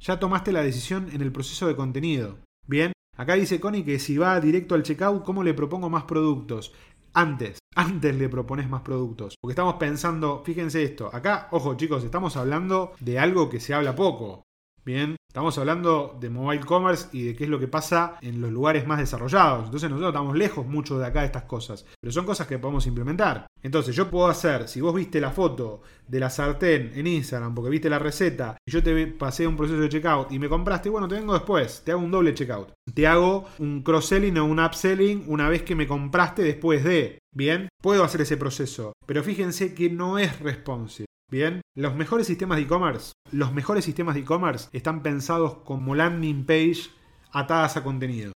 ya 0.00 0.18
tomaste 0.18 0.50
la 0.50 0.62
decisión 0.62 1.10
en 1.12 1.20
el 1.20 1.30
proceso 1.30 1.68
de 1.68 1.76
contenido. 1.76 2.38
Bien, 2.66 2.93
Acá 3.16 3.34
dice 3.34 3.60
Connie 3.60 3.84
que 3.84 3.98
si 3.98 4.18
va 4.18 4.40
directo 4.40 4.74
al 4.74 4.82
checkout, 4.82 5.24
¿cómo 5.24 5.44
le 5.44 5.54
propongo 5.54 5.88
más 5.88 6.04
productos? 6.04 6.72
Antes, 7.12 7.58
antes 7.76 8.16
le 8.16 8.28
propones 8.28 8.68
más 8.68 8.82
productos. 8.82 9.36
Porque 9.40 9.52
estamos 9.52 9.74
pensando, 9.74 10.42
fíjense 10.44 10.82
esto, 10.82 11.10
acá, 11.12 11.48
ojo 11.52 11.76
chicos, 11.76 12.02
estamos 12.04 12.36
hablando 12.36 12.92
de 13.00 13.18
algo 13.18 13.48
que 13.48 13.60
se 13.60 13.74
habla 13.74 13.94
poco. 13.94 14.42
Bien, 14.84 15.16
estamos 15.34 15.58
hablando 15.58 16.16
de 16.20 16.30
mobile 16.30 16.64
commerce 16.64 17.08
y 17.10 17.24
de 17.24 17.34
qué 17.34 17.42
es 17.42 17.50
lo 17.50 17.58
que 17.58 17.66
pasa 17.66 18.18
en 18.20 18.40
los 18.40 18.52
lugares 18.52 18.86
más 18.86 19.00
desarrollados. 19.00 19.64
Entonces 19.64 19.90
nosotros 19.90 20.12
estamos 20.12 20.36
lejos 20.36 20.64
mucho 20.64 20.96
de 20.96 21.06
acá 21.06 21.20
de 21.22 21.26
estas 21.26 21.42
cosas. 21.42 21.84
Pero 22.00 22.12
son 22.12 22.24
cosas 22.24 22.46
que 22.46 22.60
podemos 22.60 22.86
implementar. 22.86 23.48
Entonces 23.60 23.96
yo 23.96 24.08
puedo 24.08 24.28
hacer, 24.28 24.68
si 24.68 24.80
vos 24.80 24.94
viste 24.94 25.20
la 25.20 25.32
foto 25.32 25.82
de 26.06 26.20
la 26.20 26.30
sartén 26.30 26.92
en 26.94 27.08
Instagram 27.08 27.52
porque 27.52 27.68
viste 27.68 27.90
la 27.90 27.98
receta 27.98 28.56
y 28.64 28.70
yo 28.70 28.80
te 28.80 29.08
pasé 29.08 29.44
un 29.44 29.56
proceso 29.56 29.80
de 29.80 29.88
checkout 29.88 30.30
y 30.30 30.38
me 30.38 30.48
compraste, 30.48 30.88
bueno, 30.88 31.08
te 31.08 31.16
vengo 31.16 31.32
después, 31.32 31.82
te 31.84 31.90
hago 31.90 32.00
un 32.00 32.12
doble 32.12 32.32
checkout. 32.32 32.68
Te 32.94 33.08
hago 33.08 33.46
un 33.58 33.82
cross-selling 33.82 34.38
o 34.38 34.44
un 34.44 34.60
upselling 34.60 35.24
una 35.26 35.48
vez 35.48 35.64
que 35.64 35.74
me 35.74 35.88
compraste 35.88 36.44
después 36.44 36.84
de. 36.84 37.18
Bien, 37.34 37.68
puedo 37.82 38.04
hacer 38.04 38.20
ese 38.20 38.36
proceso. 38.36 38.92
Pero 39.04 39.24
fíjense 39.24 39.74
que 39.74 39.90
no 39.90 40.16
es 40.16 40.38
responsive. 40.38 41.06
Bien, 41.34 41.62
los 41.74 41.96
mejores 41.96 42.28
sistemas 42.28 42.58
de 42.58 42.62
e-commerce, 42.62 43.12
los 43.32 43.52
mejores 43.52 43.84
sistemas 43.84 44.14
de 44.14 44.20
e-commerce 44.20 44.68
están 44.72 45.02
pensados 45.02 45.56
como 45.64 45.96
landing 45.96 46.46
page 46.46 46.92
atadas 47.32 47.76
a 47.76 47.82
contenido. 47.82 48.30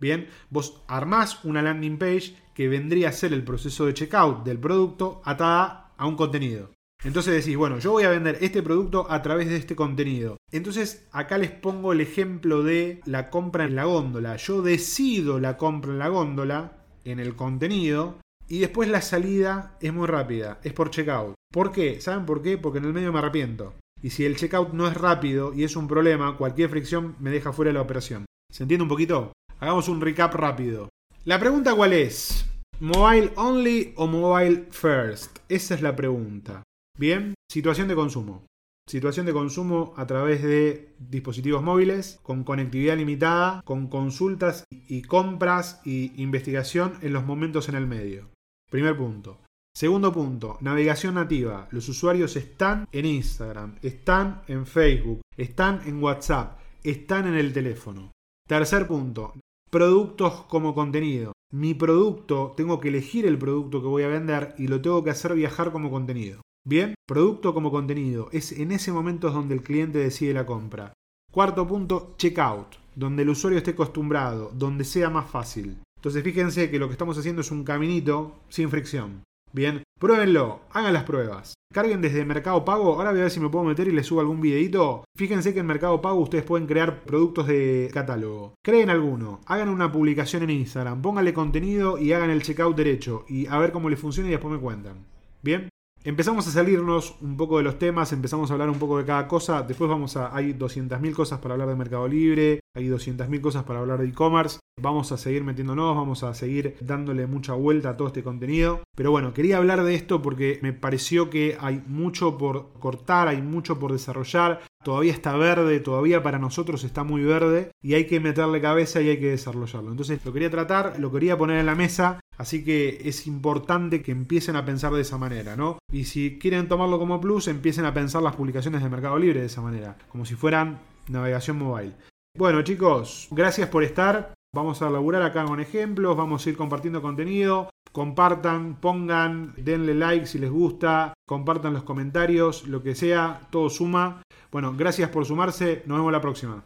Bien, 0.00 0.28
vos 0.50 0.84
armás 0.86 1.44
una 1.44 1.62
landing 1.62 1.98
page 1.98 2.36
que 2.54 2.68
vendría 2.68 3.08
a 3.08 3.12
ser 3.12 3.32
el 3.32 3.42
proceso 3.42 3.86
de 3.86 3.94
checkout 3.94 4.44
del 4.44 4.60
producto 4.60 5.20
atada 5.24 5.94
a 5.96 6.06
un 6.06 6.14
contenido. 6.14 6.70
Entonces 7.02 7.34
decís, 7.34 7.56
bueno, 7.56 7.80
yo 7.80 7.90
voy 7.90 8.04
a 8.04 8.10
vender 8.10 8.38
este 8.40 8.62
producto 8.62 9.10
a 9.10 9.20
través 9.20 9.48
de 9.48 9.56
este 9.56 9.74
contenido. 9.74 10.36
Entonces 10.52 11.08
acá 11.10 11.38
les 11.38 11.50
pongo 11.50 11.92
el 11.92 12.00
ejemplo 12.00 12.62
de 12.62 13.00
la 13.04 13.30
compra 13.30 13.64
en 13.64 13.74
la 13.74 13.86
góndola. 13.86 14.36
Yo 14.36 14.62
decido 14.62 15.40
la 15.40 15.56
compra 15.56 15.90
en 15.90 15.98
la 15.98 16.06
góndola, 16.06 16.84
en 17.02 17.18
el 17.18 17.34
contenido, 17.34 18.20
y 18.46 18.60
después 18.60 18.88
la 18.88 19.02
salida 19.02 19.76
es 19.80 19.92
muy 19.92 20.06
rápida, 20.06 20.60
es 20.62 20.72
por 20.72 20.90
checkout. 20.90 21.34
¿Por 21.54 21.70
qué? 21.70 22.00
¿Saben 22.00 22.26
por 22.26 22.42
qué? 22.42 22.58
Porque 22.58 22.78
en 22.80 22.86
el 22.86 22.92
medio 22.92 23.12
me 23.12 23.20
arrepiento. 23.20 23.74
Y 24.02 24.10
si 24.10 24.24
el 24.24 24.34
checkout 24.34 24.72
no 24.72 24.88
es 24.88 24.96
rápido 24.96 25.54
y 25.54 25.62
es 25.62 25.76
un 25.76 25.86
problema, 25.86 26.36
cualquier 26.36 26.68
fricción 26.68 27.14
me 27.20 27.30
deja 27.30 27.52
fuera 27.52 27.68
de 27.68 27.74
la 27.74 27.82
operación. 27.82 28.24
¿Se 28.50 28.64
entiende 28.64 28.82
un 28.82 28.88
poquito? 28.88 29.32
Hagamos 29.60 29.88
un 29.88 30.00
recap 30.00 30.34
rápido. 30.34 30.88
La 31.24 31.38
pregunta 31.38 31.76
cuál 31.76 31.92
es? 31.92 32.44
¿Mobile 32.80 33.30
only 33.36 33.94
o 33.94 34.08
mobile 34.08 34.66
first? 34.72 35.38
Esa 35.48 35.76
es 35.76 35.80
la 35.80 35.94
pregunta. 35.94 36.64
Bien, 36.98 37.34
situación 37.48 37.86
de 37.86 37.94
consumo. 37.94 38.44
Situación 38.88 39.24
de 39.24 39.32
consumo 39.32 39.94
a 39.96 40.08
través 40.08 40.42
de 40.42 40.96
dispositivos 40.98 41.62
móviles, 41.62 42.18
con 42.24 42.42
conectividad 42.42 42.96
limitada, 42.96 43.62
con 43.64 43.86
consultas 43.86 44.64
y 44.72 45.02
compras 45.02 45.80
y 45.84 46.20
investigación 46.20 46.94
en 47.00 47.12
los 47.12 47.24
momentos 47.24 47.68
en 47.68 47.76
el 47.76 47.86
medio. 47.86 48.28
Primer 48.72 48.96
punto. 48.96 49.38
Segundo 49.76 50.12
punto, 50.12 50.56
navegación 50.60 51.16
nativa. 51.16 51.66
Los 51.72 51.88
usuarios 51.88 52.36
están 52.36 52.86
en 52.92 53.06
Instagram, 53.06 53.74
están 53.82 54.42
en 54.46 54.66
Facebook, 54.66 55.22
están 55.36 55.80
en 55.84 56.00
WhatsApp, 56.00 56.60
están 56.84 57.26
en 57.26 57.34
el 57.34 57.52
teléfono. 57.52 58.12
Tercer 58.46 58.86
punto, 58.86 59.34
productos 59.72 60.42
como 60.42 60.76
contenido. 60.76 61.32
Mi 61.52 61.74
producto, 61.74 62.54
tengo 62.56 62.78
que 62.78 62.86
elegir 62.86 63.26
el 63.26 63.36
producto 63.36 63.80
que 63.82 63.88
voy 63.88 64.04
a 64.04 64.08
vender 64.08 64.54
y 64.58 64.68
lo 64.68 64.80
tengo 64.80 65.02
que 65.02 65.10
hacer 65.10 65.34
viajar 65.34 65.72
como 65.72 65.90
contenido. 65.90 66.40
Bien, 66.64 66.94
producto 67.04 67.52
como 67.52 67.72
contenido. 67.72 68.28
Es 68.30 68.52
en 68.52 68.70
ese 68.70 68.92
momento 68.92 69.32
donde 69.32 69.54
el 69.56 69.64
cliente 69.64 69.98
decide 69.98 70.34
la 70.34 70.46
compra. 70.46 70.92
Cuarto 71.32 71.66
punto, 71.66 72.14
checkout, 72.16 72.76
donde 72.94 73.24
el 73.24 73.30
usuario 73.30 73.58
esté 73.58 73.72
acostumbrado, 73.72 74.52
donde 74.54 74.84
sea 74.84 75.10
más 75.10 75.28
fácil. 75.28 75.78
Entonces 75.96 76.22
fíjense 76.22 76.70
que 76.70 76.78
lo 76.78 76.86
que 76.86 76.92
estamos 76.92 77.18
haciendo 77.18 77.40
es 77.40 77.50
un 77.50 77.64
caminito 77.64 78.36
sin 78.48 78.70
fricción. 78.70 79.24
Bien, 79.54 79.84
pruébenlo, 80.00 80.62
hagan 80.72 80.92
las 80.92 81.04
pruebas. 81.04 81.54
Carguen 81.72 82.02
desde 82.02 82.24
Mercado 82.24 82.64
Pago. 82.64 82.94
Ahora 82.94 83.10
voy 83.12 83.20
a 83.20 83.22
ver 83.22 83.30
si 83.30 83.38
me 83.38 83.50
puedo 83.50 83.64
meter 83.64 83.86
y 83.86 83.92
les 83.92 84.04
subo 84.04 84.18
algún 84.18 84.40
videito. 84.40 85.04
Fíjense 85.16 85.54
que 85.54 85.60
en 85.60 85.66
Mercado 85.66 86.02
Pago 86.02 86.18
ustedes 86.18 86.42
pueden 86.42 86.66
crear 86.66 87.04
productos 87.04 87.46
de 87.46 87.88
catálogo. 87.94 88.54
Creen 88.64 88.90
alguno, 88.90 89.40
hagan 89.46 89.68
una 89.68 89.92
publicación 89.92 90.42
en 90.42 90.50
Instagram, 90.50 91.00
pónganle 91.00 91.32
contenido 91.32 91.98
y 91.98 92.12
hagan 92.12 92.30
el 92.30 92.42
checkout 92.42 92.76
derecho. 92.76 93.26
Y 93.28 93.46
a 93.46 93.58
ver 93.58 93.70
cómo 93.70 93.88
les 93.88 94.00
funciona 94.00 94.28
y 94.28 94.32
después 94.32 94.52
me 94.52 94.60
cuentan. 94.60 95.06
Bien, 95.40 95.68
Empezamos 96.06 96.46
a 96.46 96.50
salirnos 96.50 97.16
un 97.22 97.38
poco 97.38 97.56
de 97.56 97.64
los 97.64 97.78
temas, 97.78 98.12
empezamos 98.12 98.50
a 98.50 98.52
hablar 98.52 98.68
un 98.68 98.78
poco 98.78 98.98
de 98.98 99.06
cada 99.06 99.26
cosa. 99.26 99.62
Después 99.62 99.88
vamos 99.88 100.18
a. 100.18 100.36
Hay 100.36 100.52
200.000 100.52 101.14
cosas 101.14 101.38
para 101.38 101.54
hablar 101.54 101.70
de 101.70 101.76
Mercado 101.76 102.06
Libre, 102.06 102.60
hay 102.76 102.88
200.000 102.88 103.40
cosas 103.40 103.64
para 103.64 103.80
hablar 103.80 104.00
de 104.00 104.08
e-commerce. 104.08 104.58
Vamos 104.78 105.12
a 105.12 105.16
seguir 105.16 105.44
metiéndonos, 105.44 105.96
vamos 105.96 106.22
a 106.22 106.34
seguir 106.34 106.76
dándole 106.82 107.26
mucha 107.26 107.54
vuelta 107.54 107.88
a 107.88 107.96
todo 107.96 108.08
este 108.08 108.22
contenido. 108.22 108.82
Pero 108.94 109.12
bueno, 109.12 109.32
quería 109.32 109.56
hablar 109.56 109.82
de 109.82 109.94
esto 109.94 110.20
porque 110.20 110.58
me 110.60 110.74
pareció 110.74 111.30
que 111.30 111.56
hay 111.58 111.82
mucho 111.86 112.36
por 112.36 112.74
cortar, 112.80 113.28
hay 113.28 113.40
mucho 113.40 113.78
por 113.78 113.92
desarrollar. 113.92 114.60
Todavía 114.84 115.12
está 115.12 115.34
verde, 115.36 115.80
todavía 115.80 116.22
para 116.22 116.38
nosotros 116.38 116.84
está 116.84 117.04
muy 117.04 117.22
verde 117.22 117.70
y 117.82 117.94
hay 117.94 118.06
que 118.06 118.20
meterle 118.20 118.60
cabeza 118.60 119.00
y 119.00 119.08
hay 119.08 119.18
que 119.18 119.30
desarrollarlo. 119.30 119.90
Entonces 119.90 120.22
lo 120.24 120.32
quería 120.32 120.50
tratar, 120.50 121.00
lo 121.00 121.10
quería 121.10 121.38
poner 121.38 121.58
en 121.58 121.66
la 121.66 121.74
mesa, 121.74 122.20
así 122.36 122.62
que 122.64 123.00
es 123.04 123.26
importante 123.26 124.02
que 124.02 124.12
empiecen 124.12 124.56
a 124.56 124.64
pensar 124.66 124.92
de 124.92 125.00
esa 125.00 125.16
manera, 125.16 125.56
¿no? 125.56 125.78
Y 125.90 126.04
si 126.04 126.38
quieren 126.38 126.68
tomarlo 126.68 126.98
como 126.98 127.18
plus, 127.18 127.48
empiecen 127.48 127.86
a 127.86 127.94
pensar 127.94 128.22
las 128.22 128.36
publicaciones 128.36 128.82
de 128.82 128.90
Mercado 128.90 129.18
Libre 129.18 129.40
de 129.40 129.46
esa 129.46 129.62
manera, 129.62 129.96
como 130.08 130.26
si 130.26 130.34
fueran 130.34 130.80
navegación 131.08 131.58
mobile. 131.58 131.94
Bueno 132.36 132.60
chicos, 132.62 133.28
gracias 133.30 133.68
por 133.68 133.84
estar. 133.84 134.34
Vamos 134.54 134.82
a 134.82 134.90
laburar 134.90 135.22
acá 135.22 135.44
con 135.44 135.60
ejemplos, 135.60 136.16
vamos 136.16 136.46
a 136.46 136.50
ir 136.50 136.56
compartiendo 136.56 137.00
contenido. 137.00 137.70
Compartan, 137.90 138.80
pongan, 138.80 139.54
denle 139.56 139.94
like 139.94 140.26
si 140.26 140.38
les 140.38 140.50
gusta, 140.50 141.14
compartan 141.26 141.72
los 141.72 141.84
comentarios, 141.84 142.66
lo 142.66 142.82
que 142.82 142.96
sea, 142.96 143.48
todo 143.50 143.70
suma. 143.70 144.22
Bueno, 144.54 144.72
gracias 144.72 145.10
por 145.10 145.26
sumarse, 145.26 145.82
nos 145.84 145.98
vemos 145.98 146.12
la 146.12 146.20
próxima. 146.20 146.62